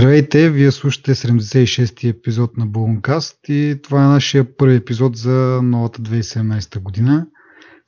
[0.00, 6.02] Здравейте, вие слушате 76-ти епизод на Балункаст и това е нашия първи епизод за новата
[6.02, 7.26] 2017 година.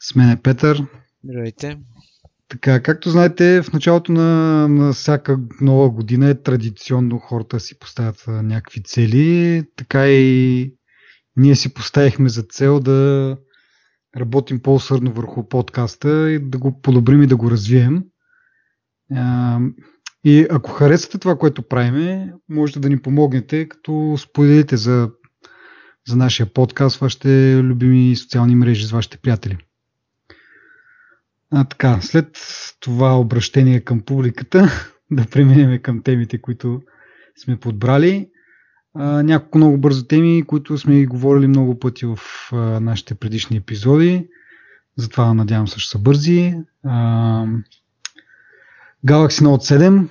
[0.00, 0.86] С мен е Петър.
[1.24, 1.78] Здравейте.
[2.48, 8.24] Така, както знаете, в началото на, на всяка нова година е традиционно хората си поставят
[8.26, 10.74] някакви цели, така и
[11.36, 13.36] ние си поставихме за цел да
[14.16, 18.02] работим по-усърдно върху подкаста и да го подобрим и да го развием.
[20.24, 25.10] И ако харесате това, което правиме, можете да ни помогнете, като споделите за,
[26.08, 29.58] за нашия подкаст, вашите любими социални мрежи с вашите приятели.
[31.50, 32.38] А, така, след
[32.80, 34.68] това обращение към публиката,
[35.10, 36.82] да преминем към темите, които
[37.36, 38.28] сме подбрали.
[38.94, 42.18] А, няколко много бързо теми, които сме говорили много пъти в
[42.52, 44.28] а, нашите предишни епизоди.
[44.96, 46.54] Затова надявам се, ще са бързи.
[46.84, 47.46] А,
[49.06, 50.08] Galaxy Note 7.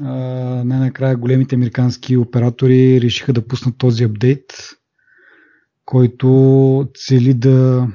[0.00, 4.44] Най-накрая големите американски оператори решиха да пуснат този апдейт,
[5.84, 7.88] който цели да,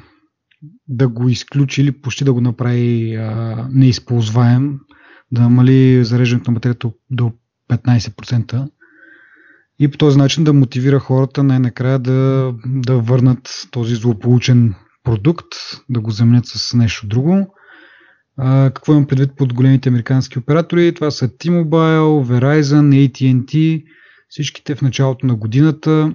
[0.88, 4.80] да го изключи или почти да го направи а, неизползваем,
[5.32, 7.32] да намали зареждането на батерията до
[7.70, 8.70] 15%
[9.80, 15.48] и по този начин да мотивира хората най-накрая да, да върнат този злополучен продукт,
[15.90, 17.54] да го заменят с нещо друго.
[18.38, 20.94] А, какво имам предвид под големите американски оператори?
[20.94, 23.84] Това са T-Mobile, Verizon, AT&T.
[24.30, 26.14] Всичките в началото на годината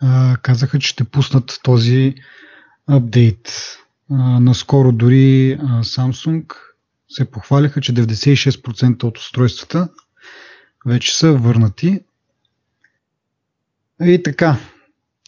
[0.00, 2.14] а, казаха, че ще пуснат този
[2.86, 3.52] апдейт.
[4.10, 6.54] А, наскоро дори а, Samsung
[7.08, 9.88] се похвалиха, че 96% от устройствата
[10.86, 12.00] вече са върнати.
[14.02, 14.56] И така,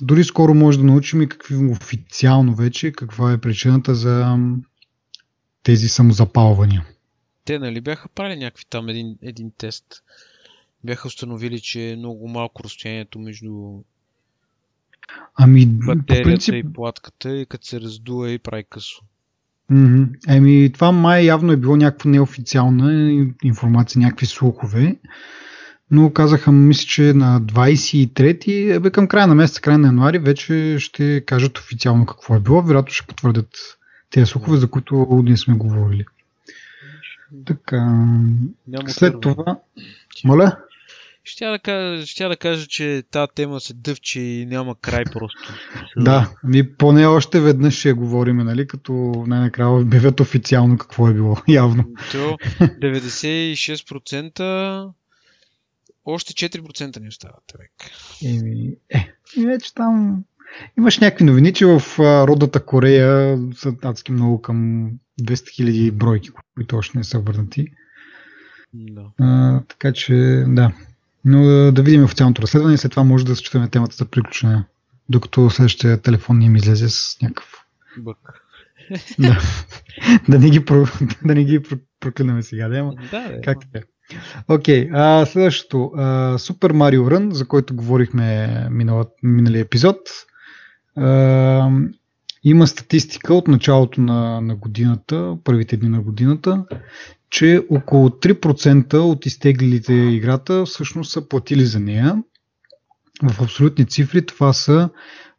[0.02, 4.38] дори скоро може да научим и какви официално вече, каква е причината за
[5.62, 6.86] тези самозапалвания.
[7.44, 9.84] Те нали бяха правили някакви там един, един тест.
[10.84, 13.80] Бяха установили, че е много малко разстоянието между
[15.34, 16.54] ами, батерията принцип...
[16.54, 19.02] и платката и като се раздува и прави късо.
[19.72, 20.36] Mm-hmm.
[20.36, 23.12] Еми, това май явно е било някаква неофициална
[23.44, 24.96] информация, някакви слухове.
[25.90, 30.76] Но казаха, мисля, че на 23-ти, ебе, към края на месеца, края на януари, вече
[30.78, 32.62] ще кажат официално какво е било.
[32.62, 33.48] Вероятно ще потвърдят
[34.10, 36.04] тези слухове, за които ние сме говорили.
[37.46, 37.80] Така.
[38.66, 39.20] Няма след първо.
[39.20, 39.58] това.
[40.24, 40.56] Моля?
[41.24, 45.54] Ще да, кажа, ще да кажа, че тази тема се дъвче и няма край просто.
[45.96, 48.92] Да, ми поне още веднъж ще говорим, нали, като
[49.26, 51.84] най-накрая обявят официално какво е било, явно.
[52.12, 54.92] То 96%
[56.04, 57.72] още 4% не остават, човек.
[58.24, 59.12] Еми, е,
[59.46, 60.24] вече там
[60.78, 64.90] Имаш някакви новини, че в родата Корея са адски много към
[65.22, 67.66] 200 000 бройки, които още не са върнати.
[68.74, 69.04] Да.
[69.20, 70.72] А, така че, да.
[71.24, 74.64] Но да, да видим официалното разследване и след това може да считаме темата за приключена,
[75.08, 77.52] докато следващия телефон им излезе с някакъв...
[77.98, 78.18] Бък.
[79.18, 79.38] да.
[80.28, 80.86] да не ги, про...
[81.24, 81.62] да не ги
[82.00, 83.82] проклинаме сега, да, ама да, да, как е?
[84.48, 85.92] Окей, okay, следващото.
[86.38, 89.96] Супер Марио Рън, за който говорихме минал, миналия епизод,
[92.44, 96.64] има статистика от началото на, на годината, първите дни на годината,
[97.30, 102.22] че около 3% от изтеглилите играта всъщност са платили за нея.
[103.22, 104.88] В абсолютни цифри това са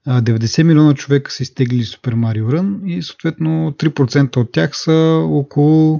[0.07, 5.99] 90 милиона човека са изтеглили Super Mario Run и съответно 3% от тях са около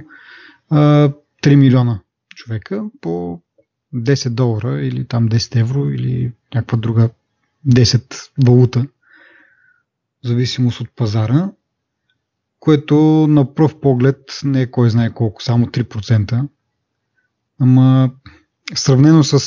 [0.70, 2.00] 3 милиона
[2.34, 3.40] човека по
[3.94, 7.10] 10 долара или там 10 евро или някаква друга
[7.68, 8.86] 10 валута
[10.24, 11.50] зависимост от пазара,
[12.60, 12.96] което
[13.28, 16.48] на пръв поглед не е кой знае колко, само 3%.
[17.60, 18.10] Ама
[18.74, 19.38] сравнено с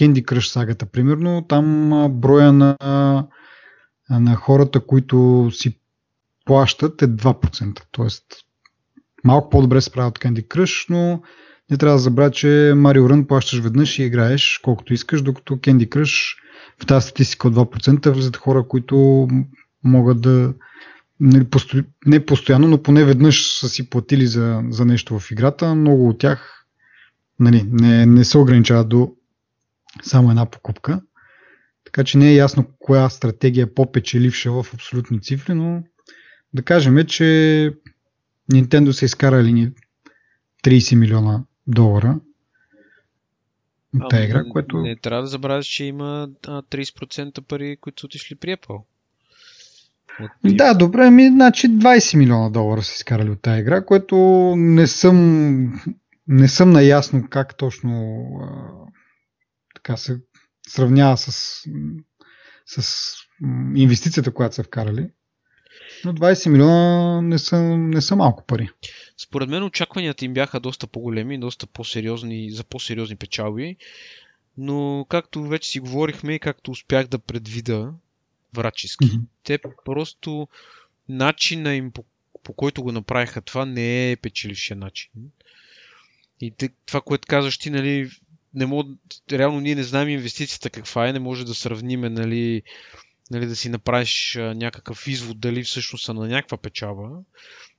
[0.00, 2.76] Candy Crush сагата, примерно, там броя на,
[4.10, 5.80] на хората, които си
[6.44, 7.80] плащат е 2%.
[7.90, 8.24] Тоест,
[9.24, 11.22] малко по-добре се правят Candy Crush, но
[11.70, 15.88] не трябва да забравя, че Mario Run плащаш веднъж и играеш колкото искаш, докато Candy
[15.88, 16.36] Crush
[16.82, 19.28] в тази статистика от 2% влизат хора, които
[19.84, 20.54] могат да
[21.20, 21.84] не, посто...
[22.06, 25.74] не постоянно, но поне веднъж са си платили за, за нещо в играта.
[25.74, 26.66] Много от тях
[27.40, 29.14] нали, не, не се ограничават до
[30.02, 31.00] само една покупка.
[31.84, 35.82] Така че не е ясно коя стратегия е по-печеливша в абсолютни цифри, но
[36.54, 37.24] да кажем, че
[38.52, 39.72] Nintendo са изкарали
[40.64, 42.20] 30 милиона долара
[43.94, 44.76] от тази игра, което...
[44.76, 48.82] Не трябва да забравяш, че има 30% пари, които са отишли при Apple.
[50.44, 54.16] Да, добре, ми, значи 20 милиона долара са изкарали от тази игра, което
[54.56, 55.82] не съм
[56.28, 58.46] не съм наясно как точно а,
[59.74, 60.20] така се
[60.68, 61.62] сравнява с,
[62.66, 63.12] с
[63.74, 65.08] инвестицията, която са вкарали.
[66.04, 68.68] Но 20 милиона не са, не са малко пари.
[69.22, 73.76] Според мен очакванията им бяха доста по-големи, доста по-сериозни, за по-сериозни печалби.
[74.56, 77.92] Но както вече си говорихме и както успях да предвида
[78.54, 79.24] врачески, mm-hmm.
[79.44, 80.48] те просто
[81.08, 82.04] начина им по,
[82.42, 85.10] по който го направиха това не е печелившия начин.
[86.40, 86.54] И
[86.86, 88.10] това, което казваш ти, нали,
[88.54, 88.86] не мог,
[89.32, 92.62] реално ние не знаем инвестицията каква е, не може да сравниме, нали,
[93.30, 97.10] нали, да си направиш някакъв извод дали всъщност са на някаква печалба,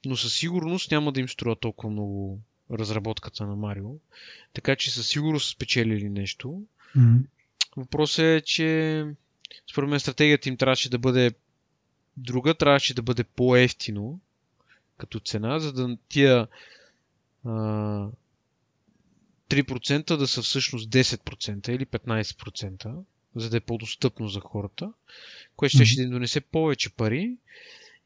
[0.06, 2.40] но със сигурност няма да им струва толкова много
[2.72, 3.90] разработката на Марио.
[4.54, 6.62] Така че със сигурност спечелили нещо.
[6.98, 7.19] Mm-hmm.
[7.78, 9.06] Въпросът е, че
[9.72, 11.32] според мен стратегията им трябваше да бъде
[12.18, 14.20] друга, трябваше да бъде по-ефтино
[14.98, 16.48] като цена, за да тия
[17.46, 17.50] а,
[19.50, 23.04] 3% да са всъщност 10% или 15%,
[23.36, 24.94] за да е по-достъпно за хората,
[25.56, 27.36] което ще, ще им донесе повече пари.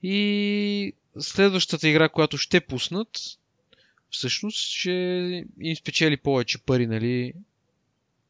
[0.04, 3.20] И следващата игра, която ще пуснат,
[4.10, 4.92] всъщност ще
[5.60, 7.34] им спечели повече пари, нали,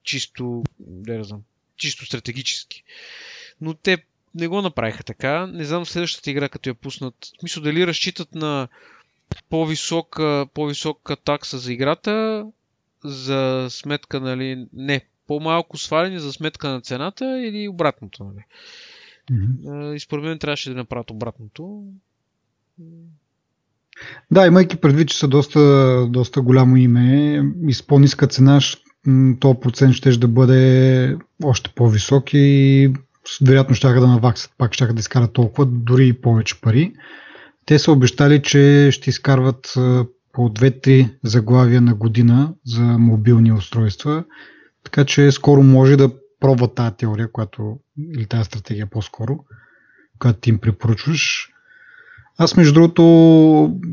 [0.04, 1.44] чисто, да знам,
[1.78, 2.84] чисто стратегически.
[3.62, 3.98] Но те
[4.36, 5.48] не го направиха така.
[5.48, 7.16] Не знам следващата игра, като я пуснат.
[7.44, 8.68] Мисля, дали разчитат на
[9.50, 12.46] по-висока, по-висока такса за играта,
[13.04, 18.46] за сметка, нали, не, по-малко сваляне за сметка на цената или обратното, нали.
[19.32, 19.94] Mm-hmm.
[19.94, 21.84] И според мен трябваше да направят обратното.
[24.32, 28.62] Да, имайки предвид, че са доста, доста голямо име и с по-ниска цена,
[29.40, 32.94] то процент ще да бъде още по-висок и
[33.42, 36.94] вероятно ще да наваксат, пак ще да изкарат толкова, дори и повече пари.
[37.66, 39.74] Те са обещали, че ще изкарват
[40.34, 44.24] по 2-3 заглавия на година за мобилни устройства,
[44.84, 47.80] така че скоро може да пробват тази теория, която,
[48.16, 49.40] или тази стратегия по-скоро,
[50.20, 51.50] която ти им препоръчваш.
[52.38, 53.04] Аз, между другото,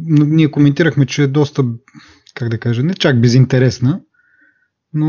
[0.09, 1.65] ние коментирахме, че е доста,
[2.35, 4.01] как да кажа, не чак безинтересна,
[4.95, 5.09] но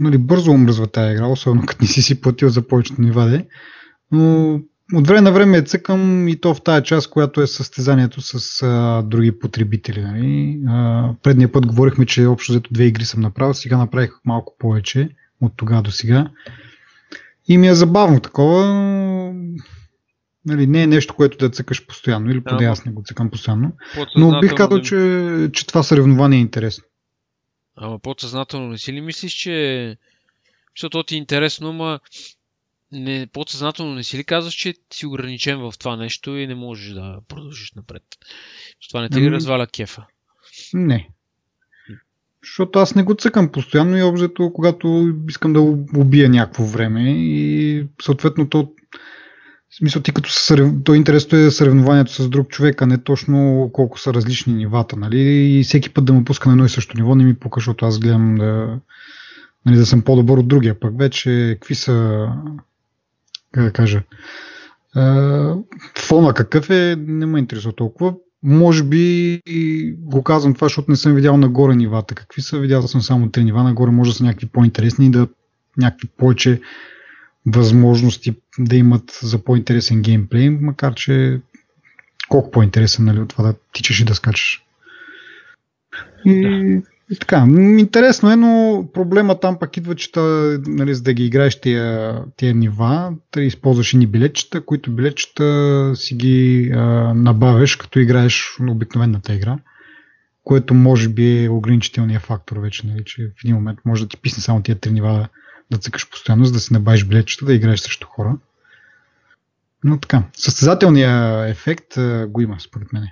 [0.00, 3.46] нали, бързо омръзва тази игра, особено като не си си платил за повечето нива де.
[4.12, 4.60] Но
[4.92, 8.62] от време на време е цъкам и то в тази част, която е състезанието с
[8.62, 10.00] а, други потребители.
[10.00, 10.60] Нали.
[10.68, 15.08] А, предния път говорихме, че общо взето две игри съм направил, сега направих малко повече
[15.40, 16.30] от тогава до сега.
[17.48, 18.64] И ми е забавно такова.
[20.46, 23.72] Нали, не е нещо, което да цъкаш постоянно, или поне аз не го цъкам постоянно.
[24.16, 26.84] Но бих казал, че, че това съревнование е интересно.
[27.76, 29.96] Ама подсъзнателно не си ли мислиш, че...
[30.76, 32.00] Защото ти е интересно, ама
[32.92, 36.92] не, подсъзнателно не си ли казваш, че си ограничен в това нещо и не можеш
[36.92, 38.02] да продължиш напред?
[38.88, 40.06] Това не те ли ами, разваля кефа?
[40.74, 41.08] Не.
[42.42, 45.60] Защото аз не го цъкам постоянно и обзето, когато искам да
[45.96, 48.74] убия някакво време и съответно то
[49.74, 50.72] в смисъл ти като сърев...
[50.84, 55.20] то интересно е съревнованието с друг човек, а не точно колко са различни нивата, нали?
[55.58, 57.86] И всеки път да му пуска на едно и също ниво не ми пука, защото
[57.86, 58.78] аз гледам да,
[59.66, 60.80] нали, да съм по-добър от другия.
[60.80, 62.26] Пък вече какви са,
[63.52, 64.02] как да кажа,
[65.98, 68.14] фона какъв е, не ме интересува толкова.
[68.42, 69.40] Може би
[69.98, 72.14] го казвам това, защото не съм видял нагоре нивата.
[72.14, 72.58] Какви са?
[72.58, 73.62] Видял съм само три нива.
[73.62, 75.28] Нагоре може да са някакви по-интересни и да
[75.76, 76.60] някакви повече
[77.46, 81.40] възможности да имат за по-интересен геймплей, макар че
[82.28, 84.62] колко по-интересен нали, от това да тичаш и да скачаш.
[86.24, 86.48] И, да.
[87.10, 87.46] и така,
[87.78, 90.20] интересно е, но проблема там пък идва, че та,
[90.66, 95.92] нали, за да ги играеш тия, тия нива, да използваш и ни билетчета, които билетчета
[95.96, 99.58] си ги а, набавяш, като играеш на обикновената игра,
[100.44, 104.16] което може би е ограничителният фактор вече, нали, че в един момент може да ти
[104.16, 105.28] писне само тия три нива
[105.70, 108.36] да цъкаш постоянно, за да си набавиш билетчета, да играеш срещу хора.
[109.84, 113.08] Но така, състезателният ефект а, го има, според мен.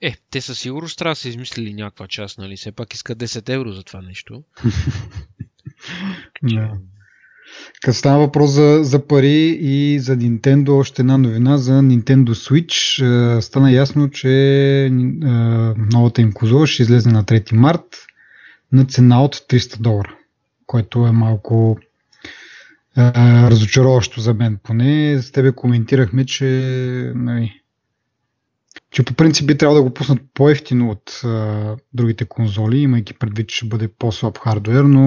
[0.00, 2.56] Е, те със сигурност трябва да са измислили някаква част, нали?
[2.56, 4.42] Все пак искат 10 евро за това нещо.
[6.42, 6.72] да.
[7.82, 13.40] Като става въпрос за, за пари и за Nintendo, още една новина за Nintendo Switch.
[13.40, 14.88] Стана ясно, че
[15.92, 18.06] новата им конзола ще излезе на 3 март
[18.72, 20.16] на цена от 300 долара
[20.66, 21.78] което е малко
[23.50, 24.58] разочароващо за мен.
[24.62, 26.46] Поне с тебе коментирахме, че,
[27.14, 27.60] нали,
[28.90, 33.48] че по принцип би трябвало да го пуснат по-ефтино от а, другите конзоли, имайки предвид,
[33.48, 35.00] че ще бъде по-слаб хардвер, но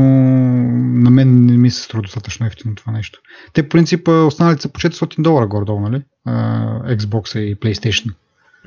[1.02, 3.20] на мен не ми се струва достатъчно ефтино това нещо.
[3.54, 6.04] Те по принцип останалите са по 400 долара горе-долу, нали?
[6.26, 8.14] А, Xbox и PlayStation.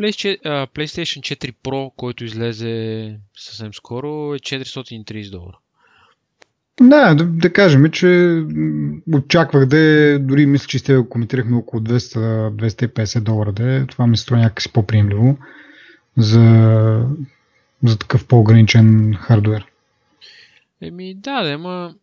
[0.01, 5.59] PlayStation 4 Pro, който излезе съвсем скоро, е 430 долара.
[6.81, 8.43] Да, да, да кажем, че
[9.15, 13.87] очаквах да е, дори мисля, че сте коментирахме около 200-250 долара да е.
[13.87, 15.39] Това ми струва някакси по-приемливо
[16.17, 17.07] за,
[17.85, 19.67] за такъв по-ограничен хардвер.
[20.81, 21.95] Еми да, да, ама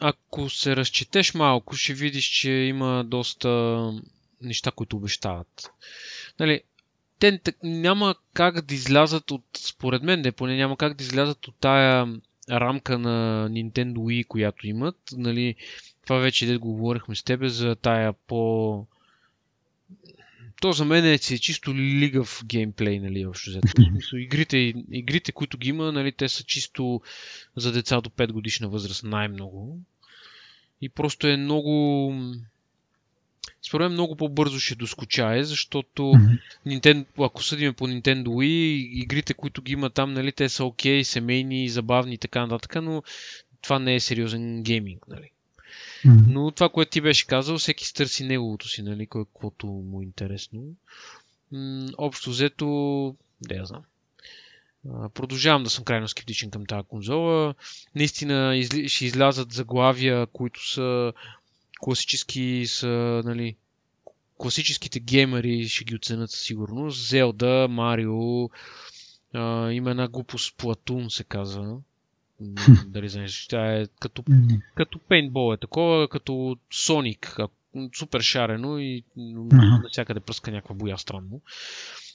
[0.00, 3.80] ако се разчетеш малко, ще видиш, че има доста
[4.40, 5.70] неща, които обещават.
[6.40, 6.60] Нали,
[7.18, 11.54] те няма как да излязат от, според мен, не поне няма как да излязат от
[11.60, 12.06] тая
[12.50, 14.96] рамка на Nintendo Wii, която имат.
[15.12, 15.54] Нали,
[16.02, 18.86] това вече да го говорихме с тебе за тая по...
[20.60, 23.82] То за мен е си чисто лигав геймплей, нали, общо взето.
[24.16, 27.00] Игрите, игрите, които ги има, нали, те са чисто
[27.56, 29.80] за деца до 5 годишна възраст най-много.
[30.80, 32.14] И просто е много
[33.66, 36.38] според мен много по-бързо ще доскочае, защото mm-hmm.
[36.66, 41.00] Nintendo, ако съдим по Nintendo Wii, игрите, които ги има там, нали, те са окей,
[41.00, 43.02] okay, семейни, забавни и така нататък, но
[43.62, 45.30] това не е сериозен гейминг, нали.
[46.04, 46.24] Mm-hmm.
[46.28, 50.62] Но това, което ти беше казал, всеки стърси неговото си, нали, каквото му е интересно.
[51.52, 52.66] М- общо взето,
[53.40, 53.82] да я знам.
[55.14, 57.54] Продължавам да съм крайно скептичен към тази конзола.
[57.94, 61.12] Наистина ще излязат заглавия, които са
[61.82, 63.56] класически са, нали,
[64.38, 67.08] класическите геймери ще ги оценят със сигурност.
[67.08, 68.50] Зелда, Марио,
[69.34, 71.78] а, има една глупост Платун се казва.
[72.86, 74.24] Дали знаеш, тя е като,
[74.74, 77.36] като пейнтбол е такова, като Соник,
[77.98, 81.40] супер шарено и навсякъде пръска някаква боя странно.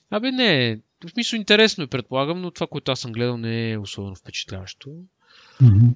[0.09, 3.77] Абе не, в смисъл интересно е предполагам, но това, което аз съм гледал не е
[3.77, 4.89] особено впечатляващо.
[5.61, 5.93] Mm-hmm.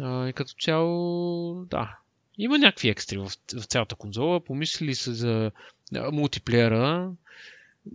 [0.00, 1.98] А, и като цяло, да,
[2.38, 4.44] има някакви екстри в, в цялата конзола.
[4.44, 5.50] Помислили са за
[6.12, 7.12] мултиплеера.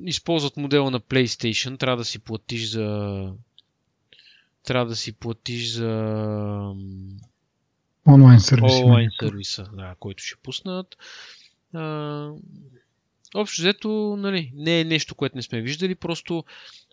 [0.03, 1.79] Използват модела на PlayStation.
[1.79, 3.33] Трябва да си платиш за.
[4.63, 5.87] Трябва да си платиш за.
[8.07, 8.85] Онлайн сервиса.
[8.85, 10.97] Онлайн сервиса, да, който ще пуснат.
[11.73, 12.29] А,
[13.35, 16.43] общо взето, нали, не е нещо, което не сме виждали, просто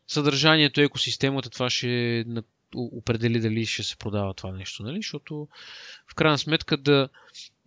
[0.08, 2.24] съдържанието, екосистемата, това ще
[2.76, 4.96] определи дали ще се продава това нещо, нали?
[4.96, 5.48] Защото
[6.08, 7.08] в крайна сметка да,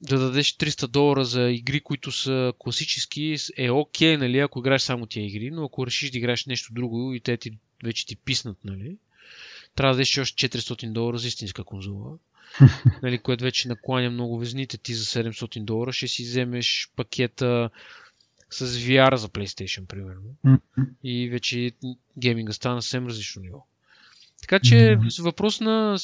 [0.01, 4.81] да дадеш 300 долара за игри, които са класически, е окей, okay, нали, ако играеш
[4.81, 7.51] само тия игри, но ако решиш да играеш нещо друго и те ти,
[7.83, 8.97] вече ти писнат, нали,
[9.75, 12.17] трябва да дадеш още 400 долара за истинска конзола.
[13.03, 17.69] нали, което вече накланя много везните ти за 700 долара, ще си вземеш пакета
[18.49, 20.35] с VR за PlayStation, примерно.
[21.03, 21.71] И вече
[22.17, 23.65] гейминга стана съвсем различно ниво.
[24.41, 25.23] Така че mm-hmm.
[25.23, 25.97] въпрос на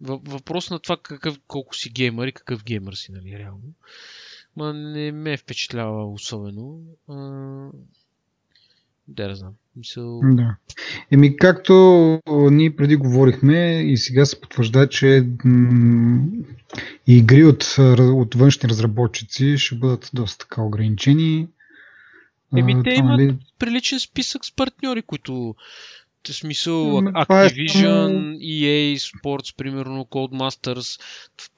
[0.00, 3.72] въпрос на това какъв, колко си геймър и какъв геймър си, нали, реално.
[4.56, 6.80] Ма не ме е впечатлява особено.
[7.08, 7.16] А...
[9.08, 9.52] Да, знам.
[9.76, 10.20] Мисъл...
[10.24, 10.56] Да.
[11.10, 11.74] Еми, както
[12.50, 16.26] ние преди говорихме и сега се потвържда, че м-
[17.06, 21.48] игри от, от външни разработчици ще бъдат доста така ограничени.
[22.56, 23.36] Еми, те имат нали...
[23.58, 25.54] приличен списък с партньори, които
[26.32, 31.00] в смисъл е Activision, EA Sports, примерно Codemasters,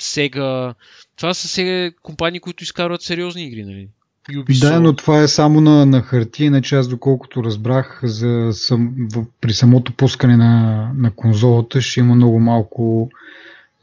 [0.02, 0.74] Sega.
[1.16, 3.88] Това са сега компании, които изкарват сериозни игри, нали?
[4.30, 4.60] Ubisoft.
[4.60, 9.24] Да, но това е само на, на хартия, иначе аз доколкото разбрах, за, сам, в,
[9.40, 13.10] при самото пускане на, на конзолата ще има много малко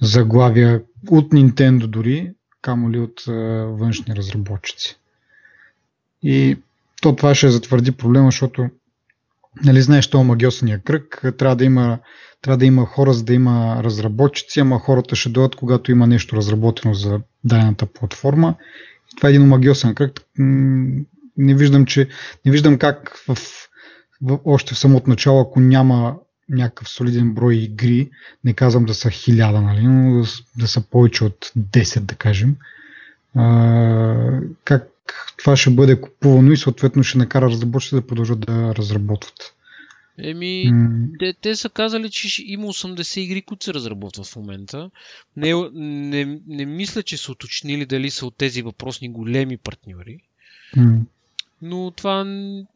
[0.01, 3.31] заглавия от Nintendo дори, камо ли от а,
[3.65, 4.97] външни разработчици.
[6.23, 6.57] И
[7.01, 8.69] то това ще затвърди проблема, защото
[9.63, 11.99] нали, знаеш, това магиосния кръг, трябва да има
[12.45, 16.35] трябва да има хора, за да има разработчици, ама хората ще дойдат, когато има нещо
[16.35, 18.55] разработено за дадената платформа.
[19.13, 20.19] И това е един магиосен кръг.
[21.37, 22.07] Не виждам, че,
[22.45, 23.37] не виждам как в,
[24.21, 26.15] в, още в самото начало, ако няма
[26.49, 28.09] някакъв солиден брой игри,
[28.43, 30.27] не казвам да са хиляда, нали, но да,
[30.59, 32.55] да са повече от 10, да кажем,
[33.35, 34.87] а, как
[35.37, 39.55] това ще бъде купувано и съответно ще накара разработчиците да продължат да разработват.
[40.17, 41.19] Еми, mm.
[41.19, 44.89] те, те са казали, че има 80 игри, които се разработват в момента.
[45.37, 50.19] Не, не, не мисля, че са уточнили дали са от тези въпросни големи партньори.
[50.77, 50.99] Mm.
[51.61, 52.23] Но това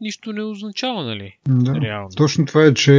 [0.01, 1.37] нищо не означава, нали?
[1.47, 2.09] Да, Реално.
[2.09, 2.93] Точно това е, че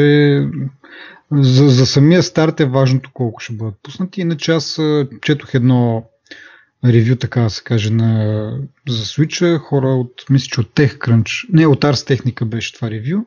[1.32, 4.20] за, за самия старт е важното колко ще бъдат пуснати.
[4.20, 4.80] Иначе аз
[5.22, 6.09] четох едно
[6.84, 8.58] ревю, така да се каже, на,
[8.88, 9.58] за Switch.
[9.58, 13.24] Хора от, мисля, че от TechCrunch, не, от Ars Technica беше това ревю.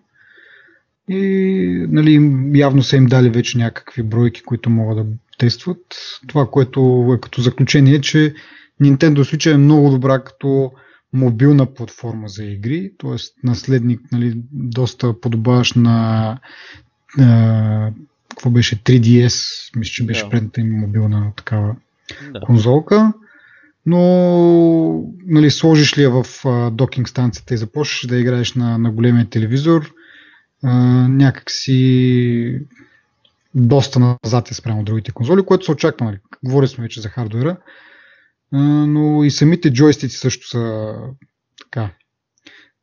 [1.10, 5.79] И нали, явно са им дали вече някакви бройки, които могат да тестват.
[6.27, 8.33] Това, което е като заключение е, че
[8.81, 10.72] Nintendo Switch е много добра като
[11.13, 13.15] мобилна платформа за игри, т.е.
[13.48, 16.39] наследник, нали, доста подобаваш на
[17.19, 17.91] а,
[18.29, 20.29] какво беше 3DS, мисля, че беше да.
[20.29, 21.75] предната им мобилна такава
[22.33, 22.39] да.
[22.39, 23.13] конзолка.
[23.85, 28.91] Но нали, сложиш ли я в а, докинг станцията и започнеш да играеш на, на
[28.91, 29.93] големия телевизор,
[30.63, 30.73] а,
[31.07, 32.59] някак си
[33.55, 36.05] доста назад е спрямо другите конзоли, което се очаква.
[36.05, 36.17] Нали.
[36.43, 37.57] Говорили сме вече за хардуера,
[38.51, 40.93] а, но и самите джойстици също са
[41.61, 41.89] така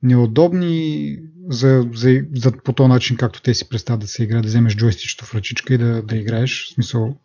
[0.02, 1.16] неудобни
[1.48, 4.76] за, за, за по този начин, както те си представят да се игра, да вземеш
[4.76, 6.64] джойстичето в ръчичка и да, да играеш.
[6.64, 7.16] В смисъл,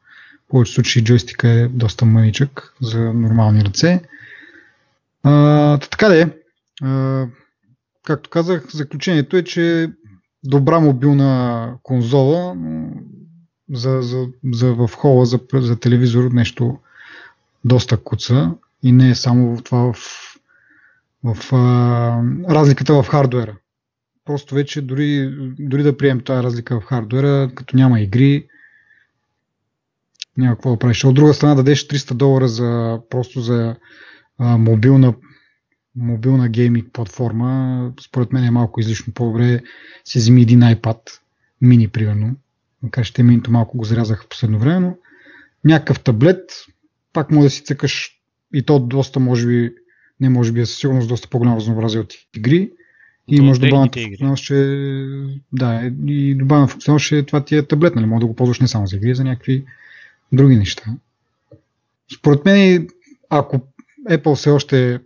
[0.45, 4.01] в повече случаи джойстика е доста мъничък за нормални ръце.
[5.23, 6.29] А, така да е.
[6.81, 7.27] А,
[8.03, 9.91] както казах, заключението е, че
[10.43, 12.55] добра мобилна конзола
[13.73, 16.79] за, за, за в хола за, за телевизор нещо
[17.65, 18.51] доста куца
[18.83, 19.95] и не е само в това в,
[21.23, 22.23] в а,
[22.53, 23.55] разликата в хардуера.
[24.25, 28.47] Просто вече дори, дори да приемем тази разлика в хардуера, като няма игри,
[30.37, 31.03] няма какво да правиш.
[31.03, 33.75] От друга страна дадеш 300 долара за, просто за
[34.37, 35.13] а, мобилна,
[35.95, 39.13] мобилна гейминг платформа, според мен е малко излишно.
[39.13, 39.61] По-добре
[40.05, 40.99] си вземи един iPad
[41.61, 42.35] мини, примерно.
[42.83, 44.95] Макар че минито малко го зарязах в последно време, но
[45.65, 46.51] някакъв таблет,
[47.13, 48.11] пак може да си цъкаш
[48.53, 49.73] и то доста, може би,
[50.19, 52.71] не може би, със сигурност доста по-голямо разнообразие от игри.
[53.27, 54.55] И може добавената функционалност, че
[55.53, 58.05] да, и добавена функционалност, че това ти е таблет, нали?
[58.05, 59.65] Може да го ползваш не само за игри, а за някакви
[60.35, 60.83] други неща.
[62.17, 62.87] Според мен,
[63.29, 63.61] ако
[64.09, 64.99] Apple все още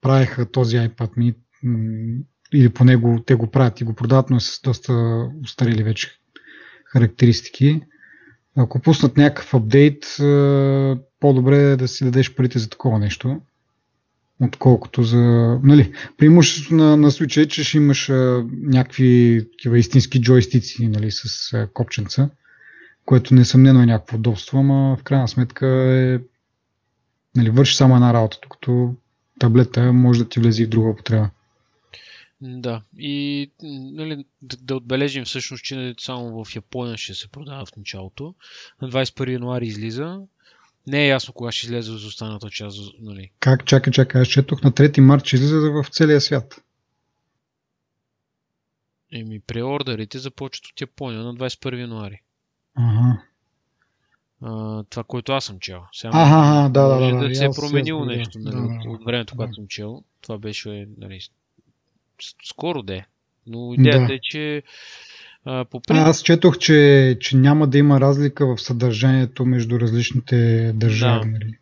[0.00, 1.34] правеха този iPad mini,
[2.52, 6.18] или по него те го правят и го продават, но е с доста устарели вече
[6.84, 7.82] характеристики.
[8.56, 10.04] Ако пуснат някакъв апдейт,
[11.20, 13.40] по-добре е да си дадеш парите за такова нещо,
[14.40, 15.20] отколкото за...
[15.62, 21.10] Нали, преимуществото на, на случая е, че ще имаш а, някакви такива истински джойстици нали,
[21.10, 22.30] с а, копченца
[23.06, 26.20] което несъмнено е някакво удобство, ама в крайна сметка е
[27.36, 28.94] нали, върши само една работа, докато
[29.38, 31.30] таблета може да ти влезе и в друга употреба.
[32.40, 37.76] Да, и нали, да, да отбележим всъщност, че само в Япония ще се продава в
[37.76, 38.34] началото.
[38.82, 40.20] На 21 януари излиза.
[40.86, 42.78] Не е ясно кога ще излезе за останалата част.
[43.00, 43.30] Нали.
[43.40, 43.66] Как?
[43.66, 44.20] Чакай, чакай.
[44.20, 46.62] Аз четох на 3 март, ще излиза в целия свят.
[49.12, 52.22] Еми, преордерите започват от Япония на 21 януари.
[52.76, 53.22] Ага.
[54.42, 55.82] А, това, което аз съм чел.
[55.92, 58.90] Сега, ага, да, да, да, да, да се е променило да, нещо нали, да, да,
[58.90, 59.36] от времето, да.
[59.36, 60.02] когато съм чел.
[60.20, 61.20] Това беше нали,
[62.44, 63.06] скоро де.
[63.46, 64.14] Но идеята да.
[64.14, 64.62] е, че
[65.44, 66.06] а, по принцип...
[66.06, 71.24] Аз четох, че, че няма да има разлика в съдържанието между различните държави.
[71.24, 71.30] Да.
[71.30, 71.58] Нали?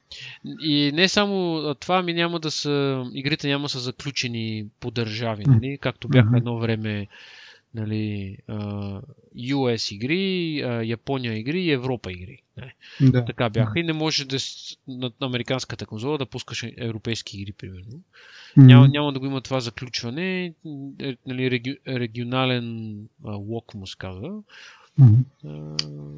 [0.60, 3.04] И не само това, ми няма да са.
[3.12, 5.78] Игрите няма да са заключени по държави, нали?
[5.80, 7.06] Както бяха едно време
[7.74, 8.36] нали,
[9.36, 10.58] US игри,
[10.88, 12.42] Япония игри и Европа игри.
[12.56, 12.74] Не.
[13.00, 13.12] Нали.
[13.12, 13.24] Да.
[13.24, 14.38] Така бяха и не може да
[14.88, 17.92] на американската конзола да пускаш европейски игри, примерно.
[17.92, 18.66] Mm-hmm.
[18.66, 20.44] Няма, няма да го има това заключване.
[21.00, 24.42] Е, нали, реги, регионален лок му се казва.
[25.00, 25.24] Mm-hmm.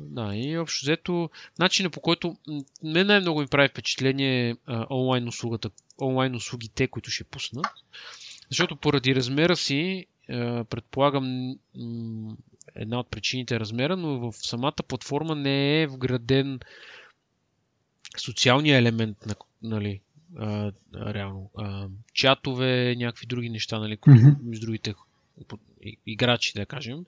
[0.09, 2.37] да, и общо взето, начинът по който
[2.85, 7.67] мен най-много ми прави впечатление а, онлайн услугата, онлайн услугите, които ще пуснат.
[8.51, 10.07] Защото поради размера си
[10.71, 11.57] предполагам
[12.75, 16.61] една от причините е размера, но в самата платформа не е вграден
[18.19, 20.01] социалния елемент на, нали,
[20.39, 21.51] а, реално.
[21.59, 24.43] А, чатове, някакви други неща, нали, които mm-hmm.
[24.43, 24.95] между другите
[26.07, 27.05] играчи, да кажем.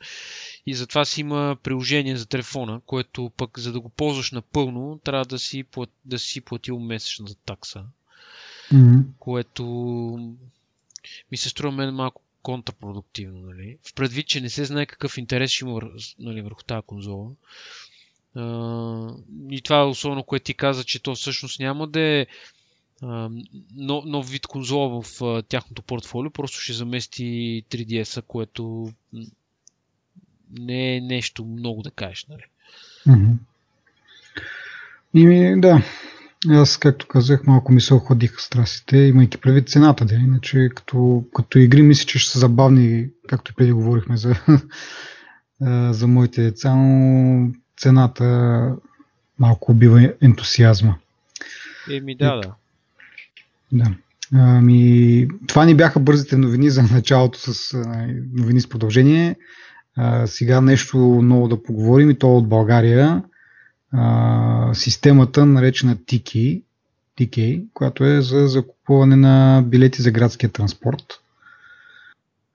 [0.67, 5.25] И затова си има приложение за телефона, което пък за да го ползваш напълно, трябва
[5.25, 5.65] да си,
[6.05, 7.85] да си платил месечната такса.
[8.73, 9.05] Mm-hmm.
[9.19, 9.65] Което
[11.31, 13.79] ми се струва мен малко контрапродуктивно, нали?
[13.83, 15.81] В предвид, че не се знае какъв интерес ще има
[16.19, 17.31] нали, върху тази конзола.
[19.51, 22.27] И това е особено, което ти каза, че то всъщност няма да е
[23.77, 27.25] нов, вид конзола в тяхното портфолио, просто ще замести
[27.71, 28.93] 3DS-а, което
[30.59, 32.43] не е нещо много да кажеш, нали?
[33.07, 33.37] Mm-hmm.
[35.15, 35.83] И, да,
[36.47, 41.59] аз, както казах, малко ми се охладиха страстите, имайки предвид цената, да, иначе като, като
[41.59, 44.35] игри мисля, че ще са забавни, както и преди говорихме за,
[45.93, 48.77] за моите деца, но цената
[49.39, 50.95] малко убива ентусиазма.
[51.91, 52.55] Еми да, да.
[53.73, 53.95] Да.
[54.33, 57.79] Ами, това ни бяха бързите новини за началото с
[58.33, 59.37] новини с продължение.
[59.97, 63.23] А, сега нещо ново да поговорим и то от България
[63.93, 66.63] а, системата наречена TK,
[67.19, 71.21] TK, която е за купуване на билети за градския транспорт.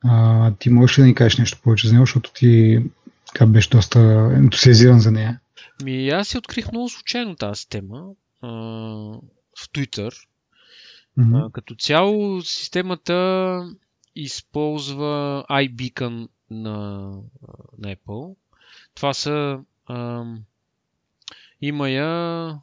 [0.06, 2.80] А, ти можеш ли да ни кажеш нещо повече за него, защото ти
[3.26, 4.00] така беше доста
[4.36, 5.40] ентусиазиран за нея.
[5.84, 8.06] Ми, аз си открих много случайно тази тема
[8.42, 8.50] а,
[9.58, 10.12] в Twitter.
[11.20, 11.48] Mm-hmm.
[11.48, 13.60] А, като цяло системата
[14.16, 17.10] използва iBeacon на,
[17.78, 18.36] на Apple.
[18.96, 20.26] Това са а,
[21.68, 22.62] има я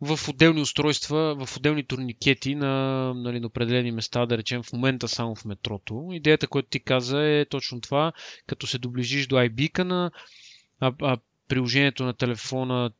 [0.00, 5.08] в отделни устройства, в отделни турникети на, нали, на определени места, да речем в момента
[5.08, 6.08] само в метрото.
[6.12, 8.12] Идеята, която ти каза е точно това,
[8.46, 10.10] като се доближиш до iBeacon,
[10.80, 12.90] а, а приложението на телефона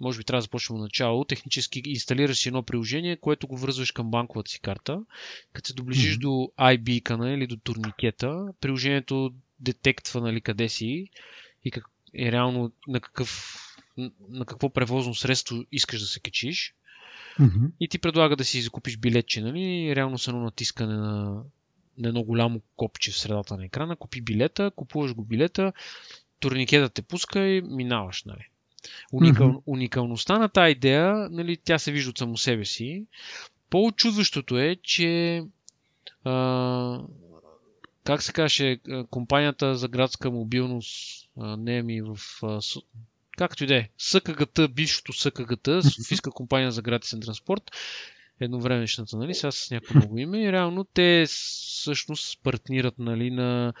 [0.00, 1.24] може би трябва да започнем от начало.
[1.24, 5.02] Технически инсталираш едно приложение, което го връзваш към банковата си карта.
[5.52, 6.20] Като се доближиш mm-hmm.
[6.20, 11.08] до iBeacon или до турникета, приложението детектва нали, къде си
[11.64, 13.58] и как, е реално на какъв
[14.28, 16.74] на какво превозно средство искаш да се качиш.
[17.40, 17.70] Mm-hmm.
[17.80, 19.96] И ти предлага да си закупиш билетче, нали?
[19.96, 21.42] Реално са едно натискане на,
[21.98, 23.96] на едно голямо копче в средата на екрана.
[23.96, 25.72] Купи билета, купуваш го билета,
[26.40, 28.48] турникетът те пуска и минаваш, нали?
[29.12, 29.62] Уникал, mm-hmm.
[29.66, 33.06] Уникалността на тази идея, нали, тя се вижда от само себе си.
[33.70, 35.42] По-очудващото е, че
[36.24, 36.32] а,
[38.04, 38.78] как се каже,
[39.10, 42.18] компанията за градска мобилност, не ми в
[43.36, 47.70] както и да е, СКГТ, бившото СКГТ, Софийска компания за гратисен транспорт,
[48.40, 53.72] едновремешната, нали, сега с някакво много име и реално те всъщност партнират нали, на,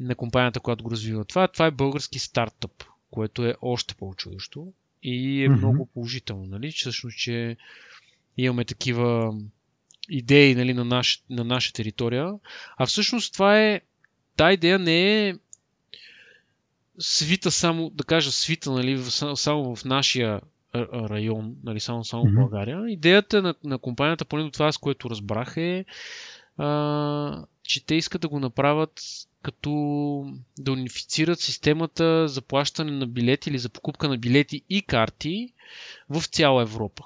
[0.00, 1.24] на компанията, която го развива.
[1.24, 4.72] Това, това е български стартъп, което е още по-чудощо
[5.02, 5.56] и е mm-hmm.
[5.56, 7.56] много положително, нали, всъщност, че
[8.36, 9.34] имаме такива
[10.08, 12.32] идеи нали, на, наш, на наша територия.
[12.76, 13.80] А всъщност това е,
[14.36, 15.34] та идея не е
[16.98, 19.02] свита само, да кажа свита, нали,
[19.34, 20.40] само в нашия
[20.92, 22.32] район, нали, само, само mm-hmm.
[22.32, 22.84] в България.
[22.88, 25.84] Идеята на, на компанията, поне до това, с което разбрах е,
[26.58, 29.00] а, че те искат да го направят
[29.42, 29.70] като
[30.58, 35.52] да унифицират системата за плащане на билети или за покупка на билети и карти
[36.08, 37.04] в цяла Европа.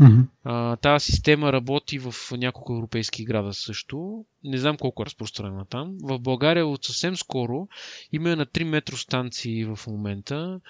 [0.00, 0.26] Mm-hmm.
[0.44, 4.24] А, тази система работи в няколко европейски града също.
[4.44, 5.96] Не знам колко е разпространена там.
[6.02, 7.68] В България от съвсем скоро
[8.12, 10.60] има на 3 метростанции в момента.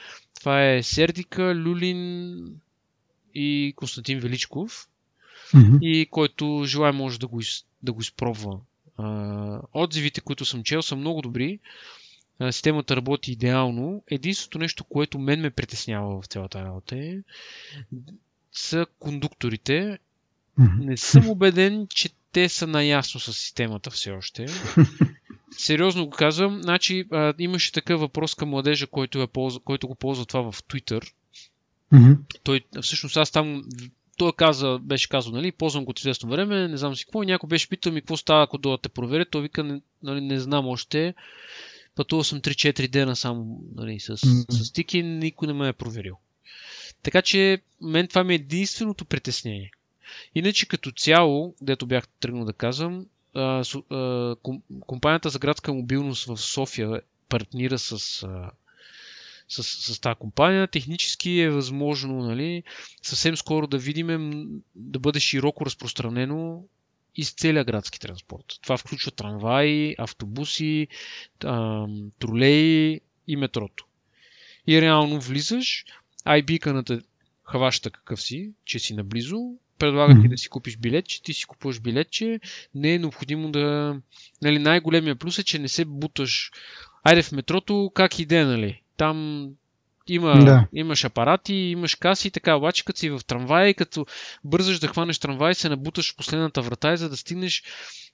[0.41, 2.39] Това е Сердика, Люлин
[3.35, 4.89] и Константин Величков.
[5.55, 5.79] Mm-hmm.
[5.83, 8.59] И който желая може да го, из, да го изпробва.
[8.97, 11.59] А, отзивите, които съм чел, са много добри.
[12.39, 14.03] А, системата работи идеално.
[14.11, 17.19] Единственото нещо, което мен ме притеснява в цялата работа е
[18.59, 19.99] са кондукторите.
[20.79, 24.47] Не съм убеден, че те са наясно с системата все още.
[25.51, 26.63] Сериозно го казвам.
[26.63, 30.63] Значи, а, имаше такъв въпрос към младежа, който, е ползва, който го ползва това в
[30.63, 31.13] Twitter.
[31.93, 32.17] Mm-hmm.
[32.43, 33.65] Той, всъщност аз там
[34.17, 37.23] той каза, беше казал, нали, ползвам го от известно време, не знам си какво.
[37.23, 39.25] Някой беше питал ми какво става, ако да те проверя.
[39.31, 41.15] Той вика, нали, не знам още.
[41.95, 44.51] Пътувал съм 3-4 дена само нали, с, mm-hmm.
[44.51, 46.17] с тики, никой не ме е проверил.
[47.03, 49.71] Така че, мен това ми е единственото притеснение.
[50.35, 53.07] Иначе като цяло, дето бях тръгнал да казвам,
[54.81, 57.99] компанията за градска мобилност в София партнира с,
[59.49, 60.69] с, с тази компания.
[60.69, 62.63] Технически е възможно нали,
[63.03, 66.65] съвсем скоро да видим да бъде широко разпространено
[67.17, 68.45] из целия градски транспорт.
[68.63, 70.89] Това включва трамваи, автобуси,
[72.19, 73.87] тролеи и метрото.
[74.67, 75.85] И реално влизаш,
[76.29, 77.03] iBeacon
[77.45, 79.39] хваща какъв си, че си наблизо,
[79.79, 82.41] предлага ти да си купиш билетче, ти си купуваш билетче,
[82.75, 83.97] не е необходимо да...
[84.43, 86.51] Нали, най-големия плюс е, че не се буташ.
[87.05, 88.83] Айде в метрото, как иде, нали?
[88.97, 89.49] Там
[90.09, 90.67] има, да.
[90.73, 94.07] имаш апарати, имаш каси и така, обаче като си в трамвай, като
[94.45, 97.63] бързаш да хванеш трамвай, се набуташ в последната врата и за да стигнеш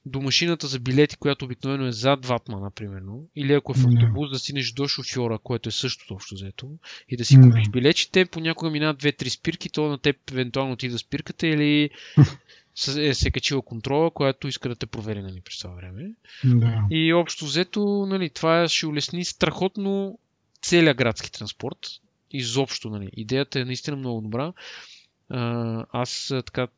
[0.07, 4.31] до машината за билети, която обикновено е зад ватмана, примерно, или ако е в автобус,
[4.31, 6.69] да стигнеш до шофьора, което е същото общо взето,
[7.09, 10.89] и да си купиш билети, те понякога минават две-три спирки, то на теб евентуално ти
[10.89, 11.91] да спирката или
[12.99, 16.11] е се качила контрола, която иска да те провери нали, през това време.
[16.45, 16.83] Да.
[16.91, 20.19] И общо взето, нали, това ще улесни страхотно
[20.65, 21.79] целият градски транспорт.
[22.31, 23.11] Изобщо, нали.
[23.17, 24.53] Идеята е наистина много добра.
[25.93, 26.69] Аз така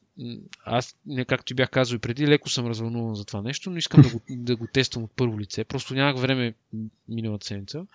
[0.65, 3.77] аз, не както ти бях казал и преди, леко съм развълнуван за това нещо, но
[3.77, 5.65] искам да го, да го тествам от първо лице.
[5.65, 6.55] Просто нямах време
[7.09, 7.87] миналата седмица.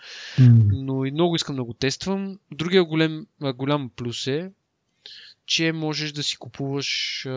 [0.71, 2.39] Но и много искам да го тествам.
[2.51, 4.51] Другия голем, голям плюс е,
[5.45, 7.27] че можеш да си купуваш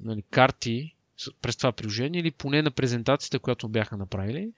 [0.00, 0.94] нали, карти
[1.42, 4.50] през това приложение или поне на презентацията, която бяха направили.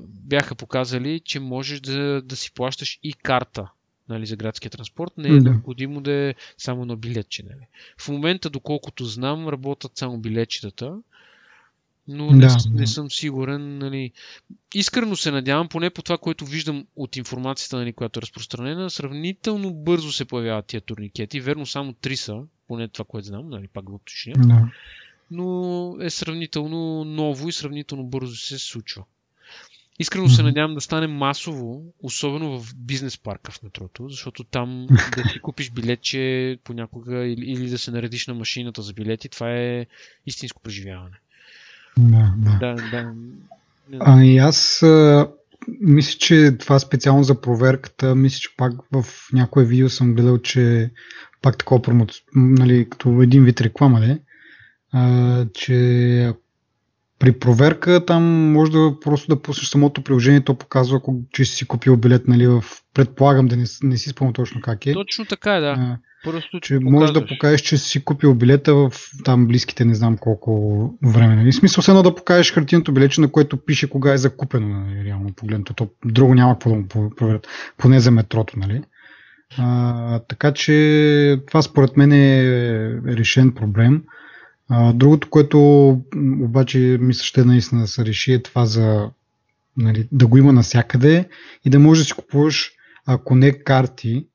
[0.00, 3.70] Бяха показали, че можеш да, да си плащаш и карта
[4.08, 5.50] нали, за градския транспорт, не е да.
[5.50, 7.42] необходимо да е само на билетче.
[7.42, 7.66] Нали.
[7.98, 10.98] В момента, доколкото знам, работят само билетчетата,
[12.08, 13.78] но не, да, не съм сигурен.
[13.78, 14.12] Нали.
[14.74, 19.74] Искрено се надявам, поне по това, което виждам от информацията, нали, която е разпространена, сравнително
[19.74, 21.40] бързо се появяват тия турникети.
[21.40, 24.34] Верно, само три са, поне това, което знам, нали, пак го уточня.
[24.36, 24.70] Да.
[25.30, 29.04] Но е сравнително ново и сравнително бързо се случва.
[29.98, 35.28] Искрено се надявам да стане масово, особено в бизнес парка в метрото, защото там да
[35.28, 39.86] си купиш билетче понякога или, или да се наредиш на машината за билети, това е
[40.26, 41.16] истинско преживяване.
[41.98, 42.58] Да, да.
[42.58, 43.12] да, да.
[44.00, 45.28] А и аз а,
[45.80, 50.90] мисля, че това специално за проверката, мисля, че пак в някое видео съм гледал, че
[51.42, 54.20] пак такова промо, нали, като един вид реклама, не?
[54.92, 56.32] А, че
[57.18, 61.00] при проверка там може да просто да пуснеш самото приложение, то показва,
[61.32, 62.64] че си купил билет, нали, в...
[62.94, 64.92] предполагам да не, не си спомням точно как е.
[64.92, 65.74] Точно така е, да.
[65.78, 68.92] А, Просто че можеш да покажеш, че си купил билета в
[69.24, 71.36] там близките не знам колко време.
[71.36, 71.52] Нали?
[71.52, 75.04] Смисъл се едно да покажеш хартиното билече, на което пише кога е закупено, нали?
[75.04, 75.74] реално погледнато.
[75.74, 78.58] То друго няма какво да му проверят, поне за метрото.
[78.58, 78.82] Нали?
[79.58, 82.44] А, така че това според мен е
[83.06, 84.02] решен проблем.
[84.94, 85.58] Другото, което
[86.40, 89.10] обаче мисля ще наистина да се реши е това за
[89.76, 91.28] нали, да го има навсякъде
[91.64, 92.72] и да можеш да си купуваш,
[93.06, 94.26] ако не карти,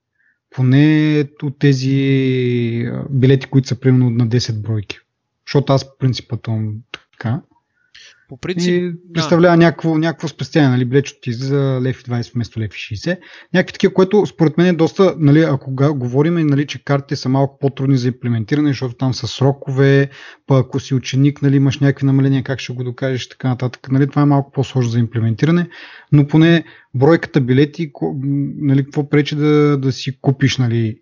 [0.50, 5.00] поне от тези билети, които са примерно на 10 бройки.
[5.48, 6.48] Защото аз принципът
[7.12, 7.42] така.
[8.30, 9.64] По принцип, и представлява да.
[9.64, 13.20] някакво, някакво спестяване, нали, билечето ти за лев 20 вместо лев 60.
[13.54, 17.58] Някакви такива, което според мен е доста, нали, ако говорим, нали, че картите са малко
[17.60, 20.10] по-трудни за имплементиране, защото там са срокове,
[20.48, 23.92] па ако си ученик, нали, имаш някакви намаления, как ще го докажеш, така нататък.
[23.92, 25.70] Нали, това е малко по-сложно за имплементиране,
[26.12, 27.92] но поне бройката билети,
[28.58, 31.00] нали, какво пречи да, да си купиш, нали,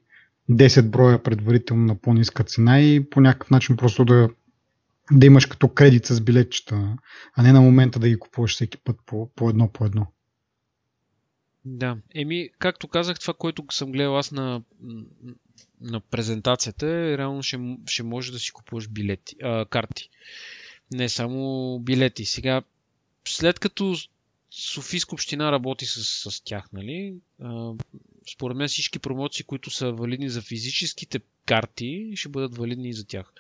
[0.51, 4.29] 10 броя предварително на по-ниска цена и по някакъв начин просто да
[5.11, 6.97] да имаш като кредит с билетчета,
[7.35, 10.07] а не на момента да ги купуваш всеки път по, по едно по едно.
[11.65, 14.61] Да, еми, както казах, това, което съм гледал аз на,
[15.81, 20.09] на презентацията, е, реално ще, ще може да си купуваш билети, а, карти.
[20.91, 22.25] Не само билети.
[22.25, 22.61] Сега,
[23.27, 23.95] след като
[24.53, 27.15] Софийска община работи с, с тях, нали?
[27.41, 27.73] А,
[28.33, 33.07] според мен всички промоции, които са валидни за физическите карти, ще бъдат валидни и за
[33.07, 33.33] тях.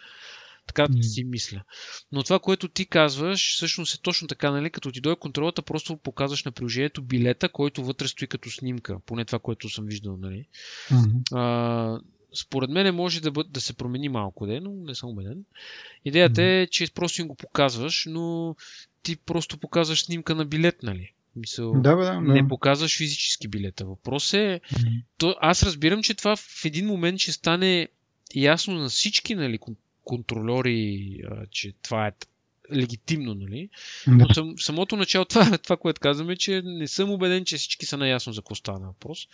[0.67, 1.01] Така mm.
[1.01, 1.63] си мисля.
[2.11, 4.69] Но това, което ти казваш, всъщност е точно така, нали?
[4.69, 8.99] Като ти дойде контролата, просто показваш на приложението билета, който вътре стои като снимка.
[9.05, 10.45] Поне това, което съм виждал, нали?
[10.89, 11.35] Mm-hmm.
[11.35, 12.01] А,
[12.41, 15.45] според мен може да, бъд, да се промени малко, де, но не съм убеден.
[16.05, 16.63] Идеята mm-hmm.
[16.63, 18.55] е, че просто им го показваш, но
[19.03, 21.13] ти просто показваш снимка на билет, нали?
[21.35, 22.21] Мисъл, да, да, да.
[22.21, 23.85] Не показваш физически билета.
[23.85, 24.37] Въпрос е.
[24.37, 25.03] Mm-hmm.
[25.17, 27.87] То, аз разбирам, че това в един момент ще стане
[28.35, 29.59] ясно на всички нали,
[30.03, 32.11] контролери, че това е
[32.73, 33.69] легитимно, нали?
[34.07, 34.33] Да.
[34.33, 38.33] Съм, самото начало, това, това, което казваме, че не съм убеден, че всички са наясно
[38.33, 39.27] за какво стана въпрос.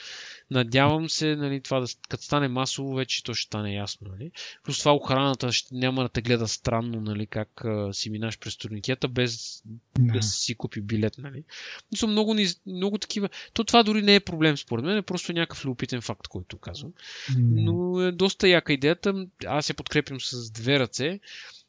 [0.51, 4.31] Надявам се, нали, това да, като стане масово, вече то ще стане ясно, нали?
[4.63, 8.57] Плюс това охраната ще няма да те гледа странно, нали, как а, си минаш през
[8.57, 9.61] турникета, без
[9.99, 10.13] да.
[10.13, 11.43] да си купи билет, нали?
[11.91, 13.29] Но са много, много такива.
[13.53, 16.93] То това дори не е проблем, според мен, е просто някакъв любопитен факт, който казвам.
[17.37, 19.27] Но е доста яка идеята.
[19.45, 21.19] Аз я подкрепям с две ръце.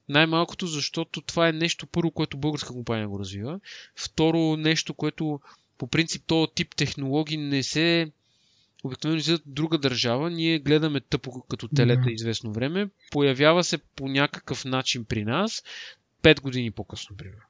[0.08, 3.60] Най-малкото, защото това е нещо първо, което българска компания го развива.
[3.96, 5.40] Второ, нещо, което
[5.78, 8.10] по принцип този тип технологии не се
[8.84, 14.64] обикновено излизат друга държава, ние гледаме тъпо като телета известно време, появява се по някакъв
[14.64, 15.62] начин при нас
[16.22, 17.42] 5 години по-късно, примерно.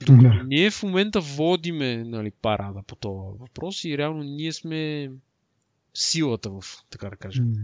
[0.00, 0.42] Докато yeah.
[0.46, 5.10] ние в момента водиме нали, парада по този въпрос и реално ние сме
[5.94, 7.44] силата в, така да кажем.
[7.44, 7.56] Mm.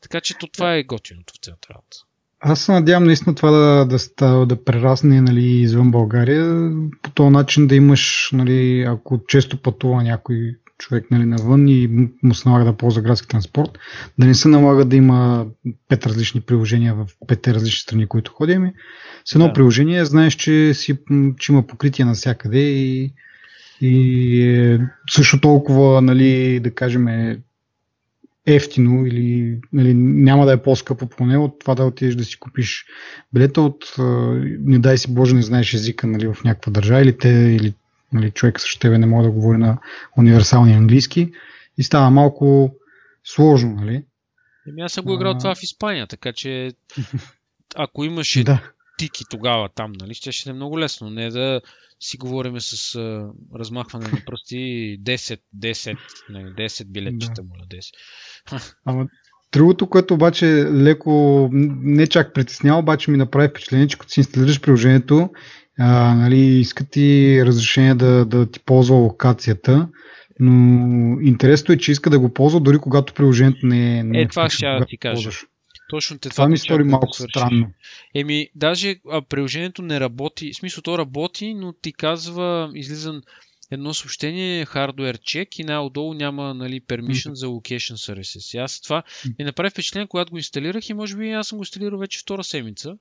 [0.00, 1.96] Така че то това е готиното в цялата работа.
[2.40, 6.70] Аз се надявам наистина това да, да, става, да прерасне нали, извън България.
[7.02, 12.34] По този начин да имаш, нали, ако често пътува някой човек нали, навън и му
[12.34, 13.70] се налага да ползва градски транспорт,
[14.18, 15.46] да не се налага да има
[15.88, 18.72] пет различни приложения в пет различни страни, които ходим.
[19.24, 19.52] С едно да.
[19.52, 20.98] приложение знаеш, че, си,
[21.38, 23.12] че има покритие навсякъде и,
[23.80, 27.38] и е също толкова, нали, да кажем,
[28.54, 32.86] ефтино или нали, няма да е по-скъпо поне от това да отидеш да си купиш
[33.34, 33.94] билета от
[34.60, 37.74] не дай си Боже не знаеш езика нали, в някаква държава или, те, или
[38.12, 39.78] нали, човек също тебе не може да говори на
[40.18, 41.32] универсалния английски
[41.78, 42.74] и става малко
[43.24, 43.74] сложно.
[43.74, 44.04] Нали?
[44.68, 45.38] Еми аз съм го играл а...
[45.38, 46.72] това в Испания, така че
[47.76, 48.72] ако имаше да.
[48.98, 50.14] Тики тогава там, нали?
[50.14, 51.10] Ще ще е много лесно.
[51.10, 51.60] Не да
[52.00, 54.56] си говориме с а, размахване на пръсти
[55.02, 55.98] 10, 10,
[56.30, 57.42] не, 10 билетчета, да.
[57.42, 57.66] моля,
[58.50, 58.74] 10.
[58.84, 59.06] Ама
[59.52, 64.60] Другото, което обаче леко не чак притеснява, обаче ми направи впечатление, че като си инсталираш
[64.60, 65.30] приложението,
[65.78, 69.88] а, нали, искат ти разрешение да, да ти ползва локацията,
[70.40, 74.02] но интересното е, че иска да го ползва дори когато приложението не е...
[74.02, 75.14] Не е, това ще да ти кажа.
[75.14, 75.46] Ползваш.
[75.88, 77.70] Точно те, това, това ми стори малко да странно.
[78.14, 83.20] Еми, даже а, приложението не работи, в смисъл то работи, но ти казва, излиза
[83.70, 88.56] едно съобщение, hardware check и най-отдолу няма нали, permission за location services.
[88.56, 89.02] И аз това
[89.38, 92.44] ми направи впечатление, когато го инсталирах и може би аз съм го инсталирал вече втора
[92.44, 92.96] седмица.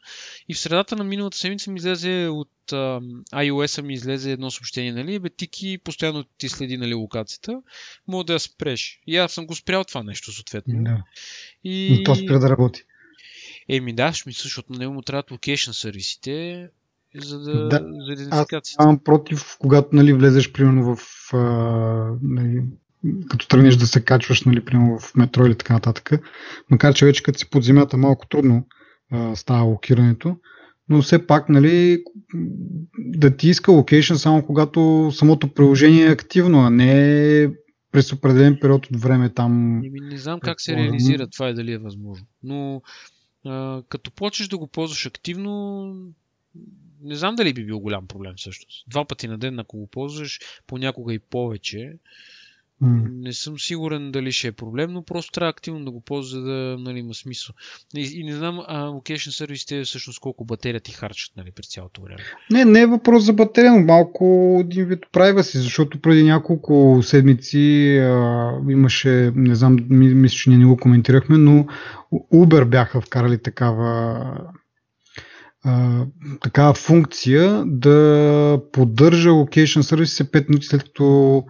[0.49, 3.01] И в средата на миналата седмица ми излезе от а,
[3.34, 7.62] iOS-а ми излезе едно съобщение, нали, бе, тики постоянно ти следи нали, локацията,
[8.08, 8.99] мога да я спреш.
[9.08, 10.84] И аз съм го спрял това нещо, съответно.
[10.84, 11.03] Да.
[11.63, 11.95] И...
[11.97, 12.84] Но то спря да работи.
[13.69, 16.67] Еми да, ми защото на него му трябват локейшн сервисите,
[17.15, 18.84] за да, да за идентификацията.
[18.84, 21.00] Аз съм против, когато нали, влезеш примерно в
[21.34, 21.38] а,
[22.22, 22.63] нали,
[23.30, 26.12] като тръгнеш да се качваш, нали, примерно в метро или така нататък.
[26.70, 28.67] Макар, че вече като си под земята малко трудно
[29.12, 30.38] а, става локирането,
[30.89, 32.04] но все пак, нали,
[32.98, 37.52] да ти иска локейшн само когато самото приложение е активно, а не
[37.91, 39.80] през определен период от време там.
[39.80, 42.28] Не, не знам как се реализира това и дали е възможно.
[42.43, 42.82] Но
[43.46, 45.93] а, като почнеш да го ползваш активно,
[47.01, 48.86] не знам дали би бил голям проблем всъщност.
[48.88, 51.93] Два пъти на ден, ако го ползваш, понякога и повече,
[52.83, 53.23] Mm.
[53.23, 56.45] Не съм сигурен дали ще е проблем, но просто трябва активно да го ползва, за
[56.45, 57.55] да нали, има смисъл.
[57.95, 62.01] И, и не знам, а локейшн сервисите всъщност колко батерия ти харчат нали, през цялото
[62.01, 62.19] време.
[62.51, 64.99] Не, не е въпрос за батерия, но малко един вид
[65.41, 71.38] си, защото преди няколко седмици а, имаше, не знам, мисля, че ние не го коментирахме,
[71.38, 71.65] но
[72.13, 74.23] Uber бяха вкарали такава
[76.41, 81.43] такава функция да поддържа location сервис 5 минути след като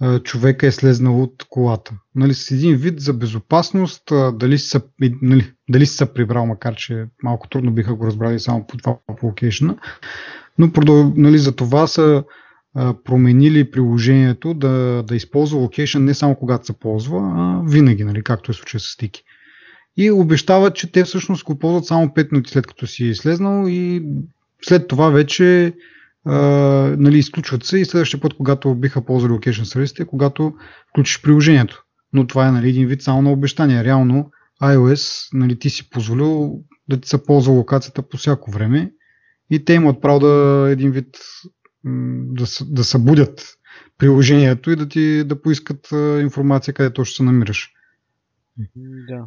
[0.00, 1.94] а, човека е слезнал от колата.
[2.14, 4.82] Нали, с един вид за безопасност, а, дали, са,
[5.22, 9.26] нали, дали са прибрал, макар че малко трудно биха го разбрали само по това по
[9.26, 9.76] локейшна,
[10.58, 10.70] но
[11.16, 12.24] нали, за това са
[12.74, 18.22] а, променили приложението да, да използва локейшн не само когато се ползва, а винаги, нали,
[18.22, 19.22] както е случай с стики
[19.98, 24.02] и обещават, че те всъщност го ползват само 5 минути след като си слезнал и
[24.62, 25.74] след това вече
[26.24, 26.36] а,
[26.98, 30.54] нали, изключват се и следващия път, когато биха ползвали location сервисите, когато
[30.90, 31.84] включиш приложението.
[32.12, 33.84] Но това е нали, един вид само на обещание.
[33.84, 34.30] Реално
[34.62, 38.92] iOS нали, ти си позволил да ти се ползва локацията по всяко време
[39.50, 41.16] и те имат право да един вид
[41.84, 43.46] да, да събудят
[43.98, 45.88] приложението и да ти да поискат
[46.20, 47.72] информация къде точно се намираш.
[49.08, 49.24] Да.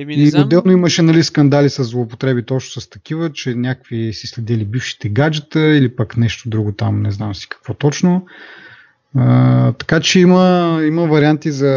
[0.00, 0.42] Еми, не и знам...
[0.42, 5.76] отделно имаше нали, скандали с злоупотреби точно с такива, че някакви си следили бившите гаджета
[5.76, 8.26] или пък нещо друго там, не знам си какво точно.
[9.14, 11.72] А, така че има, има варианти за,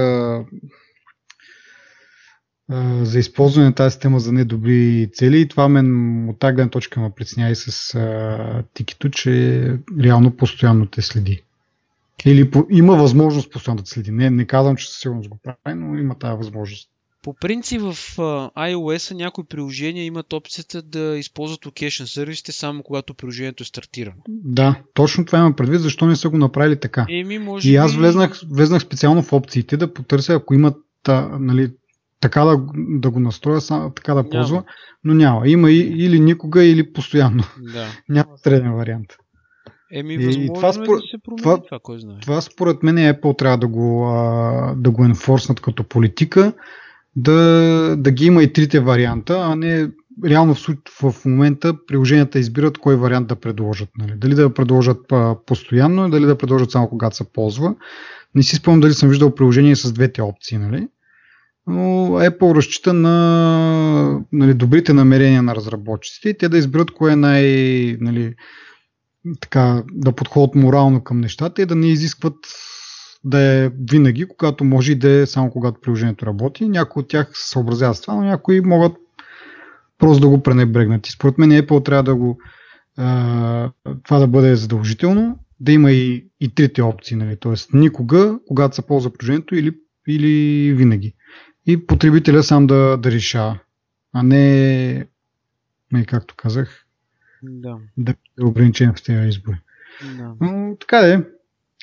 [2.70, 6.70] а, за използване на тази система за недобри цели и това мен от тази гледна
[6.70, 11.44] точка ме притесня и с а, тикито, че реално постоянно те следи.
[12.26, 14.12] Или по, има възможност постоянно да следи.
[14.12, 16.93] Не, не казвам, че със сигурност го прави, но има тази възможност.
[17.24, 17.94] По принцип в
[18.58, 24.18] iOS някои приложения имат опцията да използват location сервисите само когато приложението е стартирано.
[24.30, 27.06] Да, точно това имам предвид, защо не са го направили така.
[27.10, 30.78] Еми, може и аз влезнах, влезнах специално в опциите да потърся, ако имат
[31.40, 31.72] нали,
[32.20, 33.62] така да, да го настроя,
[33.96, 34.66] така да ползва, няма.
[35.04, 35.48] но няма.
[35.48, 37.44] Има и, или никога, или постоянно.
[37.74, 37.88] Да.
[38.10, 39.08] няма среден вариант.
[39.92, 42.20] Еми, и това, е според, да се промени това, това, кой знае.
[42.22, 44.08] Това според мен Apple трябва да го,
[44.78, 46.54] да го енфорснат като политика,
[47.16, 49.90] да, да ги има и трите варианта, а не
[50.26, 50.78] реално в,
[51.12, 53.90] в момента приложенията избират кой вариант да предложат.
[54.00, 54.14] Нали?
[54.18, 55.14] Дали да предложат
[55.46, 57.76] постоянно, дали да предложат само когато се ползва.
[58.36, 60.58] Не си спомням дали съм виждал приложение с двете опции.
[60.58, 60.88] Нали?
[61.68, 67.16] Но Apple разчита на нали, добрите намерения на разработчиците и те да изберат кое е
[67.16, 67.44] най...
[68.02, 68.36] Нали,
[69.42, 72.36] така, да подходят морално към нещата и да не изискват
[73.24, 76.70] да е винаги, когато може и да е само когато приложението работи.
[76.70, 78.94] Някои от тях се съобразяват с това, но някои могат
[79.98, 81.08] просто да го пренебрегнат.
[81.08, 82.40] И според мен Apple трябва да го
[82.98, 83.72] а,
[84.04, 87.38] това да бъде задължително, да има и, и трите опции, нали?
[87.38, 87.78] т.е.
[87.78, 91.14] никога, когато се ползва приложението или, или винаги.
[91.66, 93.60] И потребителя сам да, да решава,
[94.14, 95.08] а не,
[95.92, 96.86] не както казах,
[97.44, 99.58] да, да е ограничен в тези избори.
[100.18, 100.34] Да.
[100.42, 101.24] Но така е.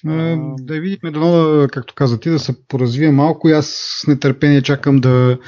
[0.07, 0.37] А...
[0.61, 5.01] Да видим, дано, както каза ти, да се поразвие малко и аз с нетърпение чакам
[5.01, 5.39] да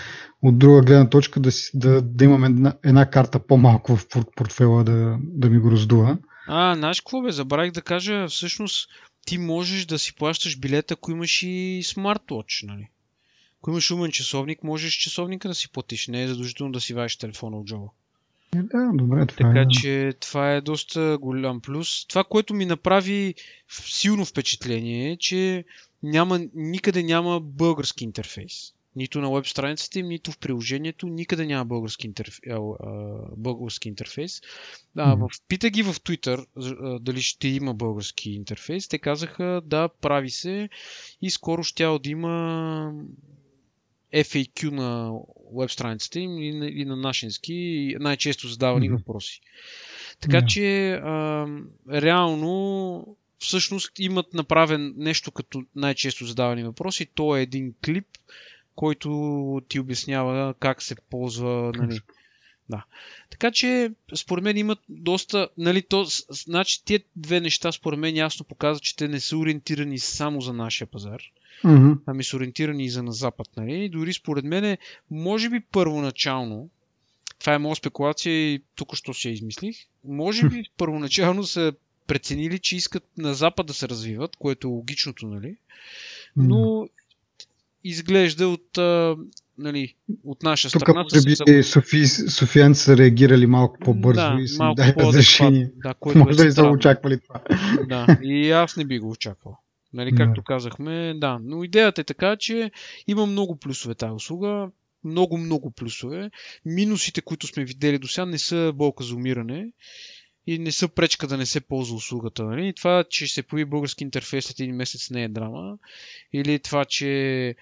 [0.42, 4.84] от друга гледна точка да, си, да, да имам една, една карта по-малко в портфела
[4.84, 6.18] да, да ми го раздува.
[6.46, 8.88] А, знаеш какво бе, забравих да кажа, всъщност
[9.26, 12.88] ти можеш да си плащаш билета, ако имаш и смарт-watch, нали?
[13.61, 17.16] Ако имаш умен часовник, можеш часовника да си платиш, не е задължително да си вадиш
[17.16, 17.88] телефона от джоба.
[18.55, 19.68] Да, добре, това така е.
[19.68, 22.07] че това е доста голям плюс.
[22.07, 23.34] Това, което ми направи
[23.68, 25.64] силно впечатление е, че
[26.03, 28.53] няма, никъде няма български интерфейс.
[28.96, 32.40] Нито на веб страницата им, нито в приложението, никъде няма български, интерф...
[33.36, 34.40] български интерфейс.
[34.96, 35.28] А, в...
[35.48, 36.46] Пита ги в Twitter
[37.00, 38.88] дали ще има български интерфейс.
[38.88, 40.68] Те казаха да, прави се
[41.22, 42.92] и скоро ще да има
[44.14, 45.18] FAQ на
[45.56, 48.96] веб страницата им и на, и на нашински най-често задавани mm-hmm.
[48.96, 49.40] въпроси.
[50.20, 50.46] Така yeah.
[50.46, 51.46] че а,
[51.92, 57.06] реално всъщност имат направен нещо като най-често задавани въпроси.
[57.14, 58.06] То е един клип,
[58.74, 61.72] който ти обяснява как се ползва.
[61.76, 62.00] Нали.
[62.68, 62.84] Да.
[63.30, 65.48] Така че, според мен имат доста.
[65.58, 69.98] Нали, то, значи, тия две неща, според мен, ясно показват, че те не са ориентирани
[69.98, 71.22] само за нашия пазар.
[71.64, 71.98] Mm-hmm.
[72.07, 73.48] Ами са ориентирани и за на Запад.
[73.57, 73.88] Нали?
[73.88, 74.76] Дори според мен,
[75.11, 76.68] може би първоначално,
[77.38, 81.72] това е моя спекулация и тук що си я измислих, може би първоначално са
[82.07, 85.57] преценили, че искат на Запад да се развиват, което е логичното, нали?
[86.36, 86.88] Но
[87.84, 89.16] изглежда от, а,
[89.59, 89.94] нали,
[90.24, 91.05] от наша Тук, страна.
[91.05, 95.70] Тук, може би, Софи, софиянци са реагирали малко по-бързо да, и са дали разрешение.
[95.82, 97.40] Да, което може е да и са очаквали това.
[97.88, 99.59] Да, и аз не би го очаквал.
[99.93, 100.45] Нали, както да.
[100.45, 101.38] казахме, да.
[101.43, 102.70] Но идеята е така, че
[103.07, 104.70] има много плюсове тази услуга.
[105.05, 106.30] Много, много плюсове.
[106.64, 109.68] Минусите, които сме видели до сега, не са болка за умиране
[110.47, 112.45] и не са пречка да не се ползва услугата.
[112.45, 112.72] Нали?
[112.72, 115.78] Това, че ще се появи български интерфейс след един месец не е драма.
[116.32, 117.55] Или това, че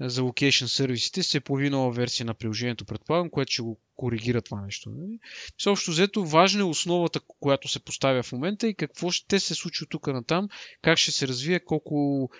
[0.00, 4.60] за локейшн сервисите се появи нова версия на приложението, предполагам, което ще го коригира това
[4.60, 4.90] нещо.
[4.90, 5.18] Нали?
[5.58, 9.84] Съобщо взето, важна е основата, която се поставя в момента и какво ще се случи
[9.84, 10.48] от тук на там,
[10.82, 12.30] как ще се развие, колко,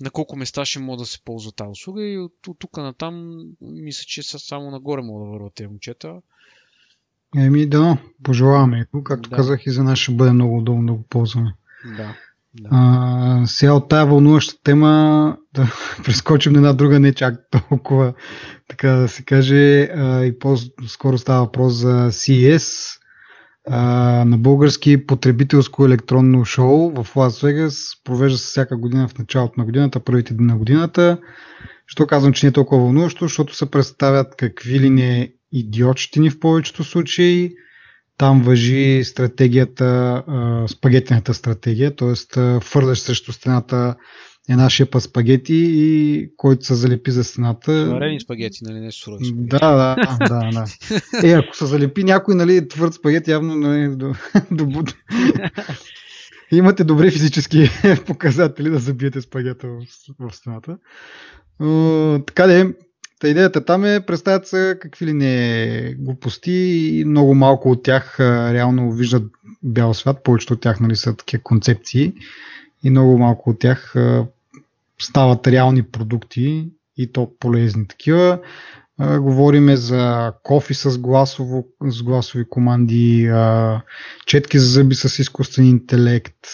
[0.00, 2.94] на колко места ще могат да се ползва тази услуга и от, от тук на
[2.94, 6.14] там мисля, че са само нагоре могат да върват тези момчета.
[7.36, 9.04] Еми да, пожелаваме го.
[9.04, 9.36] Както да.
[9.36, 11.54] казах и за нас ще бъде много удобно да го ползваме.
[11.96, 12.16] Да.
[12.60, 12.68] Да.
[12.72, 15.72] А, сега от тази вълнуваща тема да
[16.04, 18.14] прескочим на една друга, не чак толкова,
[18.68, 22.98] така да се каже, а, и по-скоро става въпрос за CES,
[23.70, 23.80] а,
[24.24, 27.92] на български потребителско електронно шоу в Лас Вегас.
[28.04, 31.18] Провежда се всяка година в началото на годината, първите дни на годината.
[31.86, 36.40] Що казвам, че не е толкова вълнуващо, защото се представят какви ли не идиотщини в
[36.40, 37.54] повечето случаи,
[38.18, 40.22] там въжи стратегията,
[40.68, 42.60] спагетената стратегия, т.е.
[42.60, 43.94] фърляш срещу стената
[44.48, 47.86] една шепа спагети и който се залепи за стената.
[47.86, 48.80] Сварени спагети, нали?
[48.80, 49.48] Не сурови спагети.
[49.48, 50.64] Да, да, да, да.
[51.28, 54.14] Е, ако се залепи някой, нали, твърд спагет, явно нали, до,
[54.50, 54.92] до, до...
[56.52, 57.70] Имате добри физически
[58.06, 59.80] показатели да забиете спагета в,
[60.18, 60.78] в стената.
[62.26, 62.66] така да е,
[63.24, 68.20] Та идеята там е, представят се какви ли не глупости и много малко от тях
[68.20, 69.22] реално виждат
[69.62, 72.12] бял свят, повечето от тях нали, са такива концепции
[72.82, 73.94] и много малко от тях
[75.02, 78.38] стават реални продукти и то полезни такива.
[79.00, 83.32] Говориме за кофи с, гласово, с гласови команди,
[84.26, 86.46] четки за зъби с изкуствен интелект,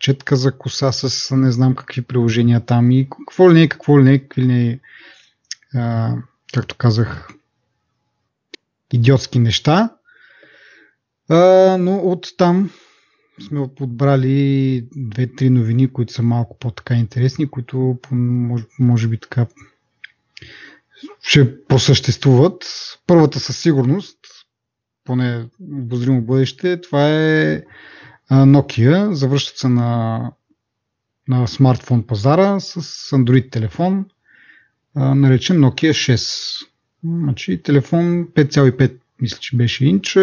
[0.00, 4.02] четка за коса с не знам какви приложения там и какво ли не, какво ли
[4.02, 4.80] не, какви ли не
[5.74, 6.14] а,
[6.54, 7.28] както казах,
[8.92, 9.90] идиотски неща.
[11.28, 11.36] А,
[11.80, 12.70] но от там
[13.46, 19.46] сме подбрали две-три новини, които са малко по-така интересни, които може, може би така
[21.22, 22.64] ще посъществуват.
[23.06, 24.18] Първата със сигурност,
[25.04, 27.62] поне обозримо бъдеще, това е
[28.30, 29.12] Nokia.
[29.12, 30.32] Завръщат се на,
[31.28, 34.06] на смартфон пазара с Android телефон
[34.96, 36.66] наречен Nokia 6.
[37.04, 40.18] Значи телефон 5,5 мисля, че беше инч.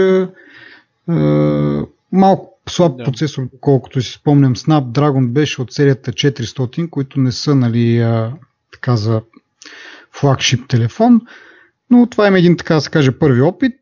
[2.12, 3.04] Малко слаб да.
[3.04, 8.06] процесор, колкото си спомням, Snapdragon беше от серията 400, които не са нали,
[8.72, 9.22] така за
[10.12, 11.22] флагшип телефон,
[11.90, 13.76] но това е един, така да се каже, първи опит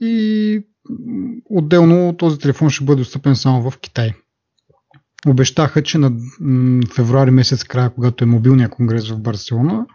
[0.00, 0.64] и
[1.44, 4.12] отделно този телефон ще бъде достъпен само в Китай.
[5.26, 6.12] Обещаха, че на
[6.94, 9.86] февруари месец края, когато е мобилния конгрес в Барселона,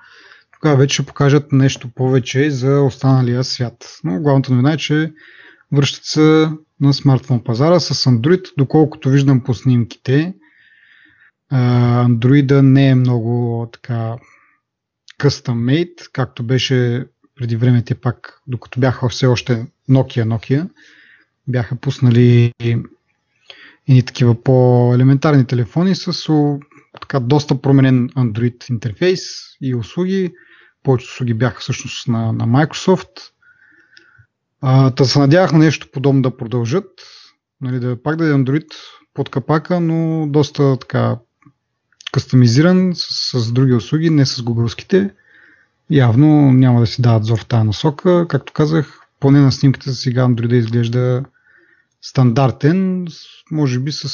[0.66, 4.00] тогава вече ще покажат нещо повече за останалия свят.
[4.04, 5.14] Но главната новина е, че
[5.72, 6.50] връщат се
[6.82, 10.34] на смартфон пазара с Android, доколкото виждам по снимките.
[11.54, 14.16] Android не е много така
[15.20, 20.70] custom made, както беше преди време те пак, докато бяха все още Nokia Nokia,
[21.48, 22.54] бяха пуснали
[23.88, 26.30] и такива по-елементарни телефони с
[27.02, 29.22] така, доста променен Android интерфейс
[29.62, 30.34] и услуги.
[30.86, 33.10] Повечето услуги бяха всъщност на, на Microsoft.
[34.62, 36.90] А, та се надявах на нещо подобно да продължат.
[37.62, 38.68] Нали, да пак да е Android
[39.14, 41.18] под капака, но доста така
[42.12, 45.14] кастомизиран с, с други услуги, не с гугълските.
[45.90, 48.28] Явно няма да си дават зов в тази насока.
[48.28, 51.24] Както казах, поне на снимките сега Android изглежда
[52.02, 53.08] стандартен,
[53.52, 54.10] може би с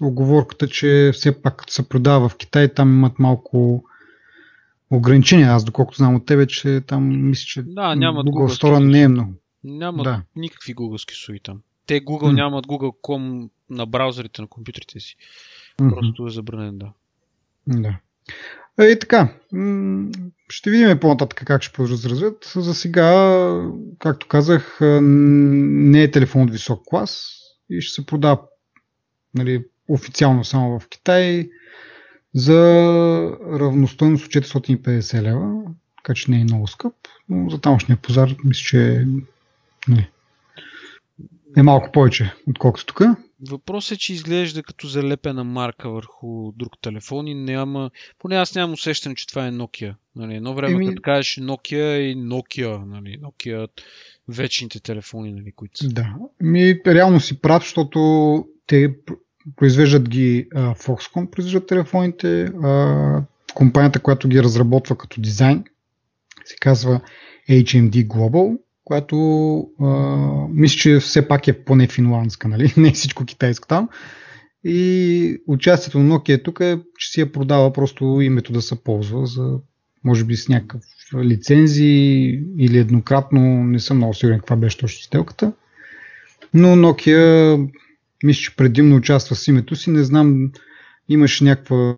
[0.00, 3.84] оговорката, че все пак се продава в Китай, там имат малко
[4.90, 5.52] ограничения.
[5.52, 9.08] Аз доколкото знам от тебе, че там мисля, че да, нямат Google Store не е
[9.08, 9.32] много.
[9.64, 10.22] Нямат да.
[10.36, 11.60] никакви гугълски суи там.
[11.86, 12.34] Те Google mm.
[12.34, 15.16] нямат Google.com на браузърите на компютрите си.
[15.78, 15.94] Mm-hmm.
[15.94, 16.92] Просто е забранен, да.
[17.66, 17.98] Да.
[18.80, 19.34] И е, така,
[20.48, 23.10] ще видим по-нататък как ще продължат За сега,
[23.98, 27.34] както казах, не е телефон от висок клас
[27.70, 28.40] и ще се продава
[29.34, 31.48] нали, официално само в Китай
[32.34, 32.60] за
[33.52, 35.62] равностойност от 450 лева,
[35.96, 36.94] така че не е много скъп,
[37.28, 39.06] но за тамошния пазар мисля, че
[39.88, 40.08] нали,
[41.56, 43.00] е малко повече, отколкото тук.
[43.50, 47.90] Въпросът е, че изглежда като залепена марка върху друг телефон и няма...
[48.18, 49.94] Поне аз нямам усещане, че това е Nokia.
[50.16, 50.88] Нали, едно време, Еми...
[50.88, 53.68] като кажеш Nokia и Nokia, нали, Nokia
[54.28, 55.88] вечните телефони, нали, които са.
[55.88, 56.14] Да.
[56.40, 58.96] Ми, реално си прав, защото те
[59.56, 62.52] произвеждат ги а, Foxconn, произвеждат телефоните.
[63.54, 65.64] Компанията, която ги разработва като дизайн,
[66.44, 67.00] се казва
[67.50, 69.16] HMD Global която
[70.50, 72.72] мисля, че все пак е поне финландска, нали?
[72.76, 73.88] не е всичко китайско там.
[74.64, 79.26] И участието на Nokia тук е, че си я продава просто името да се ползва
[79.26, 79.58] за
[80.04, 80.82] може би с някакъв
[81.22, 85.52] лицензии или еднократно, не съм много сигурен каква беше точно сделката.
[86.54, 87.70] Но Nokia
[88.24, 89.90] мисля, че предимно участва с името си.
[89.90, 90.50] Не знам,
[91.08, 91.94] имаше някаква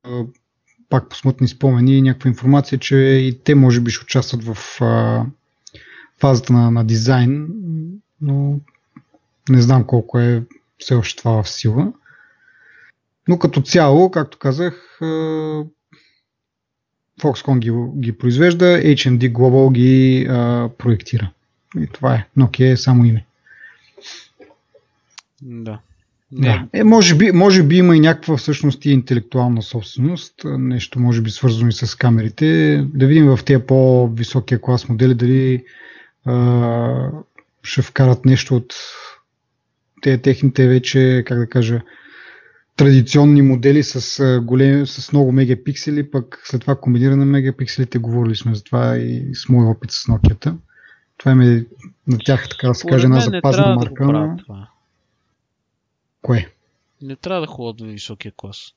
[0.89, 5.25] пак по смътни спомени, някаква информация, че и те може би ще участват в а,
[6.21, 7.49] фазата на, на дизайн,
[8.21, 8.61] но
[9.49, 10.43] не знам колко е
[10.79, 11.93] все още това в сила.
[13.29, 14.99] Но като цяло, както казах,
[17.21, 21.31] Foxconn ги, ги произвежда, HMD Global ги а, проектира.
[21.79, 22.27] И това е.
[22.39, 23.27] Nokia е само име.
[25.43, 25.79] Да.
[26.33, 26.67] Да.
[26.73, 31.31] Е, може, би, може би има и някаква всъщност и интелектуална собственост, нещо може би
[31.31, 32.77] свързано и с камерите.
[32.95, 35.65] Да видим в тези по-високия клас модели дали
[36.25, 37.11] а,
[37.63, 38.75] ще вкарат нещо от
[40.03, 41.81] те, техните вече, как да кажа,
[42.77, 48.55] традиционни модели с, големи, с много мегапиксели, пък след това комбиниране на мегапикселите, говорили сме
[48.55, 50.55] за това и с моя опит с Nokia.
[51.19, 54.07] Това е на тях, така да се каже, една запазна марка.
[54.07, 54.69] Да това.
[56.27, 56.53] Кое?
[57.03, 58.75] Не трябва да ходят в високия клас.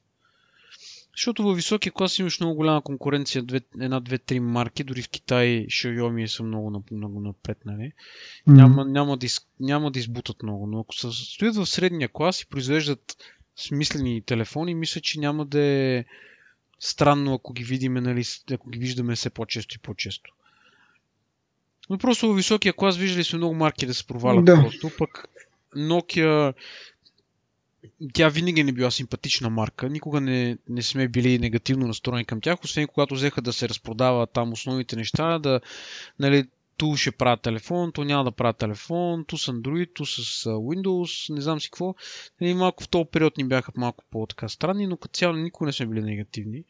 [1.15, 5.09] Защото във високия клас имаш много голяма конкуренция, две, една, две, три марки, дори в
[5.09, 7.81] Китай Xiaomi са много, много напред, нали?
[7.83, 8.53] Mm-hmm.
[8.53, 12.41] Няма, няма, да из, няма да избутат много, но ако са, стоят в средния клас
[12.41, 13.17] и произвеждат
[13.55, 16.05] смислени телефони, мисля, че няма да е
[16.79, 20.33] странно, ако ги видим, нали, ако ги виждаме все по-често и по-често.
[21.89, 24.55] Но просто във високия клас виждали сме много марки да се провалят да.
[24.55, 25.29] просто, пък
[25.75, 26.53] Nokia
[28.13, 29.89] тя винаги не била симпатична марка.
[29.89, 34.27] Никога не, не сме били негативно настроени към тях, освен когато взеха да се разпродава
[34.27, 35.61] там основните неща, да,
[36.19, 40.43] нали, ту ще правят телефон, то няма да правят телефон, ту с Android, ту с
[40.45, 41.95] Windows, не знам си какво.
[42.41, 45.73] Нали, малко в този период ни бяха малко по-така странни, но като цяло никога не
[45.73, 46.63] сме били негативни.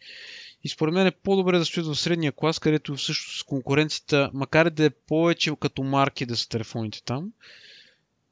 [0.64, 4.86] И според мен е по-добре да стоят в средния клас, където всъщност конкуренцията, макар да
[4.86, 7.32] е повече като марки да са телефоните там,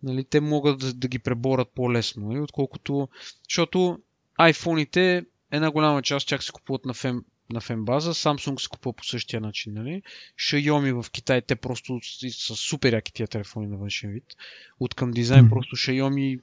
[0.04, 3.10] нали, те могат да, да ги преборят по-лесно, нали, отколкото,
[3.50, 4.00] защото
[4.40, 9.04] iPhone-ите, една голяма част чак се купуват на фем, на фембаза, Samsung се купува по
[9.04, 10.02] същия начин, нали?
[10.40, 12.00] Xiaomi в Китай, те просто
[12.32, 14.36] са супер яки тия телефони на външен вид.
[14.80, 15.50] От към дизайн mm-hmm.
[15.50, 16.40] просто Xiaomi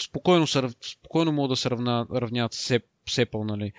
[0.00, 3.72] спокойно, са, спокойно могат да се равна, равняват с, Apple, нали?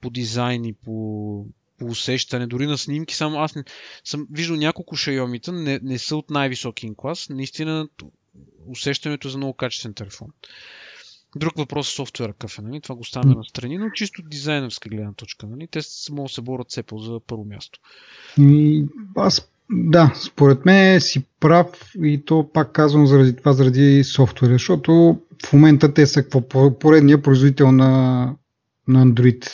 [0.00, 1.46] По дизайн и по
[1.84, 3.64] усещане, дори на снимки, само аз не,
[4.04, 7.88] съм виждал няколко Xiaomi-та, не, не са от най-високия клас, наистина
[8.66, 10.28] усещането е за много качествен телефон.
[11.36, 12.80] Друг въпрос е софтуера кафе, нали?
[12.80, 15.46] това го ставаме на страни, но чисто дизайнерска гледна точка.
[15.46, 15.68] Нали?
[15.70, 17.78] Те могат да се борят с Apple за първо място.
[18.38, 18.84] И,
[19.16, 21.66] аз, да, според мен си прав
[22.02, 27.22] и то пак казвам заради това, заради софтуера, защото в момента те са какво, поредния
[27.22, 28.34] производител на
[28.90, 29.50] на Android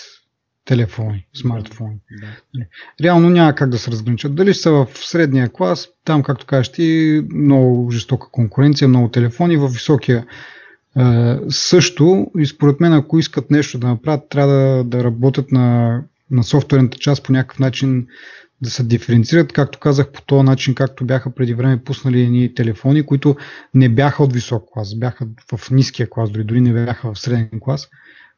[0.66, 1.96] телефони, смартфони.
[2.54, 2.64] Да.
[3.02, 4.34] Реално няма как да се разграничат.
[4.34, 9.68] Дали са в средния клас, там, както кажеш ти, много жестока конкуренция, много телефони, в
[9.68, 10.26] високия
[10.96, 16.00] е, също и според мен, ако искат нещо да направят, трябва да, да работят на,
[16.30, 18.06] на софтуерната част по някакъв начин
[18.62, 23.06] да се диференцират, както казах, по този начин, както бяха преди време пуснали едни телефони,
[23.06, 23.36] които
[23.74, 27.60] не бяха от висок клас, бяха в ниския клас, дори, дори не бяха в среден
[27.60, 27.84] клас.
[27.84, 27.88] В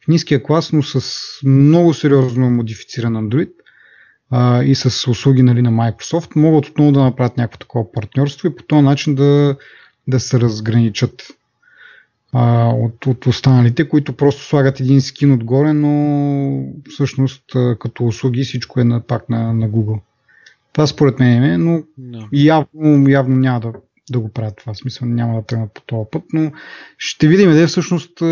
[0.09, 1.03] ниския клас, но с
[1.45, 3.51] много сериозно модифициран Android
[4.31, 8.57] а, и с услуги нали, на Microsoft, могат отново да направят някакво такова партньорство и
[8.57, 9.57] по този начин да,
[10.09, 11.23] да се разграничат
[12.33, 17.45] а, от, от останалите, които просто слагат един скин отгоре, но всъщност
[17.79, 20.01] като услуги всичко е на, пак на, на Google.
[20.73, 22.29] Това според мен е, но no.
[22.33, 23.73] явно, явно няма да,
[24.11, 24.75] да го правят това.
[24.75, 26.53] Смисъл няма да тръгнат по този път, но
[26.99, 28.23] ще видим де всъщност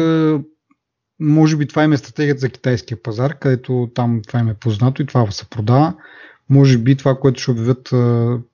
[1.20, 5.02] може би това им е стратегията за китайския пазар, където там това им е познато
[5.02, 5.94] и това се продава.
[6.50, 7.88] Може би това, което ще обявят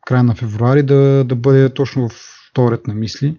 [0.06, 2.12] края на февруари, да, да бъде точно в
[2.58, 3.36] ред на мисли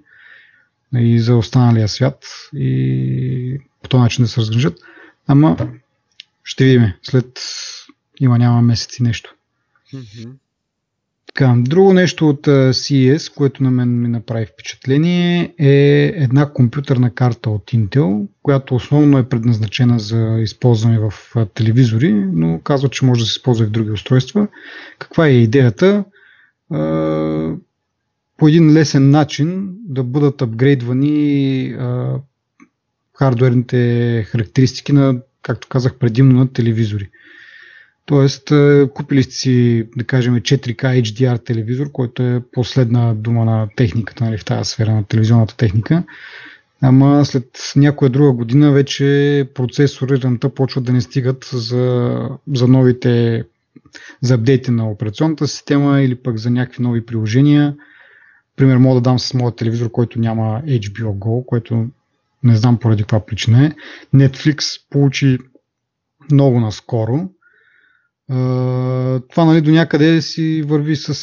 [0.96, 4.80] и за останалия свят и по този начин да се разгръжат.
[5.28, 5.58] Ама
[6.44, 7.40] ще видим след
[8.20, 9.36] има няма месеци нещо.
[9.94, 10.30] Mm-hmm.
[11.36, 17.50] Така, друго нещо от CES, което на мен ми направи впечатление е една компютърна карта
[17.50, 21.14] от Intel, която основно е предназначена за използване в
[21.54, 24.48] телевизори, но казва, че може да се използва и в други устройства.
[25.00, 26.04] Каква е идеята?
[28.38, 31.76] По един лесен начин да бъдат апгрейдвани
[33.18, 37.10] хардуерните характеристики на, както казах, предимно на телевизори.
[38.06, 43.68] Тоест, е, купили сте си, да кажем, 4K HDR телевизор, който е последна дума на
[43.76, 46.04] техниката, нали, в тази сфера на телевизионната техника.
[46.82, 52.20] Ама след някоя друга година вече процесори ранта почват да не стигат за,
[52.54, 53.44] за новите
[54.22, 57.76] за апдейти на операционната система или пък за някакви нови приложения.
[58.56, 61.88] Пример мога да дам с моят телевизор, който няма HBO Go, който
[62.44, 63.72] не знам поради каква причина е.
[64.18, 65.38] Netflix получи
[66.32, 67.30] много наскоро
[68.28, 71.14] това нали, до някъде си върви с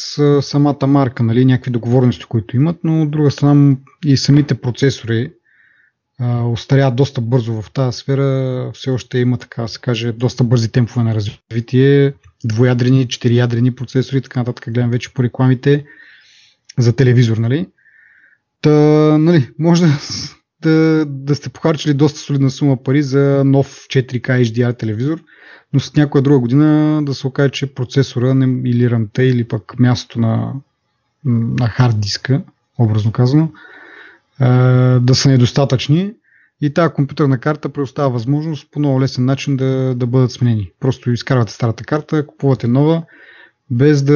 [0.42, 5.32] самата марка, нали, някакви договорности, които имат, но от друга страна и самите процесори
[6.44, 8.70] остаряват доста бързо в тази сфера.
[8.74, 12.12] Все още има, така се каже, доста бързи темпове на развитие.
[12.44, 14.64] Двоядрени, четириядрени процесори и така нататък.
[14.72, 15.84] Гледам вече по рекламите
[16.78, 17.66] за телевизор, нали?
[18.62, 18.70] Та,
[19.18, 19.98] нали, може да,
[20.62, 25.20] да, да сте похарчили доста солидна сума пари за нов 4K HDR телевизор–
[25.72, 29.78] но с някоя друга година да се окаже, че процесора не, или рамта, или пък
[29.78, 30.52] мястото на,
[31.24, 32.42] на хард диска,
[32.78, 33.48] образно казано,
[35.00, 36.12] да са недостатъчни
[36.60, 40.70] и тази компютърна карта предоставя възможност по много лесен начин да, да бъдат сменени.
[40.80, 43.02] Просто изкарвате старата карта, купувате нова,
[43.70, 44.14] без да,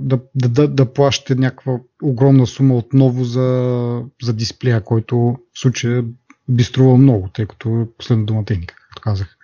[0.00, 5.16] да, да, да, да плащате някаква огромна сума отново за, за дисплея, който
[5.54, 6.04] в случая
[6.48, 9.36] би струвал много, тъй като е последна дума техника, както казах.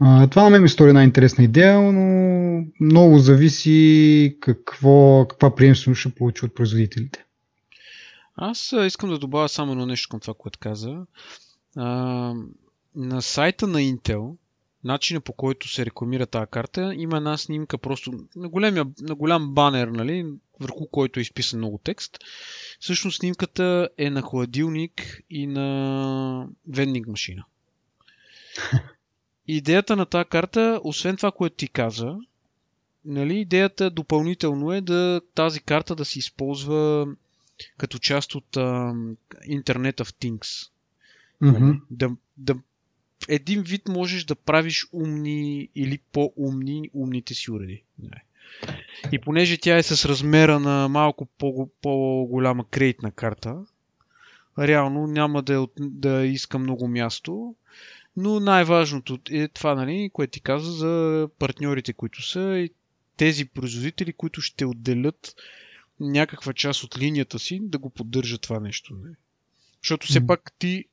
[0.00, 6.00] А, това на мен ми стори една интересна идея, но много зависи какво, каква приемственост
[6.00, 7.24] ще получи от производителите.
[8.36, 11.06] Аз искам да добавя само едно нещо към това, което каза.
[11.76, 11.86] А,
[12.96, 14.36] на сайта на Intel,
[14.84, 19.54] начина по който се рекламира тази карта, има една снимка просто на, големия, на голям
[19.54, 20.26] банер, нали,
[20.60, 22.18] върху който е изписан много текст.
[22.80, 27.44] Всъщност снимката е на хладилник и на вендинг машина.
[29.48, 32.16] идеята на тази карта, освен това, което ти каза,
[33.04, 37.06] нали, идеята допълнително е да тази карта да се използва
[37.78, 39.14] като част от uh,
[39.48, 40.70] Internet of Things.
[41.42, 41.80] Mm-hmm.
[41.90, 42.54] Да, да,
[43.28, 47.82] един вид можеш да правиш умни или по-умни умните си уреди.
[49.12, 53.56] И понеже тя е с размера на малко по- по-голяма кредитна карта,
[54.58, 57.54] реално няма да, е да иска много място
[58.16, 62.70] но най-важното е това, нали, което ти каза за партньорите, които са и
[63.16, 65.34] тези производители, които ще отделят
[66.00, 68.94] някаква част от линията си да го поддържат това нещо.
[68.94, 69.10] Не?
[69.82, 70.84] Защото все пак ти,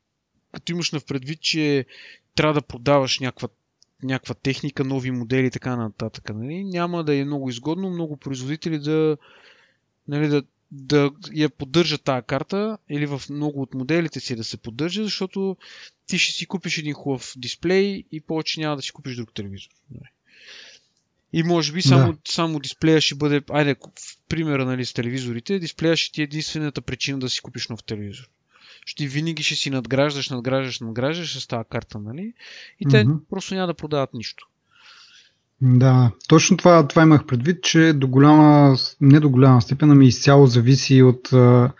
[0.51, 1.85] като имаш на предвид, че
[2.35, 3.47] трябва да продаваш някаква,
[4.03, 6.63] някаква техника, нови модели и така нататък, нали?
[6.63, 9.17] няма да е много изгодно много производители да,
[10.07, 14.57] нали, да, да я поддържат тази карта или в много от моделите си да се
[14.57, 15.57] поддържа, защото
[16.07, 19.69] ти ще си купиш един хубав дисплей и повече няма да си купиш друг телевизор.
[21.33, 22.19] И може би само, да.
[22.27, 26.81] само дисплея ще бъде, айде, в примера нали, с телевизорите, дисплея ще ти е единствената
[26.81, 28.29] причина да си купиш нов телевизор.
[28.85, 32.33] ще винаги ще си надграждаш, надграждаш, надграждаш с тази карта, нали?
[32.79, 33.19] И те mm-hmm.
[33.29, 34.47] просто няма да продават нищо.
[35.61, 40.47] Да, точно това, това имах предвид, че до голяма, не до голяма степен, ами изцяло
[40.47, 41.71] зависи от а,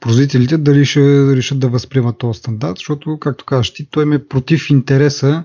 [0.00, 4.70] производителите дали ще решат да възприемат този стандарт, защото, както казваш ти, той ме против
[4.70, 5.44] интереса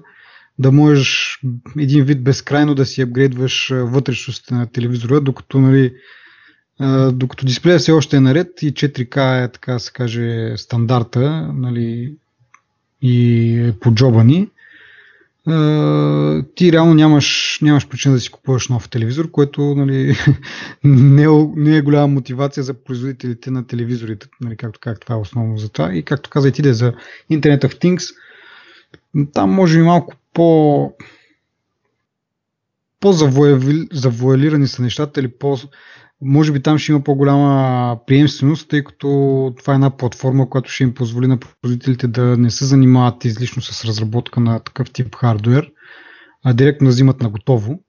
[0.60, 1.40] да можеш
[1.80, 5.94] един вид безкрайно да си апгрейдваш вътрешностите на телевизора, докато, нали,
[7.12, 12.16] докато дисплея все още е наред и 4K е, така се каже, стандарта нали,
[13.02, 14.50] и е поджобани,
[16.56, 20.18] ти реално нямаш, нямаш причина да си купуваш нов телевизор, което нали,
[20.84, 25.20] не, е, не е голяма мотивация за производителите на телевизорите, нали, както как това е
[25.20, 25.94] основно за това.
[25.94, 26.94] И както каза и ти да за
[27.32, 28.16] Internet of Things,
[29.34, 30.94] там може и малко по
[33.00, 35.58] по-завуалирани са нещата или по,
[36.22, 39.08] може би там ще има по-голяма приемственост, тъй като
[39.58, 43.62] това е една платформа, която ще им позволи на производителите да не се занимават излишно
[43.62, 45.72] с разработка на такъв тип хардвер,
[46.44, 47.80] а директно взимат на готово.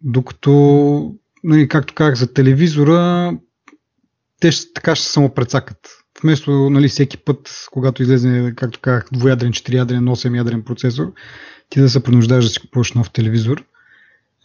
[0.00, 3.32] Докато, нали, както казах, за телевизора,
[4.40, 5.78] те ще, така ще само прецакат.
[6.22, 11.12] Вместо нали, всеки път, когато излезе, както казах, двуядрен, четириядрен, 8 ядрен процесор,
[11.68, 13.64] ти да се принуждаш да си купуваш нов телевизор,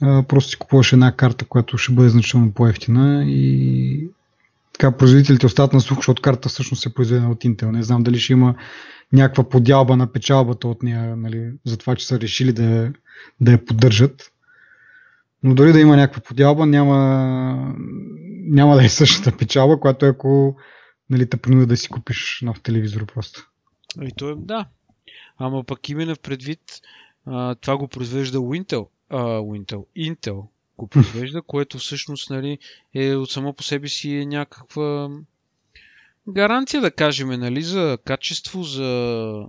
[0.01, 4.09] просто си купуваш една карта, която ще бъде значително по-ефтина и
[4.73, 7.71] така производителите остават на слух, защото карта всъщност е произведена от Intel.
[7.71, 8.55] Не знам дали ще има
[9.13, 12.93] някаква подялба на печалбата от нея, нали, за това, че са решили да,
[13.41, 14.31] да я поддържат.
[15.43, 16.97] Но дори да има някаква подялба, няма,
[18.47, 20.57] няма да е същата печалба, която е ако
[21.09, 23.49] нали, те принуди да си купиш нов телевизор просто.
[24.01, 24.65] И то е, да.
[25.37, 26.59] Ама пък именно в предвид
[27.25, 30.47] а, това го произвежда Intel а, Intel, Intel
[30.77, 32.57] го произвежда, което всъщност нали,
[32.93, 35.09] е от само по себе си е някаква
[36.29, 39.43] гаранция, да кажем, нали, за качество, за,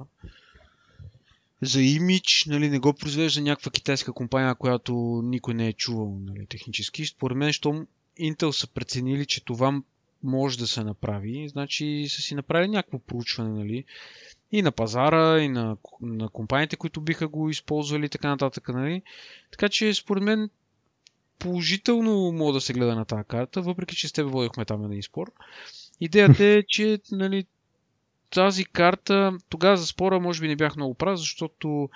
[1.62, 6.46] за имидж, нали, не го произвежда някаква китайска компания, която никой не е чувал нали,
[6.46, 7.06] технически.
[7.06, 7.86] Според мен, щом
[8.20, 9.82] Intel са преценили, че това
[10.22, 13.84] може да се направи, значи са си направили някакво проучване, нали,
[14.52, 18.68] и на пазара, и на, на компаниите, които биха го използвали така нататък.
[18.68, 19.02] Нали?
[19.50, 20.50] Така че според мен
[21.38, 25.02] положително мога да се гледа на тази карта, въпреки че с теб водихме там един
[25.02, 25.32] спор.
[26.00, 27.46] Идеята е, че нали,
[28.30, 31.88] тази карта, тогава за спора може би не бях много прав, защото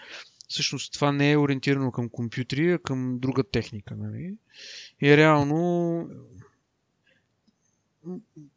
[0.48, 3.94] всъщност това не е ориентирано към компютри, а към друга техника.
[3.96, 4.34] Нали?
[5.02, 6.08] И реално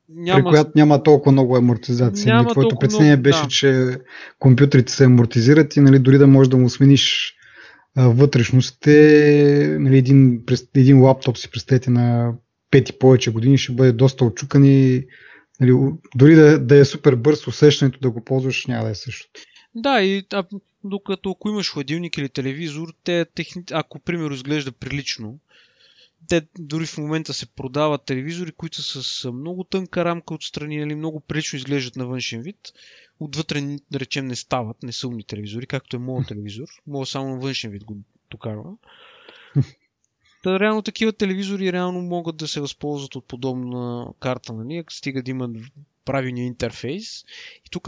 [0.09, 0.43] няма...
[0.43, 2.27] При която няма толкова много амортизация.
[2.27, 3.47] Няма нали, Твоето преценение беше, да.
[3.47, 3.97] че
[4.39, 7.35] компютрите се амортизират и нали, дори да можеш да му смениш
[7.97, 10.43] вътрешностите, нали, един,
[10.75, 12.33] един лаптоп си представете на
[12.71, 15.05] 5 и повече години ще бъде доста очукан и
[15.61, 15.71] нали,
[16.15, 19.41] дори да, да е супер бърз, усещането да го ползваш няма да е същото.
[19.75, 20.43] Да, и а,
[20.83, 23.63] докато ако имаш хладилник или телевизор, те, техни...
[23.71, 25.39] ако примерно изглежда прилично,
[26.28, 30.95] те дори в момента се продават телевизори, които са с много тънка рамка отстрани, нали,
[30.95, 32.73] много прилично изглеждат на външен вид.
[33.19, 36.67] Отвътре, да речем, не стават, не са умни телевизори, както е моят телевизор.
[36.88, 37.97] Моят само на външен вид го
[38.32, 38.73] докарва.
[40.43, 45.32] Та, реално такива телевизори реално могат да се възползват от подобна карта, нали, стига да
[45.32, 45.57] имат
[46.05, 47.26] правилния интерфейс.
[47.65, 47.88] И тук,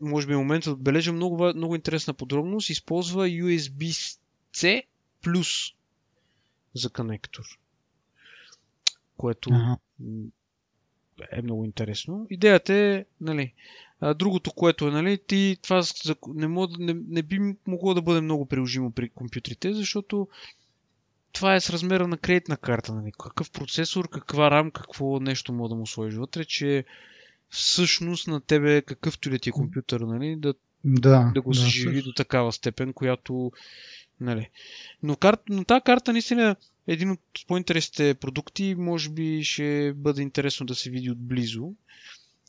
[0.00, 2.70] може би, момента да отбележа много, много интересна подробност.
[2.70, 4.82] Използва USB-C
[5.22, 5.48] плюс
[6.74, 7.44] за конектор
[9.16, 9.76] което ага.
[11.32, 12.26] е много интересно.
[12.30, 13.52] Идеята е, нали,
[14.14, 15.82] другото, което е, нали, ти това
[16.34, 20.28] не, мог, не, не би могло да бъде много приложимо при компютрите, защото
[21.32, 22.94] това е с размера на кредитна карта.
[22.94, 23.12] Нали.
[23.12, 26.84] Какъв процесор, каква рам, какво нещо мога да му сложиш вътре, че
[27.48, 30.54] всъщност на тебе какъвто ли ти е компютър, нали, да,
[30.84, 33.52] да, да го да, съживи до такава степен, която
[34.20, 34.50] Нали.
[35.02, 35.36] Но, кар...
[35.48, 36.56] Но тази карта наистина
[36.88, 38.74] един от по-интересните продукти.
[38.78, 41.72] Може би ще бъде интересно да се види отблизо.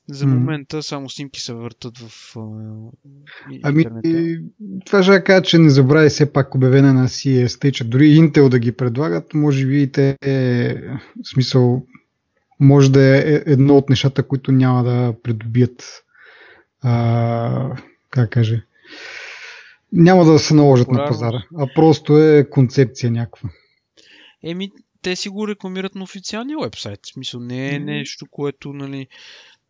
[0.09, 2.35] За момента само снимки се въртат в
[3.63, 3.85] Ами,
[4.85, 8.59] това ще кажа, че не забравяй все пак обявена на CES, че дори Intel да
[8.59, 10.73] ги предлагат, може би и те, е,
[11.23, 11.85] в смисъл,
[12.59, 16.03] може да е, едно от нещата, които няма да придобият,
[16.81, 17.77] а,
[18.09, 18.63] как каже,
[19.93, 23.49] няма да се наложат на пазара, а просто е концепция някаква.
[24.45, 24.71] Еми,
[25.01, 26.99] те си го рекламират на официалния вебсайт.
[27.03, 29.07] В смисъл, не е нещо, което, нали...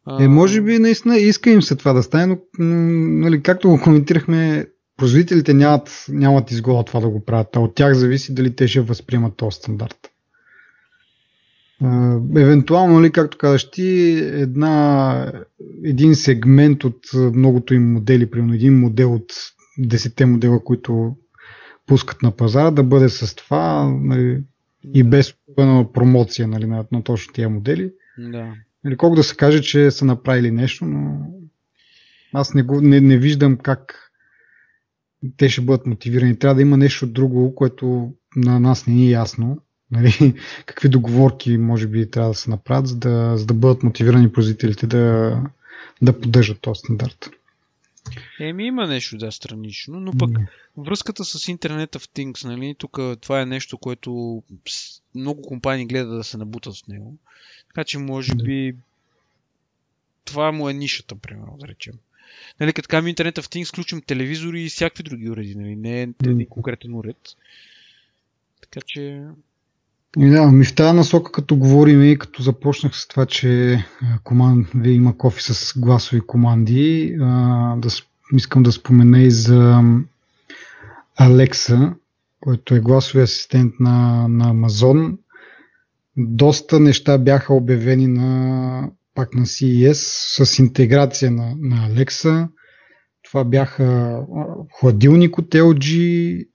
[0.06, 0.24] А...
[0.24, 4.66] Е, може би наистина иска им се това да стане, но, нали, както го коментирахме,
[4.98, 8.82] производителите нямат, нямат изгода това да го правят, а от тях зависи дали те ще
[8.82, 10.12] възприемат този стандарт.
[12.38, 15.32] Евентуално, ли, нали, както казаш ти, една,
[15.84, 19.34] един сегмент от многото им модели, примерно един модел от
[19.80, 21.16] 10 модела, които
[21.88, 24.42] пускат на пазара, да бъде с това нали,
[24.94, 27.92] и без особена промоция нали, на, на точно тия модели.
[28.18, 28.54] Да.
[28.88, 31.28] Или колко да се каже, че са направили нещо, но
[32.34, 34.12] аз не, го, не, не виждам как
[35.38, 36.40] те ще бъдат мотивирани.
[36.40, 39.62] Трябва да има нещо друго, което на нас не ни е ясно.
[39.92, 40.34] Нали,
[40.66, 44.88] какви договорки може би трябва да се направят, за да, за да бъдат мотивирани производителите
[44.88, 45.38] да,
[46.02, 47.30] да поддържат този стандарт.
[48.40, 50.30] Еми има нещо да странично, но пък
[50.78, 54.44] връзката с Internet of Things, нали, тук това е нещо, което
[55.16, 57.16] много компании гледат да се набутат в него.
[57.68, 58.76] Така че може би
[60.26, 61.94] това му е нишата, примерно, да речем.
[62.60, 66.02] Нали, като казвам Internet of Things, включвам телевизори и всякакви други уреди, нали, не е
[66.02, 67.36] един конкретен уред.
[68.62, 69.22] Така че...
[70.18, 73.84] Да, ми в тази насока, като говорим и като започнах с това, че
[74.24, 77.90] команд, има кофи с гласови команди, а, да,
[78.34, 79.82] искам да спомена и за
[81.20, 81.94] Alexa,
[82.42, 85.18] който е гласови асистент на, на Amazon.
[86.18, 92.48] Доста неща бяха обявени на, пак на CES с интеграция на, на Alexa.
[93.36, 94.20] Това бяха
[94.80, 96.48] хладилник от LG,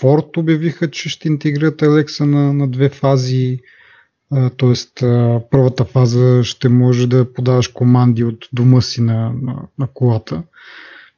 [0.00, 3.58] Ford обявиха, че ще интегрират Alexa на, на две фази.
[4.56, 4.92] Тоест,
[5.50, 10.42] първата фаза ще може да подаваш команди от дома си на, на, на колата.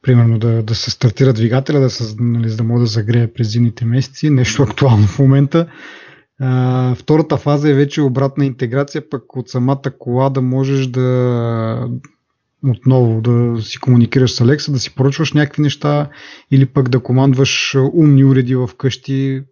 [0.02, 3.52] Примерно да, да се стартира двигателя, да се, нали, за да може да загрее през
[3.52, 4.30] зимните месеци.
[4.30, 5.66] Нещо актуално в момента.
[6.40, 11.88] А, втората фаза е вече обратна интеграция, пък от самата кола да можеш да
[12.64, 16.10] отново да си комуникираш с Алекса, да си поръчваш някакви неща
[16.50, 19.42] или пък да командваш умни уреди в къщи,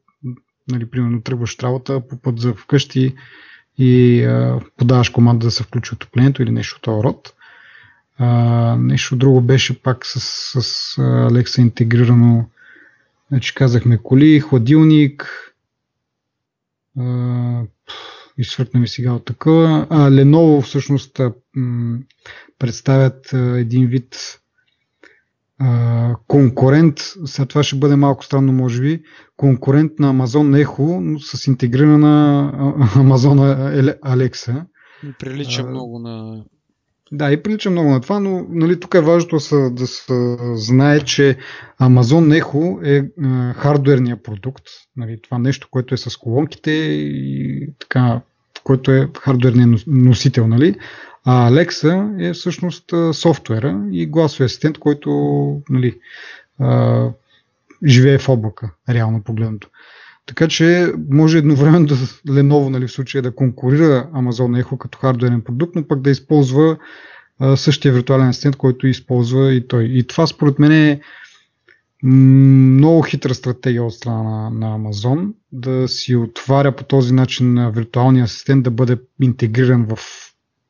[0.69, 3.15] нали, примерно тръгваш работа по път за вкъщи
[3.79, 7.33] и а, подаваш команда да се включи отоплението или нещо от този род.
[8.19, 8.27] А,
[8.77, 10.21] нещо друго беше пак с,
[10.63, 12.49] с Алекса интегрирано.
[13.29, 15.27] Значи казахме коли, хладилник,
[18.39, 19.87] изсвъртна ми сега от такова.
[19.91, 21.21] А, Lenovo всъщност
[21.55, 21.99] м-
[22.59, 24.41] представят а, един вид
[25.59, 29.03] а, конкурент, сега това ще бъде малко странно може би,
[29.37, 32.53] конкурент на Amazon Echo, но с интегрирана
[32.97, 34.65] Amazon Alexa.
[35.19, 36.45] Прилича а, много на
[37.13, 41.01] да, и прилича много на това, но нали, тук е важно да, да се знае,
[41.01, 41.37] че
[41.81, 44.65] Amazon Echo е, е хардуерния продукт.
[44.97, 48.21] Нали, това нещо, което е с колонките и така,
[48.69, 50.47] който е хардуерният носител.
[50.47, 50.75] Нали?
[51.25, 55.11] А Alexa е всъщност софтуера и гласовия асистент, който
[55.71, 55.99] нали,
[56.61, 57.05] а,
[57.87, 59.69] живее в облака, реално погледното.
[60.27, 61.95] Така че може едновременно да
[62.29, 66.77] Lenovo нали, в случая да конкурира Amazon Echo като хардуерен продукт, но пък да използва
[67.39, 69.85] а, същия виртуален асистент, който използва и той.
[69.85, 71.01] И това според мен е
[72.03, 77.71] много хитра стратегия от страна на, на Amazon да си отваря по този начин на
[77.71, 79.99] виртуалния асистент да бъде интегриран в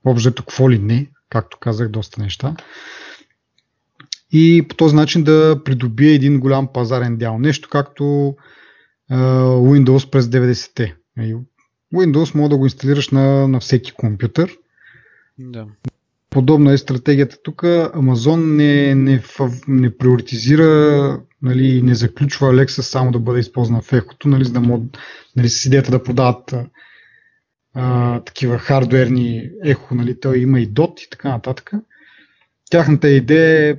[0.04, 2.56] обжето какво ли не, както казах, доста неща.
[4.32, 7.38] И по този начин да придобие един голям пазарен дял.
[7.38, 8.36] Нещо както
[9.10, 10.96] Windows през 90-те.
[11.94, 14.56] Windows може да го инсталираш на, на всеки компютър.
[15.38, 15.66] Да.
[16.30, 17.62] Подобна е стратегията тук.
[17.62, 19.22] Amazon не, не,
[19.68, 24.60] не приоритизира нали, не заключва Alexa само да бъде използвана в ехото, нали, за да
[24.60, 24.98] могат
[25.36, 26.54] нали, с идеята да продават
[27.74, 31.72] а, такива хардуерни ехо, нали, той има и DOT и така нататък.
[32.70, 33.76] Тяхната идея е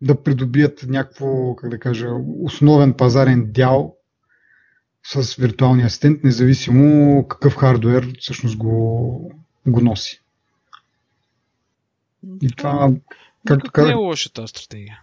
[0.00, 2.08] да придобият някакво, как да кажа,
[2.42, 3.94] основен пазарен дял
[5.06, 9.32] с виртуалния асистент, независимо какъв хардвер всъщност го,
[9.66, 10.22] го носи.
[12.42, 12.92] И това,
[13.46, 13.88] както казах...
[13.88, 15.00] Не е лоша тази стратегия.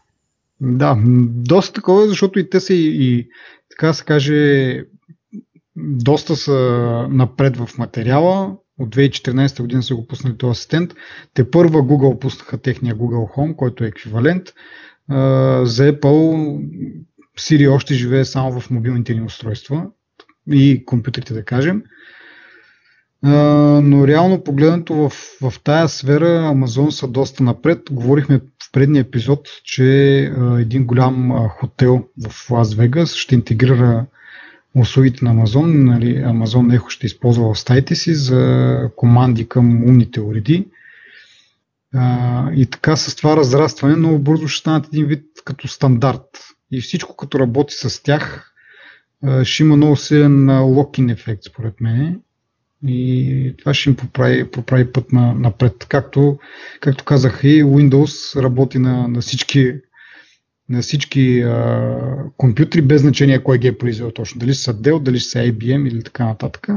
[0.61, 0.97] Да,
[1.27, 3.29] доста такова, защото и те са и, и
[3.69, 4.83] така се каже,
[5.75, 6.57] доста са
[7.11, 8.57] напред в материала.
[8.79, 10.93] От 2014 година са го пуснали този асистент.
[11.33, 14.43] Те първа Google пуснаха техния Google Home, който е еквивалент.
[15.63, 16.59] За Apple
[17.39, 19.87] Siri още живее само в мобилните ни устройства
[20.51, 21.83] и компютрите, да кажем.
[23.83, 25.09] Но реално погледнато в,
[25.41, 27.81] в тая сфера Amazon са доста напред.
[27.91, 29.85] Говорихме в предния епизод, че
[30.59, 34.05] един голям хотел в Лас Вегас ще интегрира
[34.75, 35.83] услугите на Amazon.
[35.83, 40.67] Нали, Amazon Echo ще използва в стаите си за команди към умните уреди.
[42.55, 46.25] И така с това разрастване много бързо ще станат един вид като стандарт
[46.71, 48.53] и всичко като работи с тях
[49.43, 52.19] ще има много силен локин ефект според мен.
[52.87, 55.85] И това ще им поправи, поправи път на, напред.
[55.89, 56.39] Както,
[56.79, 59.73] както казах и Windows работи на, на всички,
[60.69, 61.97] на всички а,
[62.37, 64.39] компютри, без значение кой ги е произвел точно.
[64.39, 66.67] Дали са Dell, дали са IBM или така нататък.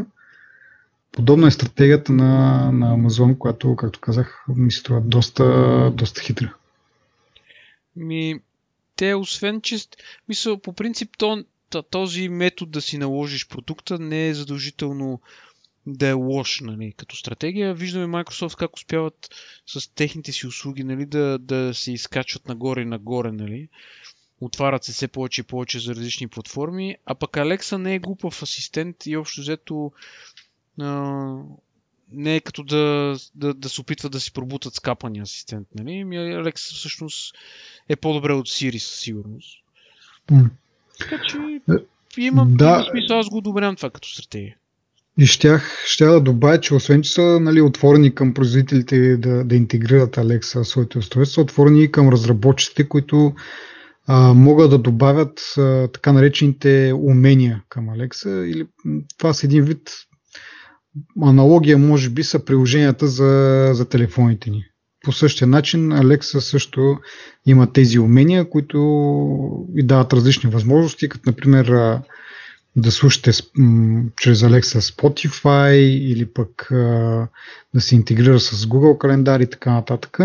[1.12, 6.54] Подобна е стратегията на, на Amazon, която, както казах, ми се струва доста, доста хитра.
[7.96, 8.40] Ми,
[8.96, 9.76] те, освен че,
[10.28, 11.44] мисля, по принцип, то,
[11.90, 15.20] този метод да си наложиш продукта не е задължително
[15.92, 17.74] да е лош нали, като стратегия.
[17.74, 19.30] Виждаме Microsoft как успяват
[19.66, 23.32] с техните си услуги нали, да, да се изкачват нагоре и нагоре.
[23.32, 23.68] Нали.
[24.40, 28.42] Отварят се все повече и повече за различни платформи, а пък Alexa не е глупав
[28.42, 29.92] асистент и общо взето
[30.80, 31.24] а,
[32.12, 35.68] не е като да, да, да се опитва да си пробутат скапания асистент.
[35.74, 36.04] Нали?
[36.04, 37.34] Ми Alexa всъщност
[37.88, 39.64] е по-добре от Siri със сигурност.
[40.98, 41.60] Така че
[42.16, 42.86] имам да.
[42.90, 44.56] смисъл, аз го одобрявам това като стратегия.
[45.18, 49.56] И щях, щях да добавя, че освен, че са нали, отворени към производителите да, да
[49.56, 53.32] интегрират Alexa в своите устройства, са отворени и към разработчиците, които
[54.06, 58.44] а, могат да добавят а, така наречените умения към Alexa.
[58.44, 58.66] Или,
[59.18, 59.90] това са един вид
[61.22, 64.64] аналогия, може би, са приложенията за, за телефоните ни.
[65.04, 66.98] По същия начин Alexa също
[67.46, 68.78] има тези умения, които
[69.74, 71.98] ви дават различни възможности, като например
[72.80, 73.30] да слушате
[74.16, 76.66] чрез Alexa Spotify или пък
[77.74, 80.18] да се интегрира с Google календар и така нататък.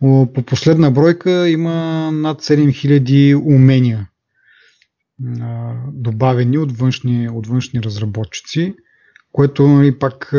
[0.00, 1.74] По последна бройка има
[2.12, 4.08] над 7000 умения
[5.92, 8.74] добавени от външни, от външни разработчици,
[9.32, 10.34] което и нали, пак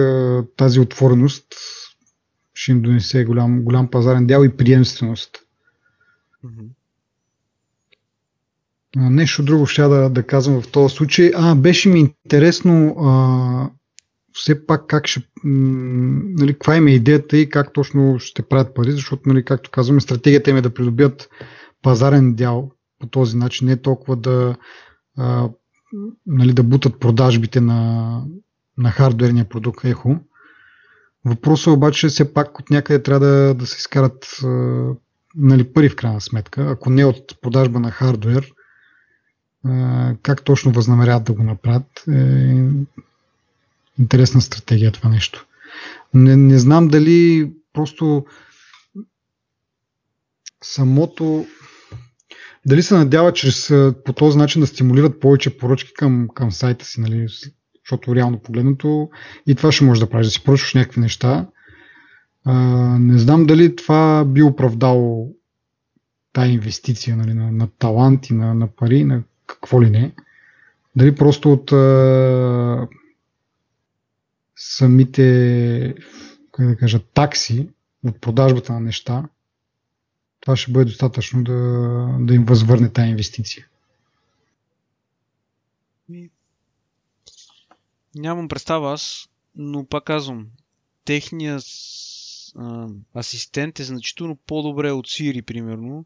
[0.58, 1.46] тази отвореност
[2.54, 5.38] ще им донесе голям, голям пазарен дял и приемственост.
[6.46, 6.68] Mm-hmm.
[8.96, 11.32] Нещо друго ще да, да казвам в този случай.
[11.36, 13.70] А, беше ми интересно а,
[14.34, 18.92] все пак как ще, нали, каква им е идеята и как точно ще правят пари,
[18.92, 21.30] защото, нали, както казваме, стратегията им е да придобият
[21.82, 24.56] пазарен дял по този начин, не толкова да,
[25.18, 25.50] а,
[26.26, 28.22] нали, да бутат продажбите на,
[28.78, 30.20] на хардверния продукт Echo.
[31.26, 34.48] Въпросът обаче все пак от някъде трябва да, да се изкарат а,
[35.36, 38.55] нали, пари в крайна сметка, ако не от продажба на хардвер,
[40.22, 42.04] как точно възнамеряват да го направят.
[42.12, 42.64] Е
[44.00, 45.46] интересна стратегия това нещо.
[46.14, 48.26] Не, не знам дали просто
[50.64, 51.46] самото
[52.66, 53.74] дали се надява чрез
[54.06, 57.28] по този начин да стимулират повече поръчки към, към сайта си, нали?
[57.84, 59.10] защото реално погледнато
[59.48, 61.48] и това ще може да правиш, да си поръчваш някакви неща.
[62.46, 62.54] А,
[63.00, 65.30] не знам дали това би оправдало
[66.34, 69.24] тази инвестиция нали, на, на талант и на, на пари, на
[69.62, 70.16] какво ли не.
[70.96, 72.88] Дали просто от а,
[74.56, 75.96] самите
[76.56, 77.70] как да кажа, такси
[78.04, 79.30] от продажбата на неща,
[80.40, 81.54] това ще бъде достатъчно да,
[82.20, 83.68] да им възвърне тази инвестиция.
[88.16, 90.48] Нямам представа аз, но пак казвам,
[91.06, 91.66] техният
[93.16, 96.06] асистент е значително по-добре от Siri, примерно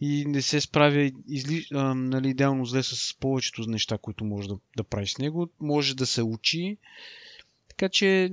[0.00, 4.58] и не се справя изли, а, нали, идеално зле с повечето неща, които може да,
[4.76, 5.48] да прави с него.
[5.60, 6.76] Може да се учи.
[7.68, 8.32] Така че,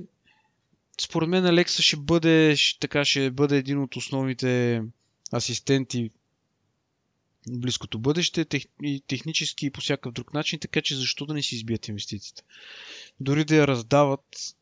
[1.00, 4.82] според мен Алекса ще бъде, ще, така, ще бъде един от основните
[5.32, 6.10] асистенти
[7.48, 11.34] в близкото бъдеще, тех, и технически и по всякакъв друг начин, така че защо да
[11.34, 12.42] не си избият инвестицията?
[13.20, 14.54] Дори да я раздават,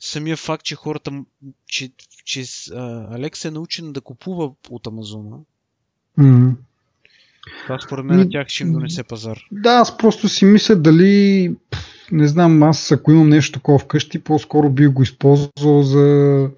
[0.00, 1.24] самия факт, че хората,
[1.66, 1.92] че,
[2.24, 2.44] че
[3.10, 5.38] Алекса е научен да купува от Амазона,
[6.16, 9.38] Това според мен на тях ще им донесе пазар.
[9.52, 11.54] Да, аз просто си мисля дали,
[12.12, 16.50] не знам, аз ако имам нещо такова вкъщи, по-скоро би го използвал за,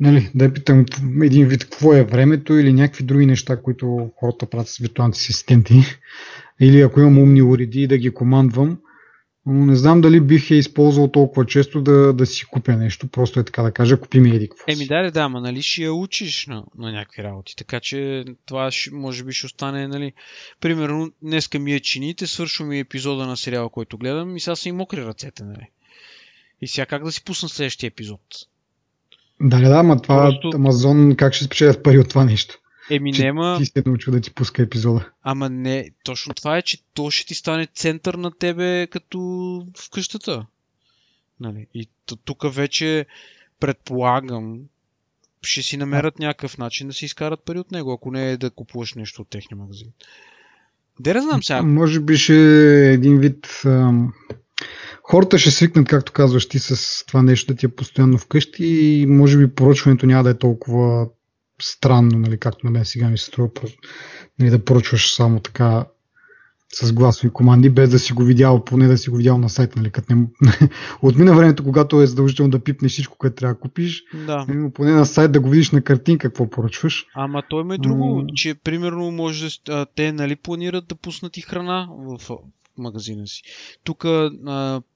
[0.00, 0.84] нали, да питам
[1.22, 5.82] един вид какво е времето или някакви други неща, които хората правят с виртуалните асистенти.
[6.60, 8.78] Или ако имам умни уреди да ги командвам,
[9.46, 13.08] но не знам дали бих я използвал толкова често да, да си купя нещо.
[13.08, 15.82] Просто е така да кажа, купи ми еди какво Еми да, да, ама нали ще
[15.82, 17.56] я учиш на, на някакви работи.
[17.56, 20.12] Така че това ще, може би ще остане, нали.
[20.60, 24.68] Примерно, днеска ми е чините, свършва ми епизода на сериала, който гледам и сега са
[24.68, 25.68] и мокри ръцете, нали.
[26.60, 28.20] И сега как да си пусна следващия епизод?
[29.40, 30.50] Да, да, ама това Просто...
[30.54, 32.58] Амазон как ще спечелят пари от това нещо?
[32.90, 33.56] Еми нема...
[33.58, 35.10] Ти се научил да ти пуска епизода.
[35.22, 39.18] Ама не, точно това е, че то ще ти стане център на тебе като
[39.78, 40.46] в къщата.
[41.40, 41.66] Нали?
[41.74, 41.88] И
[42.24, 43.06] тук вече
[43.60, 44.60] предполагам,
[45.42, 48.50] ще си намерят някакъв начин да си изкарат пари от него, ако не е да
[48.50, 49.88] купуваш нещо от техния магазин.
[51.00, 51.62] Де да знам сега.
[51.62, 54.12] Може би ще е един вид ам,
[55.02, 59.06] хората ще свикнат, както казваш ти, с това нещо да ти е постоянно вкъщи и
[59.06, 61.08] може би поръчването няма да е толкова
[61.62, 63.50] странно, нали, както на мен сега ми се струва
[64.38, 65.86] нали, да поръчваш само така
[66.74, 69.76] с гласови команди, без да си го видял, поне да си го видял на сайт,
[69.76, 70.26] нали, като не...
[71.02, 74.44] Отмина времето, когато е задължително да пипнеш всичко, което трябва да купиш, да.
[74.48, 77.06] Нали, поне на сайт да го видиш на картинка какво поръчваш.
[77.14, 78.34] Ама той има и друго, mm.
[78.34, 82.38] че примерно може да, те нали планират да пуснат и храна в
[82.78, 83.42] магазина си.
[83.84, 84.04] Тук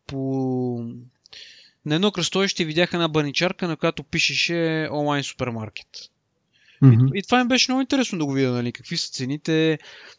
[0.07, 0.85] по
[1.87, 5.89] на едно кръстовище видях една баничарка, на която пишеше онлайн супермаркет.
[6.83, 7.15] Mm-hmm.
[7.15, 9.79] И, и това им беше много интересно да го видя, нали, какви са цените,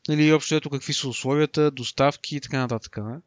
[0.10, 2.98] нали, общо ето какви са условията, доставки и така нататък.
[2.98, 3.18] Не?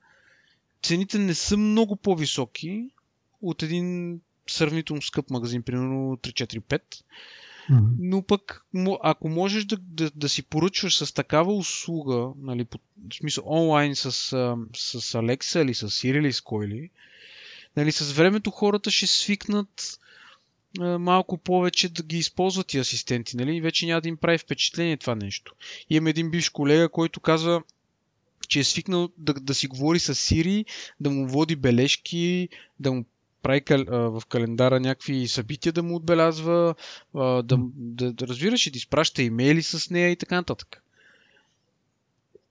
[0.83, 2.91] Цените не са много по-високи
[3.43, 6.81] от един сравнително скъп магазин, примерно 3-4-5.
[7.71, 7.95] Mm-hmm.
[7.99, 8.65] Но пък,
[9.03, 12.79] ако можеш да, да, да си поръчваш с такава услуга, нали, по,
[13.11, 16.91] в смисъл онлайн с, с Alexa или с Siri или с кой ли,
[17.77, 19.99] нали, с времето хората ще свикнат
[20.81, 23.61] малко повече да ги използват и асистенти, нали?
[23.61, 25.55] Вече няма да им прави впечатление това нещо.
[25.91, 27.63] И имам един бивш колега, който казва,
[28.49, 30.65] че е свикнал да, да си говори с Сири,
[31.01, 32.49] да му води бележки,
[32.81, 33.05] да му
[33.43, 36.75] прави кал, а, в календара някакви събития да му отбелязва,
[37.15, 40.83] а, да, да, да разбираш и да изпраща имейли с нея и така нататък.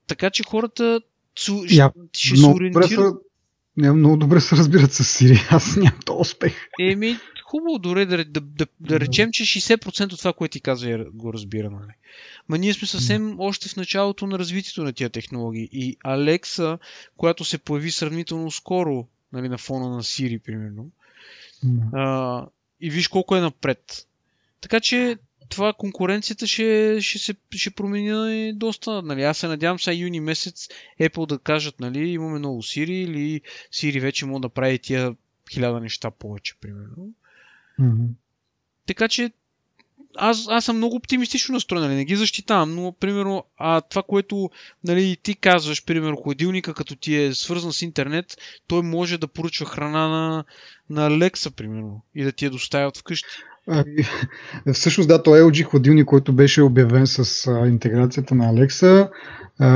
[0.08, 1.02] Така че хората
[1.36, 3.16] цу, ще, ще се ориентират.
[3.78, 5.40] Не, много добре се разбират с Сири.
[5.50, 6.56] Аз нямам то успех.
[6.80, 7.18] Еми,
[7.52, 11.34] хубаво дори да, да, да, да речем, че 60% от това, което ти казва, го
[11.34, 11.70] разбира.
[11.70, 11.91] Нали?
[12.49, 15.70] Ма ние сме съвсем още в началото на развитието на тия технологии.
[15.72, 16.78] И Алекса,
[17.18, 20.89] която се появи сравнително скоро нали, на фона на Siri, примерно,
[21.93, 22.45] а,
[22.82, 24.08] и виж колко е напред.
[24.62, 25.18] Така че
[25.49, 29.02] това конкуренцията ще, ще се ще промени доста.
[29.02, 29.24] Нали.
[29.24, 30.70] Аз се надявам сега юни месец
[31.02, 33.41] Apple да кажат, нали, имаме ново Siri или
[33.74, 35.16] Siri вече може да прави тия
[35.52, 37.14] хиляда неща повече, примерно.
[37.82, 38.08] Mm-hmm.
[38.88, 39.32] Така че
[40.18, 44.50] аз, аз съм много оптимистично настроен, нали, не ги защитавам, но примерно а, това, което
[44.84, 48.26] нали, ти казваш, примерно хладилника, като ти е свързан с интернет,
[48.68, 50.44] той може да поръчва храна на,
[50.90, 53.28] на Лекса, примерно, и да ти я доставят вкъщи.
[53.68, 53.84] А,
[54.74, 59.10] всъщност да, то е LG хладилник, който беше обявен с а, интеграцията на Alexa.
[59.60, 59.70] А,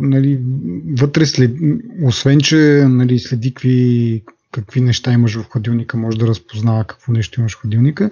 [0.00, 0.40] нали,
[0.98, 1.50] вътре след,
[2.04, 2.56] освен, че
[2.88, 4.22] нали, следи какви
[4.52, 8.10] какви неща имаш в хладилника, може да разпознава какво нещо имаш в хладилника.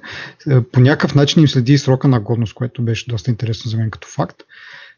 [0.51, 3.77] Е, по някакъв начин им следи и срока на годност, което беше доста интересно за
[3.77, 4.43] мен като факт.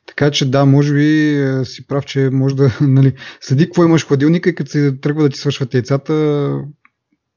[0.07, 4.05] Така че да, може би е, си прав, че може да нали, следи какво имаш
[4.05, 6.15] в хладилника и като се тръгва да ти свършват яйцата,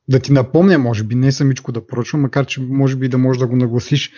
[0.08, 3.40] да ти напомня, може би, не самичко да поръчва, макар че може би да можеш
[3.40, 4.12] да го нагласиш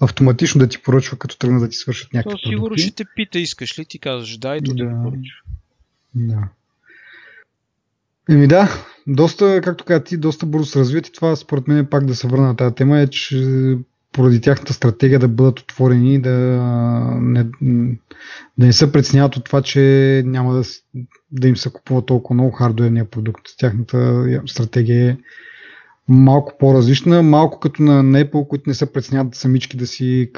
[0.00, 3.38] автоматично да ти поръчва, като тръгна да ти свършат някакви То, сигурно ще те пита,
[3.38, 5.38] искаш ли, ти казваш да и то да, да поръчва.
[6.14, 6.48] Да.
[8.30, 8.68] Еми да,
[9.06, 12.28] доста, както каза ти, доста бързо се развият и това според мен пак да се
[12.28, 13.76] върна на тази тема е, че
[14.12, 16.30] поради тяхната стратегия да бъдат отворени, да
[17.20, 17.44] не,
[18.58, 20.62] да не се преценяват от това, че няма да,
[21.32, 23.42] да им се купува толкова много хардуерния продукт.
[23.58, 25.16] Тяхната стратегия е
[26.08, 30.30] малко по-различна, малко като на Apple, които не се преценяват самички да си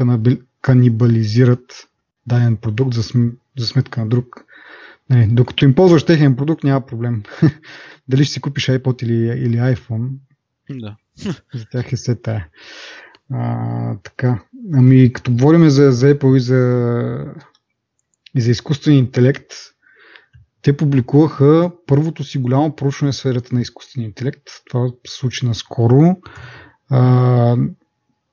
[0.63, 1.89] канибализират
[2.27, 3.27] даден продукт за, см,
[3.59, 4.44] за сметка на друг.
[5.11, 7.23] Не, докато им ползваш техен продукт, няма проблем.
[8.09, 10.09] Дали ще си купиш iPod или, или iPhone,
[10.71, 10.97] да.
[11.55, 12.49] за тях е се тая.
[13.33, 14.43] А, така.
[14.75, 17.35] Ами, като говорим за, за Apple и за,
[18.35, 19.53] и за изкуствен интелект,
[20.63, 24.43] те публикуваха първото си голямо проучване в сферата на изкуствен интелект.
[24.71, 26.17] Това се случи наскоро.
[26.91, 27.57] А,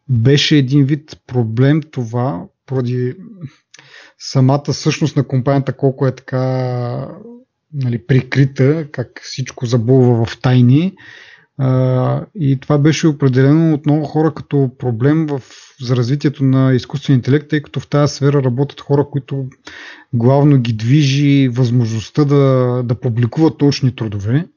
[0.09, 3.15] беше един вид проблем това, поради
[4.19, 7.07] самата същност на компанията, колко е така
[7.73, 10.93] нали, прикрита, как всичко забулва в тайни.
[11.57, 15.41] А, и това беше определено от много хора като проблем в,
[15.81, 19.45] за развитието на изкуствен интелект, тъй като в тази сфера работят хора, които
[20.13, 24.47] главно ги движи възможността да, да публикуват точни трудове,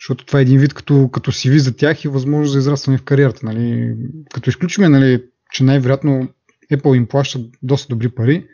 [0.00, 3.02] защото това е един вид като, като CV за тях и възможност за израстване в
[3.02, 3.46] кариерата.
[3.46, 3.94] Нали.
[4.34, 6.28] Като изключиме, нали, че най-вероятно
[6.72, 8.46] Apple им плаща доста добри пари,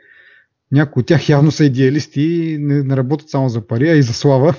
[0.72, 4.02] някои от тях явно са идеалисти и не, не работят само за пари, а и
[4.02, 4.54] за слава.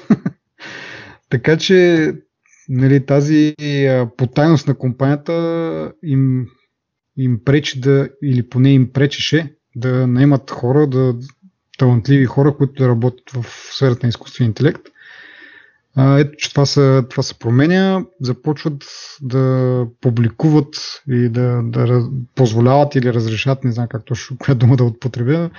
[1.29, 2.11] така че
[2.69, 3.55] нали, тази
[4.17, 6.47] потайност на компанията им,
[7.17, 11.15] им пречи да, или поне им пречеше да наемат хора, да,
[11.77, 14.81] талантливи хора, които да работят в сферата на изкуствен интелект.
[15.99, 18.85] Ето, че това се, това се променя, започват
[19.21, 20.75] да публикуват
[21.09, 25.49] и да, да позволяват или разрешат, не знам как точно коя дума да употребя,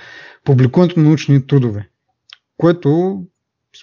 [0.43, 1.89] публикуването на научни трудове.
[2.57, 3.21] Което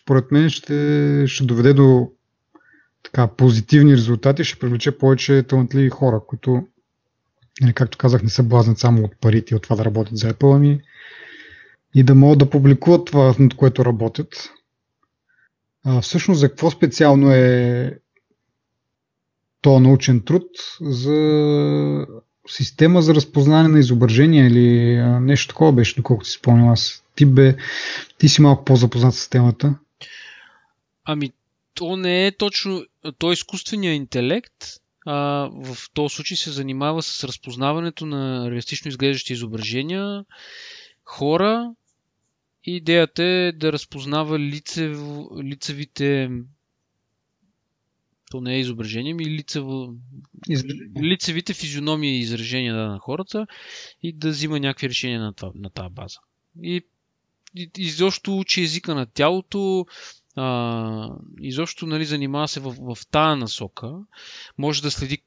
[0.02, 2.10] според мен ще, ще доведе до
[3.02, 6.62] така, позитивни резултати, ще привлече повече талантливи хора, които,
[7.60, 10.32] нали, както казах, не се блазнат само от парите и от това да работят за
[10.32, 10.80] Apple, ами
[11.94, 14.50] и да могат да публикуват това, над което работят.
[15.88, 17.98] А, всъщност за какво специално е
[19.60, 20.46] то научен труд?
[20.80, 22.06] За
[22.48, 27.04] система за разпознаване на изображения или нещо такова беше, доколкото си спомням аз.
[27.14, 27.56] Ти, бе,
[28.18, 29.74] ти си малко по-запознат с темата.
[31.04, 31.32] Ами,
[31.74, 32.84] то не е точно,
[33.18, 34.64] то е изкуствения интелект,
[35.06, 40.24] а, в този случай се занимава с разпознаването на реалистично изглеждащи изображения,
[41.04, 41.70] хора
[42.66, 44.98] и идеята е да разпознава лицев,
[45.42, 46.30] лицевите
[48.30, 49.94] то не е изображение, ми лицево,
[51.02, 53.46] лицевите физиономии и изражения да, на хората
[54.02, 56.18] и да взима някакви решения на, това, на тази база.
[56.62, 56.82] И,
[57.54, 59.86] и изобщо учи езика на тялото,
[60.36, 61.10] а,
[61.40, 63.94] изобщо нали, занимава се в, в тая насока.
[64.58, 65.18] Може да следи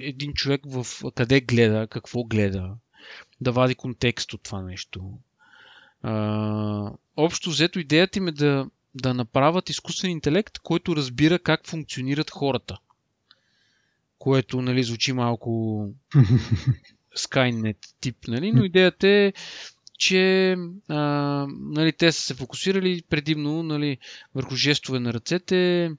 [0.00, 2.74] един човек в къде гледа, какво гледа,
[3.40, 5.18] да вади контекст от това нещо.
[6.04, 12.30] А, общо взето идеята им е да, да направят изкуствен интелект, който разбира как функционират
[12.30, 12.78] хората.
[14.18, 15.88] Което нали, звучи малко
[17.16, 18.52] Skynet тип, нали?
[18.52, 19.32] но идеята е
[19.98, 20.56] че
[20.88, 20.98] а,
[21.48, 23.98] нали, те са се фокусирали предимно нали,
[24.34, 25.90] върху жестове на ръцете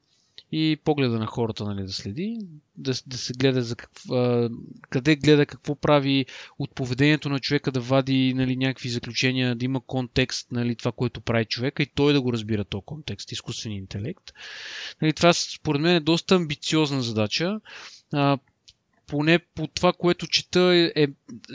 [0.57, 2.38] и погледа на хората нали, да следи,
[2.77, 4.49] да, да се гледа за какво, а,
[4.90, 6.26] къде гледа, какво прави
[6.60, 11.22] от поведението на човека, да вади нали, някакви заключения, да има контекст, нали, това, което
[11.22, 14.34] прави човека и той да го разбира този контекст, изкуствения интелект.
[15.02, 17.60] Нали, това според мен е доста амбициозна задача.
[18.14, 18.38] А,
[19.07, 21.07] поне по това, което чета е, е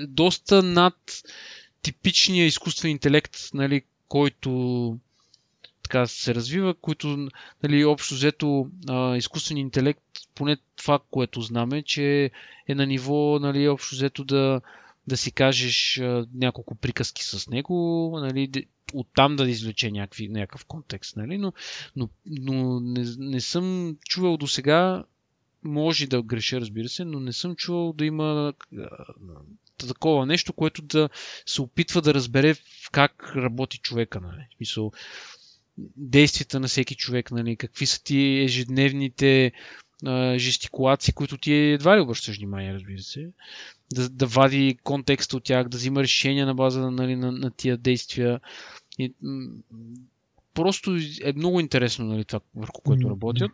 [0.07, 1.23] доста над
[1.83, 4.99] типичния изкуствен интелект, нали, който
[5.91, 7.29] така се развива, които
[7.63, 10.03] нали, общо взето а, изкуствен интелект,
[10.35, 12.31] поне това, което знаме, че
[12.69, 14.61] е на ниво нали, общо взето да,
[15.07, 16.01] да си кажеш
[16.35, 18.51] няколко приказки с него, нали,
[18.95, 21.17] оттам да извлече някакви, някакъв контекст.
[21.17, 21.39] Нали?
[21.39, 21.53] Но,
[21.97, 25.05] но, но не, не съм чувал до сега,
[25.63, 28.53] може да греша, разбира се, но не съм чувал да има
[29.87, 31.09] такова нещо, което да
[31.47, 32.55] се опитва да разбере
[32.93, 34.21] как работи човека.
[34.21, 34.47] Нали?
[34.61, 34.93] Мисъл,
[35.97, 37.57] действията на всеки човек, нали?
[37.57, 39.53] какви са ти ежедневните
[40.07, 43.31] а, жестикулации, които ти едва ли обръщаш внимание, разбира се.
[43.95, 47.77] Да, да вади контекста от тях, да взима решения на база нали, на, на тия
[47.77, 48.41] действия.
[48.99, 49.13] И,
[50.55, 53.53] просто е много интересно нали, това, върху което работят.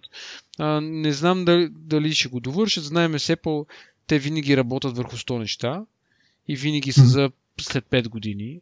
[0.58, 2.84] А, не знам дали, дали ще го довършат.
[2.84, 3.66] Знаеме все по
[4.06, 5.84] те винаги работят върху 100 неща
[6.48, 7.30] и винаги са за
[7.60, 8.60] след 5 години.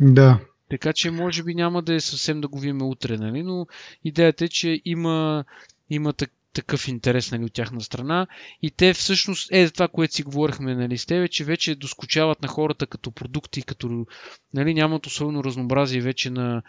[0.00, 0.40] Да.
[0.70, 3.42] Така че може би няма да е съвсем да го видим утре, нали?
[3.42, 3.66] но
[4.04, 5.44] идеята е, че има,
[5.90, 8.26] има так, такъв интерес нали, от тяхна страна
[8.62, 12.48] и те всъщност, е това, което си говорихме нали, с тебе, че вече доскочават на
[12.48, 14.06] хората като продукти, като
[14.54, 16.62] нали, нямат особено разнообразие вече на,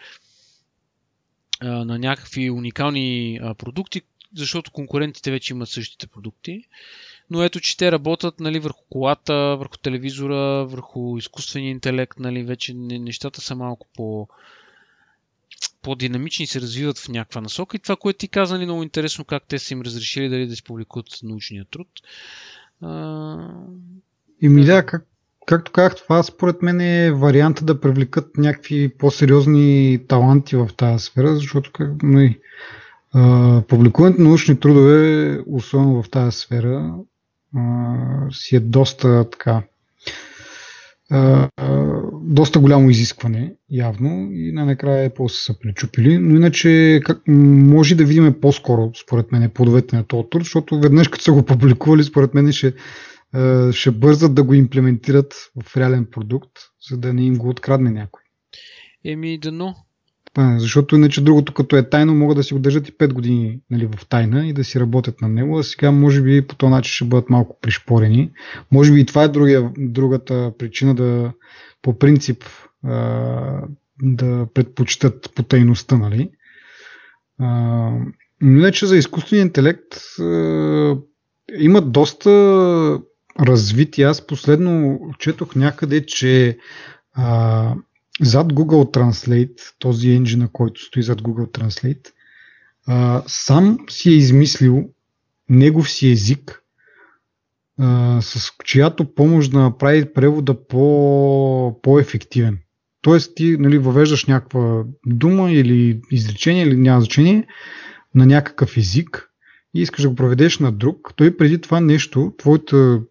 [1.62, 4.02] на някакви уникални продукти,
[4.36, 6.64] защото конкурентите вече имат същите продукти
[7.30, 12.74] но ето, че те работят нали, върху колата, върху телевизора, върху изкуствения интелект, нали, вече
[12.74, 14.28] нещата са малко по
[15.82, 17.78] по-динамични се развиват в някаква насока.
[17.78, 20.56] И това, което ти каза, нали, много интересно как те са им разрешили дали да
[20.56, 21.88] си публикуват научния труд.
[22.82, 23.38] А...
[24.42, 25.08] И ми да, как,
[25.46, 31.36] както казах, това според мен е варианта да привлекат някакви по-сериозни таланти в тази сфера,
[31.36, 32.40] защото как, нали,
[33.68, 36.96] публикуването на научни трудове, особено в тази сфера,
[38.32, 39.64] си е доста така
[42.22, 48.06] доста голямо изискване, явно, и най-накрая е после са причупили, но иначе как, може да
[48.06, 52.34] видим по-скоро, според мен, плодовете на този труд, защото веднъж като са го публикували, според
[52.34, 52.74] мен ще,
[53.72, 55.34] ще бързат да го имплементират
[55.64, 56.52] в реален продукт,
[56.90, 58.22] за да не им го открадне някой.
[59.06, 59.76] Еми, дано.
[60.38, 63.90] Защото иначе другото, като е тайно, могат да си го държат и 5 години нали,
[63.98, 66.92] в тайна и да си работят на него, а сега може би по този начин
[66.92, 68.32] ще бъдат малко пришпорени.
[68.72, 71.32] Може би и това е другия, другата причина да
[71.82, 72.44] по принцип
[74.02, 75.98] да предпочитат по тайността.
[75.98, 76.30] Нали.
[78.42, 79.96] Но иначе за изкуствения интелект
[81.60, 82.30] имат доста
[83.40, 84.06] развитие.
[84.06, 86.58] Аз последно четох някъде, че
[88.22, 92.12] зад Google Translate, този енджин, който стои зад Google Translate,
[92.88, 94.90] а, сам си е измислил
[95.50, 96.62] негов си език,
[97.80, 102.58] а, с чиято помощ да направи превода по, по-ефективен.
[103.02, 107.48] Тоест ти нали, въвеждаш някаква дума или изречение или няма значение
[108.16, 109.30] на някакъв език
[109.76, 113.02] и искаш да го проведеш на друг, той преди това нещо, твоята,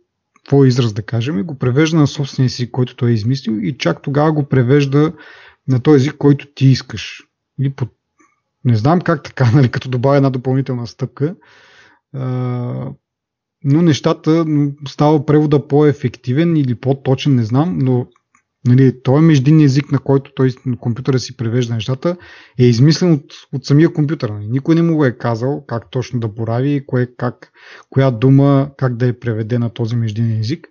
[0.45, 4.03] твой израз да кажем, го превежда на собствения си, който той е измислил и чак
[4.03, 5.13] тогава го превежда
[5.69, 7.23] на този език, който ти искаш.
[7.61, 7.87] Или по...
[8.65, 11.35] Не знам как така, нали, като добавя една допълнителна стъпка,
[13.65, 14.47] но нещата
[14.89, 18.07] става превода по-ефективен или по-точен, не знам, но
[18.65, 22.17] нали, той е междинен език, на който той на компютъра си превежда нещата,
[22.59, 24.29] е измислен от, от самия компютър.
[24.29, 24.47] Нали.
[24.49, 27.53] Никой не му го е казал как точно да борави и кое, как,
[27.91, 30.69] коя дума как да я преведе на този междинен език.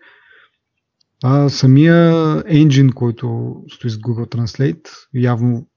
[1.23, 5.67] А самия енджин, който стои с Google Translate, явно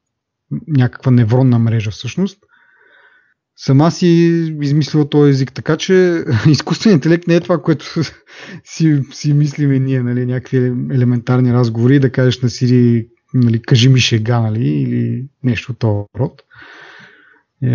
[0.69, 2.39] някаква невронна мрежа всъщност,
[3.57, 4.07] сама си
[4.61, 5.53] измислила този език.
[5.53, 7.85] Така че изкуственият интелект не е това, което
[8.65, 10.57] си, си мислиме ние, нали, някакви
[10.91, 16.05] елементарни разговори, да кажеш на Сири, нали, кажи ми шега, нали, или нещо от този
[16.19, 16.43] род.
[17.63, 17.69] Е,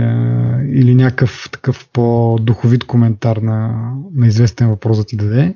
[0.70, 5.56] или някакъв такъв по-духовит коментар на, на известен въпрос да ти даде.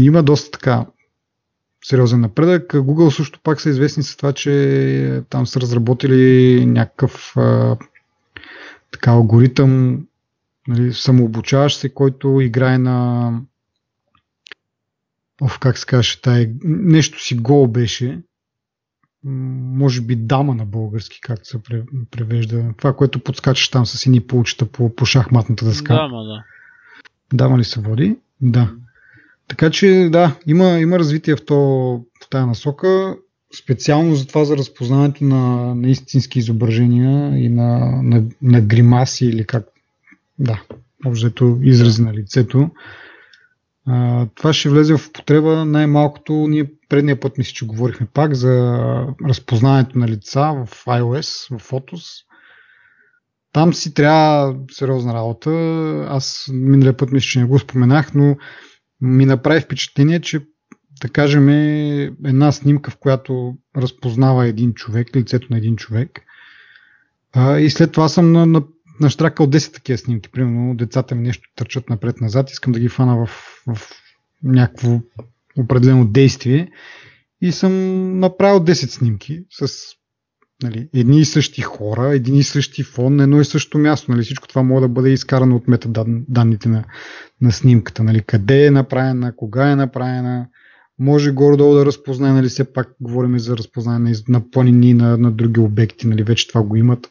[0.00, 0.86] Има доста така
[1.84, 2.72] сериозен напредък.
[2.72, 7.34] Google също пак са известни с това, че там са разработили някакъв
[8.96, 10.02] така алгоритъм,
[10.68, 13.30] нали, самообучаващ се, който играе на
[15.40, 18.22] Оф, как се каже, тая, нещо си гол беше,
[19.24, 21.58] може би дама на български, както се
[22.10, 22.64] превежда.
[22.76, 25.94] Това, което подскачаш там с едни получета по, по шахматната дъска.
[25.94, 26.44] Дама, да.
[27.32, 28.18] Дама ли се води?
[28.40, 28.74] Да.
[29.48, 31.56] Така че, да, има, има развитие в, то,
[32.24, 33.16] в тази насока
[33.58, 39.46] специално за това за разпознаването на, на истински изображения и на, на, на гримаси или
[39.46, 39.66] как,
[40.38, 40.62] да,
[41.06, 42.70] общо изрази на лицето.
[43.86, 46.32] А, това ще влезе в употреба най-малкото.
[46.32, 48.78] Ние предния път мисля, че говорихме пак за
[49.28, 52.24] разпознаването на лица в iOS, в Photos.
[53.52, 55.50] Там си трябва сериозна работа.
[56.08, 58.36] Аз миналия път мисля, че не го споменах, но
[59.00, 60.40] ми направи впечатление, че
[61.00, 61.48] да кажем,
[62.24, 66.20] една снимка, в която разпознава един човек, лицето на един човек.
[67.32, 68.62] А, и след това съм на, на,
[69.00, 70.30] наштракал 10 такива снимки.
[70.30, 73.30] Примерно децата ми нещо търчат напред-назад, искам да ги фана в,
[73.66, 73.90] в
[74.42, 75.00] някакво
[75.58, 76.70] определено действие.
[77.40, 77.72] И съм
[78.20, 79.68] направил 10 снимки с
[80.62, 84.10] нали, едни и същи хора, един и същи фон, едно и също място.
[84.10, 86.84] Нали, всичко това може да бъде изкарано от метаданните на,
[87.40, 88.02] на снимката.
[88.02, 90.48] Нали, къде е направена, кога е направена,
[90.98, 95.60] може горе-долу да разпознае, нали, все пак говорим за разпознаване на планини, на, на други
[95.60, 97.10] обекти, нали, вече това го имат.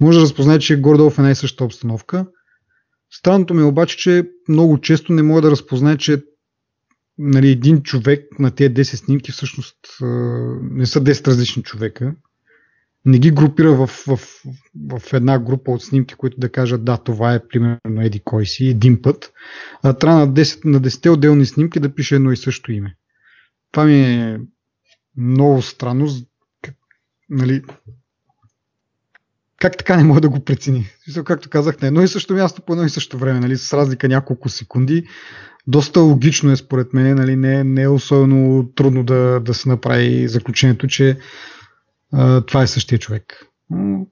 [0.00, 2.26] Може да разпознае, че е горе-долу в една и съща обстановка.
[3.10, 6.22] Странното ми е обаче, че много често не може да разпознае, че
[7.18, 9.76] нали, един човек на тези 10 снимки всъщност
[10.62, 12.14] не са 10 различни човека.
[13.04, 14.20] Не ги групира в, в,
[14.90, 18.66] в една група от снимки, които да кажат да, това е примерно еди кой си,
[18.66, 19.32] един път.
[19.82, 22.96] А трябва на 10, на 10 отделни снимки да пише едно и също име.
[23.76, 24.40] Това ми е
[25.16, 26.08] много странно.
[27.30, 27.62] Нали,
[29.56, 30.86] как така не мога да го прецени?
[31.24, 34.08] Както казах, на едно и също място по едно и също време, нали, с разлика
[34.08, 35.06] няколко секунди.
[35.66, 40.28] Доста логично е според мен, нали, не, не е особено трудно да, да се направи
[40.28, 41.18] заключението, че
[42.12, 43.46] а, това е същия човек.
[43.70, 44.06] Но,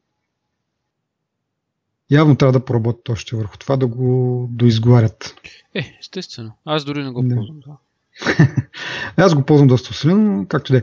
[2.11, 5.35] явно трябва да поработят още върху това, да го доизговарят.
[5.75, 6.59] Е, естествено.
[6.65, 7.77] Аз дори не го ползвам това.
[9.17, 10.83] Аз го ползвам доста усилено, както да е.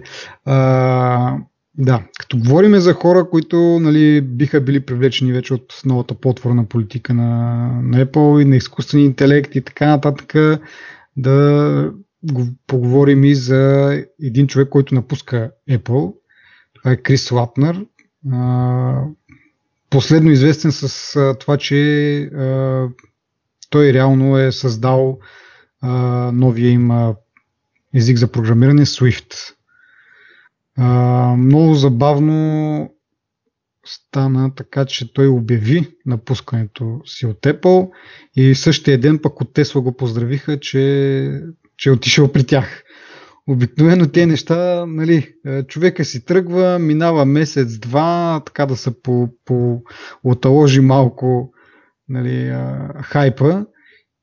[1.77, 7.13] Да, като говорим за хора, които нали, биха били привлечени вече от новата потворна политика
[7.13, 10.33] на, на Apple и на изкуствения интелект и така нататък,
[11.17, 11.91] да
[12.31, 13.91] го поговорим и за
[14.23, 16.13] един човек, който напуска Apple.
[16.75, 17.85] Това е Крис Лапнер.
[19.89, 22.29] Последно известен с това, че
[23.69, 25.19] той реално е създал
[26.33, 26.91] новия им
[27.95, 29.33] език за програмиране Swift.
[31.37, 32.89] много забавно
[33.85, 37.89] стана така, че той обяви напускането си от Apple
[38.35, 41.41] и същия ден пък от Tesla го поздравиха, че,
[41.77, 42.83] че е отишъл при тях.
[43.47, 45.33] Обикновено тези неща, нали,
[45.67, 49.81] човека си тръгва, минава месец-два, така да се по, по
[50.23, 51.53] оталожи малко
[52.09, 52.55] нали,
[53.03, 53.65] хайпа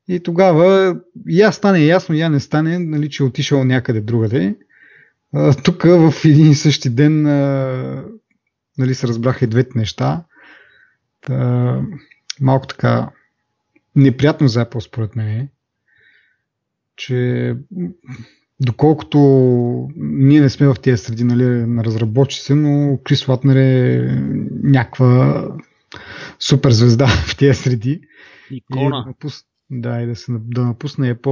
[0.08, 4.56] и тогава я стане ясно, я не стане, нали, че е отишъл някъде другаде.
[5.64, 7.22] Тук в един и същи ден
[8.78, 10.24] нали, се разбраха и двете неща.
[11.20, 11.82] Та,
[12.40, 13.10] малко така
[13.96, 15.48] неприятно за Apple според мен
[16.98, 17.54] че
[18.60, 19.18] доколкото
[19.96, 24.08] ние не сме в тези среди нали, на разработчици, но Крис Латнер е
[24.62, 25.44] някаква
[26.38, 28.00] супер звезда в тези среди.
[28.50, 29.04] Икона.
[29.08, 29.28] И
[29.70, 31.30] да, и да, се, да напусне е, по...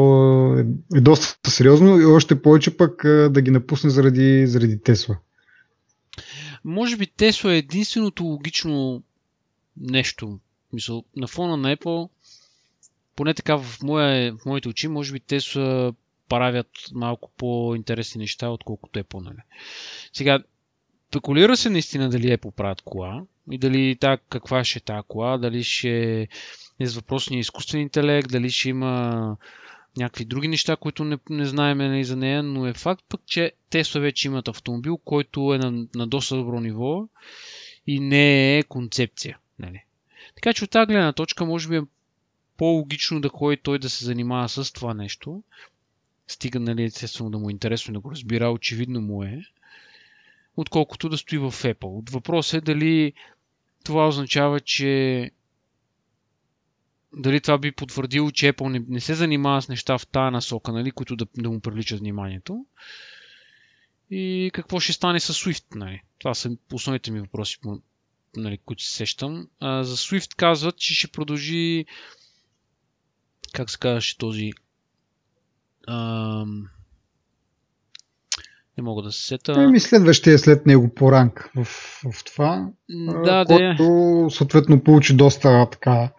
[0.58, 5.18] е, е доста сериозно и още повече пък да ги напусне заради, заради Тесла.
[6.64, 9.02] Може би Тесла е единственото логично
[9.76, 10.38] нещо.
[10.72, 12.08] Мисъл, на фона на Apple,
[13.16, 15.92] поне така в, моя, в моите очи, може би Тесла
[16.28, 19.24] правят малко по-интересни неща, отколкото Apple.
[19.24, 19.38] Нали.
[20.12, 20.42] Сега,
[21.08, 25.38] спекулира се наистина дали Apple правят кола и дали та, каква ще е тази кола,
[25.38, 26.28] дали ще е
[26.80, 29.36] с въпросния изкуствен интелект, дали ще има
[29.96, 33.52] някакви други неща, които не, не знаем нали, за нея, но е факт пък, че
[33.70, 37.08] Тесла вече имат автомобил, който е на, на доста добро ниво
[37.86, 39.38] и не е концепция.
[39.58, 39.84] Нали.
[40.34, 41.82] Така че от тази гледна точка може би е
[42.56, 45.42] по-логично да ходи той да се занимава с това нещо.
[46.28, 49.42] Стига, нали, естествено да му е интересно да го разбира, очевидно му е.
[50.56, 52.10] Отколкото да стои в Apple.
[52.10, 53.12] Въпросът е дали
[53.84, 55.30] това означава, че
[57.12, 60.72] дали това би потвърдило, че Apple не, не се занимава с неща в тая насока,
[60.72, 62.66] нали, които да, да му привличат вниманието.
[64.10, 65.64] И какво ще стане с Swift?
[65.74, 66.02] Нали?
[66.18, 67.58] Това са основните ми въпроси,
[68.36, 69.48] нали, които се сещам.
[69.60, 71.84] А, за Swift казват, че ще продължи
[73.52, 74.52] как се казваше този
[75.88, 76.68] ам,
[78.78, 79.54] не мога да се сета.
[79.56, 81.64] Ами следващия е след него по ранг в,
[82.12, 82.68] в това,
[83.24, 83.84] да, който
[84.24, 84.30] да.
[84.30, 86.12] съответно получи доста така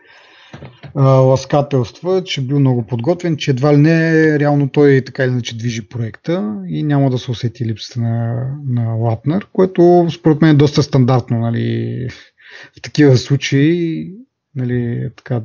[0.96, 5.90] ласкателства, че бил много подготвен, че едва ли не реално той така или иначе движи
[5.90, 10.84] проекта и няма да се усети липсата на, на Лапнер, което според мен е доста
[10.84, 12.08] стандартно нали,
[12.78, 14.12] в такива случаи
[14.56, 15.42] нали, така,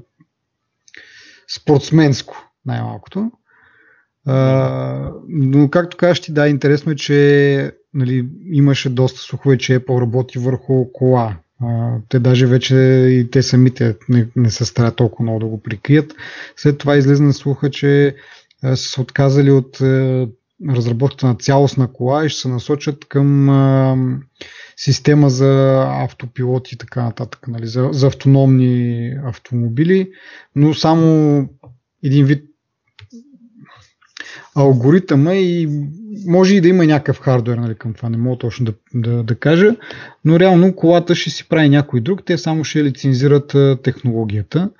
[1.54, 3.30] спортсменско най-малкото.
[4.26, 10.00] А, но както кажеш ти, да, интересно е, че нали, имаше доста слухове, че Apple
[10.00, 11.36] работи върху кола.
[11.62, 12.76] А, те даже вече
[13.10, 16.14] и те самите не, не се старат толкова много да го прикрият.
[16.56, 18.16] След това излезна слуха, че
[18.62, 20.28] са се отказали от а,
[20.68, 23.96] разработката на цялостна кола и ще се насочат към а,
[24.76, 30.10] система за автопилот и така нататък, нали, за, за автономни автомобили,
[30.56, 31.48] но само
[32.04, 32.51] един вид
[34.54, 35.68] алгоритъма и
[36.26, 39.34] може и да има някакъв хардвер нали, към това, не мога точно да, да, да
[39.34, 39.76] кажа,
[40.24, 44.70] но реално колата ще си прави някой друг, те само ще лицензират технологията.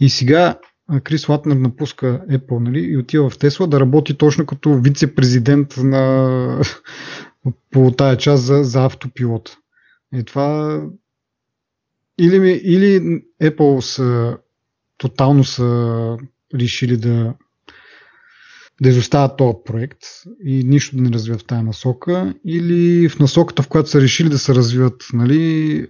[0.00, 0.58] И сега
[1.04, 6.62] Крис Латнер напуска Apple нали, и отива в Тесла да работи точно като вице-президент на,
[7.70, 9.56] по тая част за, за автопилот.
[10.14, 10.80] И това
[12.18, 13.00] или, или
[13.42, 14.38] Apple са
[14.98, 16.16] тотално са
[16.54, 17.34] решили да
[18.82, 19.98] да изоставят този проект
[20.44, 24.28] и нищо да не развиват в тази насока, или в насоката, в която са решили
[24.28, 25.86] да се развиват, нали,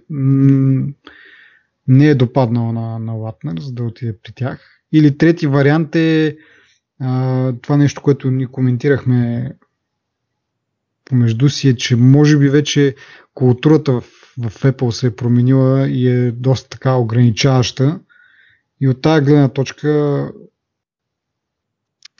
[1.87, 4.81] не е допаднал на, на Латнер, за да отиде при тях.
[4.93, 6.37] Или трети вариант е
[6.99, 9.51] а, това нещо, което ни коментирахме
[11.05, 12.95] помежду си, е, че може би вече
[13.33, 14.03] културата в,
[14.37, 17.99] в Apple се е променила и е доста така ограничаваща.
[18.81, 20.31] И от тази гледна точка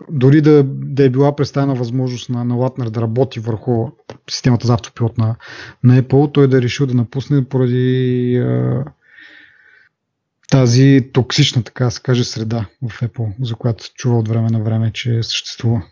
[0.10, 3.90] дори да, да е била представена възможност на, на Латнер да работи върху
[4.30, 5.36] системата за автопилот на,
[5.84, 8.84] на Apple, той да е решил да напусне поради а,
[10.52, 14.92] тази токсична, така се каже, среда в Apple, за която чува от време на време,
[14.94, 15.84] че съществува.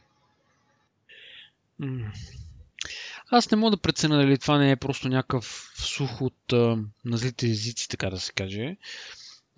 [3.32, 7.18] Аз не мога да преценя дали това не е просто някакъв сух от а, на
[7.18, 8.78] злите езици, така да се каже.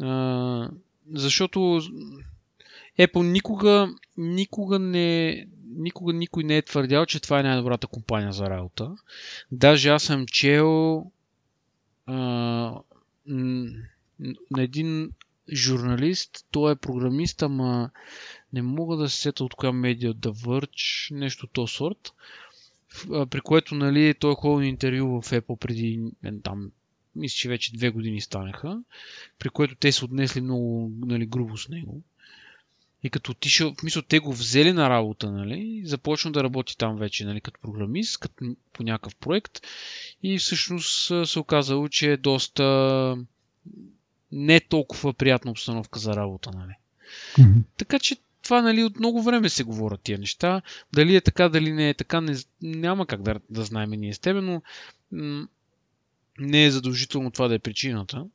[0.02, 0.70] А,
[1.14, 1.82] защото
[3.00, 8.50] Apple никога, никога не, никога никой не е твърдял, че това е най-добрата компания за
[8.50, 8.96] работа.
[9.52, 11.04] Даже аз съм чел
[12.06, 12.16] а,
[14.52, 15.12] на един
[15.54, 17.90] журналист, той е програмист, ама
[18.54, 22.14] не мога да се сета от коя медиа да върч, нещо то сорт,
[23.08, 26.02] при което нали, той е ходил на интервю в Apple преди
[26.44, 26.72] там,
[27.16, 28.84] мисля, че вече две години станаха,
[29.40, 32.02] при което те са отнесли много нали, грубо с него.
[33.04, 36.98] И като отишъл, в мисъл, те го взели на работа, нали, започна да работи там
[36.98, 39.62] вече, нали, като програмист, като по някакъв проект
[40.24, 43.18] и всъщност се оказало, че е доста
[44.32, 46.74] не толкова приятна обстановка за работа, нали.
[47.38, 47.62] Mm-hmm.
[47.78, 50.62] Така че това, нали, от много време се говорят тия неща.
[50.94, 54.20] Дали е така, дали не е така, не, няма как да, да знаем ние с
[54.20, 54.62] тебе, но
[55.12, 55.48] м-
[56.40, 58.26] не е задължително това да е причината.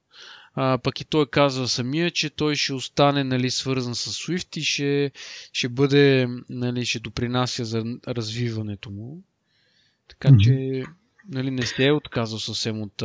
[0.54, 4.62] А, пък и той казва самия, че той ще остане нали, свързан с Swift и
[4.62, 5.10] ще,
[5.52, 9.18] ще бъде, нали, ще допринася за развиването му.
[10.08, 10.38] Така mm-hmm.
[10.38, 10.82] че
[11.28, 13.02] нали, не сте е отказал съвсем от...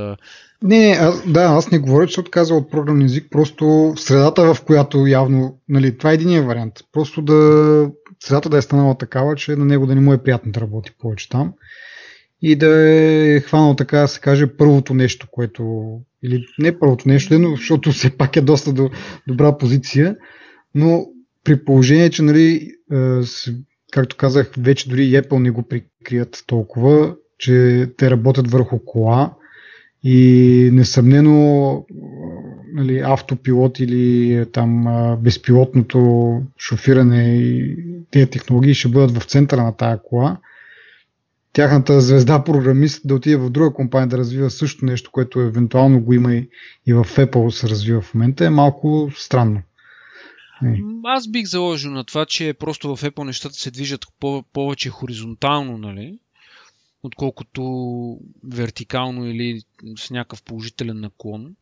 [0.64, 3.96] Не, не а, да, аз не говоря, че се отказал от програмен език, просто в
[3.98, 6.74] средата, в която явно, нали, това е единия вариант.
[6.92, 10.52] Просто да средата да е станала такава, че на него да не му е приятно
[10.52, 11.54] да работи повече там
[12.42, 15.90] и да е хванал така да се каже първото нещо, което
[16.24, 18.90] или не първото нещо, но защото все пак е доста до,
[19.28, 20.16] добра позиция,
[20.76, 21.06] но
[21.44, 22.72] при положение, че нали,
[23.92, 29.34] както казах, вече дори и Apple не го прикрият толкова, че те работят върху кола
[30.04, 31.86] и несъмнено
[32.74, 34.86] нали, автопилот или там
[35.24, 37.76] безпилотното шофиране и
[38.12, 40.38] тези технологии ще бъдат в центъра на тая кола.
[41.58, 46.14] Тяхната звезда програмист да отиде в друга компания да развива също нещо, което евентуално го
[46.14, 46.50] има и,
[46.88, 49.62] и в Apple се развива в момента, е малко странно.
[51.04, 54.06] Аз бих заложил на това, че просто в Apple нещата се движат
[54.54, 56.20] повече хоризонтално, нали?
[57.04, 57.64] отколкото
[58.44, 59.62] вертикално или
[59.98, 61.56] с някакъв положителен наклон.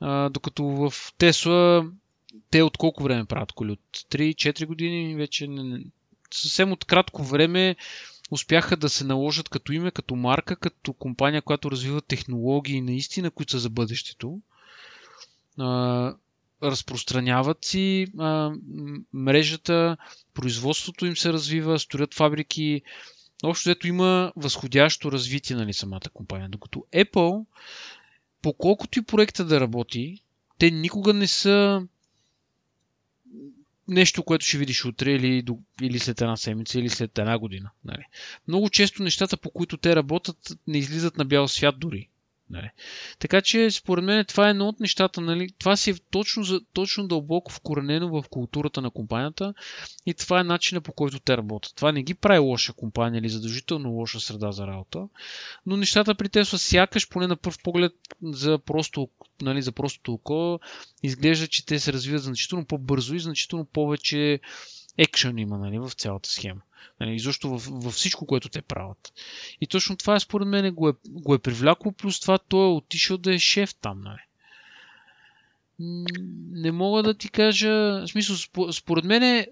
[0.00, 1.86] А, докато в Тесла
[2.50, 3.70] те от колко време правят коли?
[3.70, 5.80] От 3-4 години вече не,
[6.30, 7.76] съвсем от кратко време
[8.30, 13.52] успяха да се наложат като име, като марка, като компания, която развива технологии наистина, които
[13.52, 14.40] са за бъдещето.
[15.58, 16.14] А,
[16.62, 18.52] разпространяват си а,
[19.12, 19.96] мрежата,
[20.34, 22.82] производството им се развива, строят фабрики,
[23.44, 26.48] общо ето има възходящо развитие нали, самата компания.
[26.48, 27.44] Докато Apple,
[28.42, 30.22] по колкото и проекта да работи,
[30.58, 31.86] те никога не са
[33.88, 35.44] нещо, което ще видиш утре или,
[35.82, 37.70] или след една седмица или след една година.
[37.84, 38.02] Нали.
[38.48, 40.36] Много често нещата, по които те работят,
[40.66, 42.08] не излизат на бял свят дори.
[42.50, 42.70] Нали.
[43.18, 45.20] Така че, според мен, това е едно от нещата.
[45.20, 45.48] Нали.
[45.58, 49.54] Това си е точно, точно дълбоко вкоренено в културата на компанията
[50.06, 51.72] и това е начинът по който те работят.
[51.76, 55.08] Това не ги прави лоша компания или задължително лоша среда за работа,
[55.66, 57.92] но нещата при те са сякаш, поне на първ поглед,
[58.22, 59.08] за, просто,
[59.42, 60.60] нали, за простото око,
[61.02, 64.40] изглежда, че те се развиват значително по-бързо и значително повече
[64.98, 66.60] екшън има нали, в цялата схема.
[67.00, 69.12] Нали, защо във всичко, което те правят.
[69.60, 72.72] И точно това е, според мен го е, го е привлякло, плюс това той е
[72.72, 74.00] отишъл да е шеф там.
[74.00, 74.20] Нали.
[76.50, 78.36] Не мога да ти кажа, в смисъл,
[78.72, 79.46] според мен е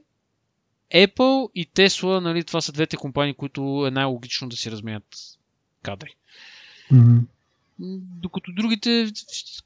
[0.94, 5.16] Apple и Tesla, нали, това са двете компании, които е най-логично да си разменят
[5.82, 6.16] кадри.
[6.92, 7.20] Mm-hmm.
[7.78, 9.06] Докато другите,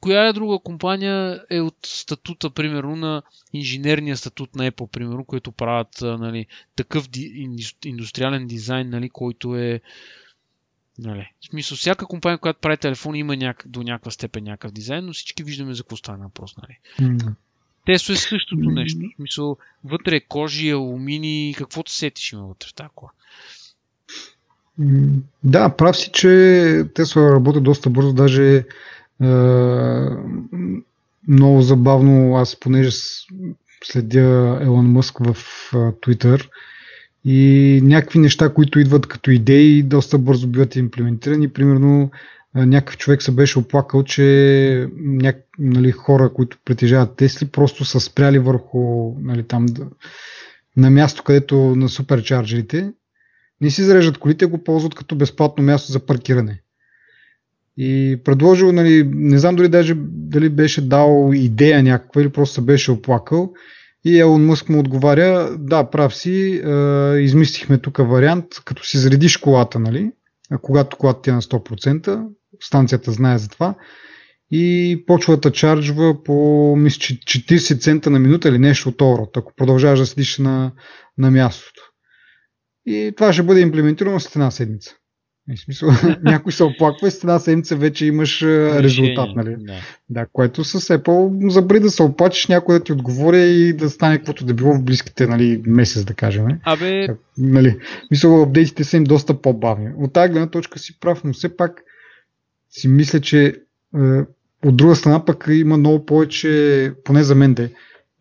[0.00, 3.22] коя е друга компания е от статута, примерно, на
[3.52, 6.46] инженерния статут на Apple, примерно, които правят нали,
[6.76, 7.48] такъв ди,
[7.84, 9.80] индустриален дизайн, нали, който е
[10.98, 11.32] Нали.
[11.40, 13.64] В смисъл, всяка компания, която прави телефон, има няк...
[13.66, 16.56] до някаква степен някакъв дизайн, но всички виждаме за какво стана въпрос.
[16.56, 16.78] Нали.
[17.00, 17.34] Mm.
[17.86, 18.98] Тесо е същото нещо.
[18.98, 23.10] В смисъл, вътре е кожи, алумини, каквото сетиш има вътре в тази кола.
[25.44, 28.64] Да, прав си, че Тесла работи доста бързо, даже е,
[31.28, 32.90] много забавно, аз понеже
[33.84, 35.36] следя Елон Мъск в
[35.72, 36.48] Twitter
[37.24, 41.52] и някакви неща, които идват като идеи, доста бързо биват имплементирани.
[41.52, 42.10] Примерно
[42.54, 45.36] някакъв човек се беше оплакал, че няк...
[45.58, 49.66] нали, хора, които притежават Тесли, просто са спряли върху нали, там,
[50.76, 52.92] на място, където на суперчарджерите
[53.60, 56.62] не си зареждат колите, го ползват като безплатно място за паркиране.
[57.76, 62.60] И предложил, нали, не знам дори даже дали беше дал идея някаква или просто се
[62.60, 63.52] беше оплакал.
[64.04, 69.36] И Елон Мъск му отговаря, да, прав си, е, измислихме тук вариант, като си заредиш
[69.36, 70.12] колата, нали,
[70.62, 72.26] когато колата ти е на 100%,
[72.60, 73.74] станцията знае за това,
[74.50, 79.52] и почва да чарджва по мисля, 40 цента на минута или нещо от евро, ако
[79.56, 80.72] продължаваш да седиш на,
[81.18, 81.89] на мястото.
[82.90, 84.94] И това ще бъде имплементирано след една седмица.
[85.48, 85.90] В смисъл,
[86.22, 89.56] някой се оплаква и след една седмица вече имаш резултат, нали?
[89.58, 89.74] Да.
[90.10, 90.26] да.
[90.32, 94.44] което с Apple забри да се оплачеш, някой да ти отговори и да стане каквото
[94.44, 96.46] да било в близките нали, месец, да кажем.
[96.64, 97.08] Абе...
[97.38, 97.78] Нали,
[98.10, 99.90] мисля, апдейтите са им доста по-бавни.
[99.98, 101.82] От тази гледна точка си прав, но все пак
[102.70, 103.54] си мисля, че е,
[104.64, 107.70] от друга страна пък има много повече, поне за мен да е,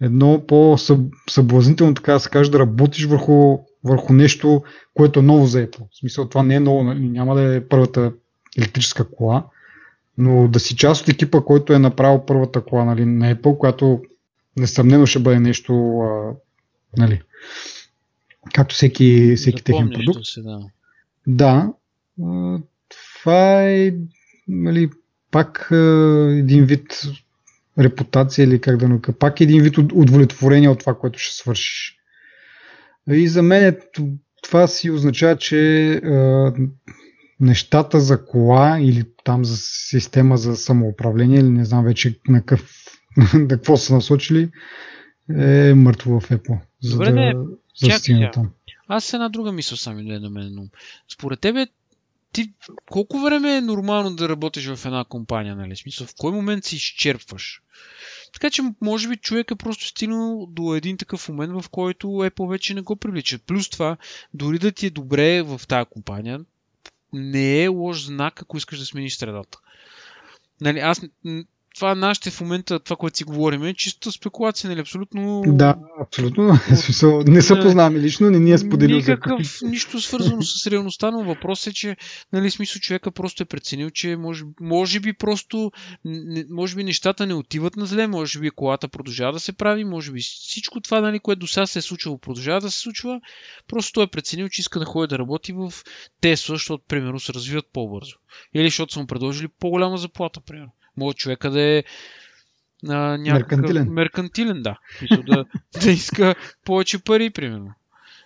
[0.02, 5.68] едно по-съблазнително, така да се каже, да работиш върху върху нещо, което е ново за
[5.68, 5.84] Apple.
[5.92, 8.14] В смисъл, това не е ново, нали, няма да е първата
[8.58, 9.46] електрическа кола,
[10.18, 14.02] но да си част от екипа, който е направил първата кола нали, на Apple, която
[14.58, 16.34] несъмнено ще бъде нещо, а,
[16.98, 17.22] нали,
[18.54, 20.26] както всеки, всеки техен продукт.
[20.26, 20.60] Си, да.
[21.28, 21.74] да
[22.24, 23.94] а, това е
[24.48, 24.90] нали,
[25.32, 25.76] пак а,
[26.38, 27.02] един вид
[27.80, 29.14] репутация или как да наука.
[29.14, 31.99] Пак един вид удовлетворение от това, което ще свършиш.
[33.12, 33.78] И за мен
[34.44, 36.00] това си означава, че е,
[37.40, 42.74] нещата за кола или там за система за самоуправление или не знам вече на, къв,
[43.34, 44.50] на какво са насочили,
[45.38, 46.60] е мъртво в Apple.
[46.84, 47.34] За Добре, да, не,
[47.76, 48.50] за там.
[48.88, 50.50] Аз една друга мисъл сами дойде на мен.
[50.52, 50.68] Но
[51.14, 51.68] според тебе,
[52.32, 52.54] ти
[52.92, 55.76] колко време е нормално да работиш в една компания, нали?
[55.76, 57.62] Смисъл, в кой момент си изчерпваш?
[58.34, 62.50] Така че, може би, човек е просто стигнал до един такъв момент, в който Apple
[62.50, 63.40] вече не го привлича.
[63.40, 63.98] Плюс това,
[64.34, 66.40] дори да ти е добре в тази компания,
[67.14, 69.58] не е лош знак, ако искаш да смениш средата.
[70.62, 71.02] Нали, аз
[71.76, 74.80] това нашите в момента, това, което си говорим, е чиста спекулация, нали?
[74.80, 75.44] Абсолютно.
[75.48, 76.44] Да, абсолютно.
[77.26, 78.98] не се познаваме лично, не ни е споделил.
[78.98, 81.98] Никакъв, нищо свързано с реалността, но въпрос е, че,
[82.34, 85.72] нали, смисъл, човека просто е преценил, че може, може би просто,
[86.50, 90.12] може би нещата не отиват на зле, може би колата продължава да се прави, може
[90.12, 93.22] би всичко това, нали, което до сега се е случвало, продължава да се случва.
[93.68, 95.74] Просто той е преценил, че иска да ходи да работи в
[96.22, 98.16] Тесла, защото, примерно, се развиват по-бързо.
[98.54, 100.72] Или защото са му предложили по-голяма заплата, примерно.
[101.00, 101.84] Може човека да е
[102.88, 103.58] а, някакъв...
[103.58, 103.94] Меркантилен.
[103.94, 104.80] Меркантилен, да.
[105.02, 105.46] Мисля, да,
[105.84, 106.36] да иска
[106.66, 107.74] повече пари, примерно.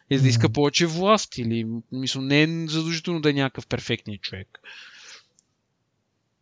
[0.10, 1.38] И да иска повече власт.
[1.38, 4.48] Или, мисля, не е задължително да е някакъв перфектният човек.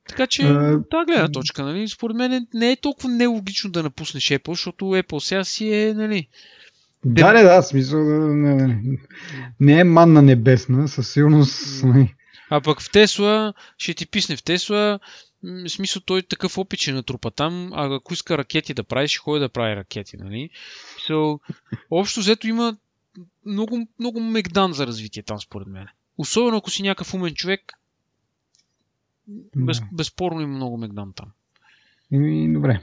[0.08, 4.24] Така че, uh, та гледна точка, нали, според мен не е толкова нелогично да напуснеш
[4.24, 6.28] Apple, защото Apple сега си е, нали...
[7.06, 8.98] Да, не, да, смисъл, не, не,
[9.60, 11.84] не е манна небесна, със сигурност.
[11.84, 12.14] Нали.
[12.50, 15.00] А пък в Тесла, ще ти писне в Тесла,
[15.44, 19.18] в смисъл той такъв опит ще натрупа там, а ако иска ракети да прави, ще
[19.18, 20.50] ходи да прави ракети, нали?
[21.08, 21.40] So,
[21.92, 22.78] общо взето има
[23.46, 25.88] много, много мегдан за развитие там, според мен.
[26.18, 27.74] Особено ако си някакъв умен човек,
[29.56, 31.28] без, безспорно има много мегдан там.
[32.12, 32.82] И, добре.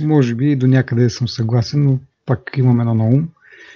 [0.00, 3.28] Може би до някъде съм съгласен, но пак имам едно на ум.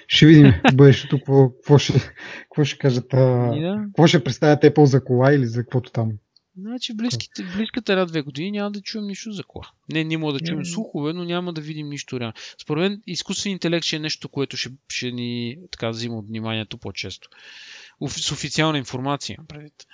[0.09, 2.13] Ще видим в бъдещето какво, какво, ще,
[2.43, 3.09] какво ще кажат.
[3.09, 3.83] Да.
[3.87, 6.13] Какво ще представят Apple за кола или за каквото там
[6.61, 9.71] Значи близките, близката една-две години няма да чуем нищо за кола.
[9.93, 12.35] Не, ние може да чуем слухове, но няма да видим нищо реално.
[12.63, 16.79] Според мен изкуствен интелект ще е нещо, което ще, ще ни така взима от вниманието
[16.79, 17.29] по-често.
[18.09, 19.87] С официална информация, предвид.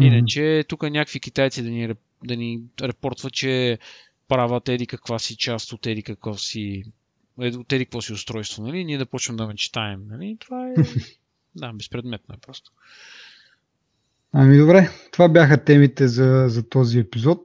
[0.00, 1.94] Иначе тук някакви китайци да ни,
[2.24, 3.78] да ни репортват, че
[4.28, 6.84] правят еди каква си част от еди какво си
[7.38, 8.84] от еди какво си устройство, нали?
[8.84, 10.36] Ние да почнем да мечтаем, нали?
[10.40, 10.74] Това е...
[11.56, 12.72] да, безпредметно е просто.
[14.32, 17.40] Ами добре, това бяха темите за, за този епизод.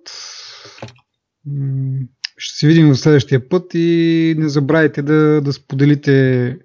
[2.37, 6.57] Ще се видим в следващия път и не забравяйте да, да споделите,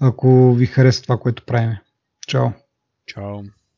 [0.00, 1.76] ако ви хареса това, което правим.
[2.26, 2.46] Чао!
[3.06, 3.42] Чао!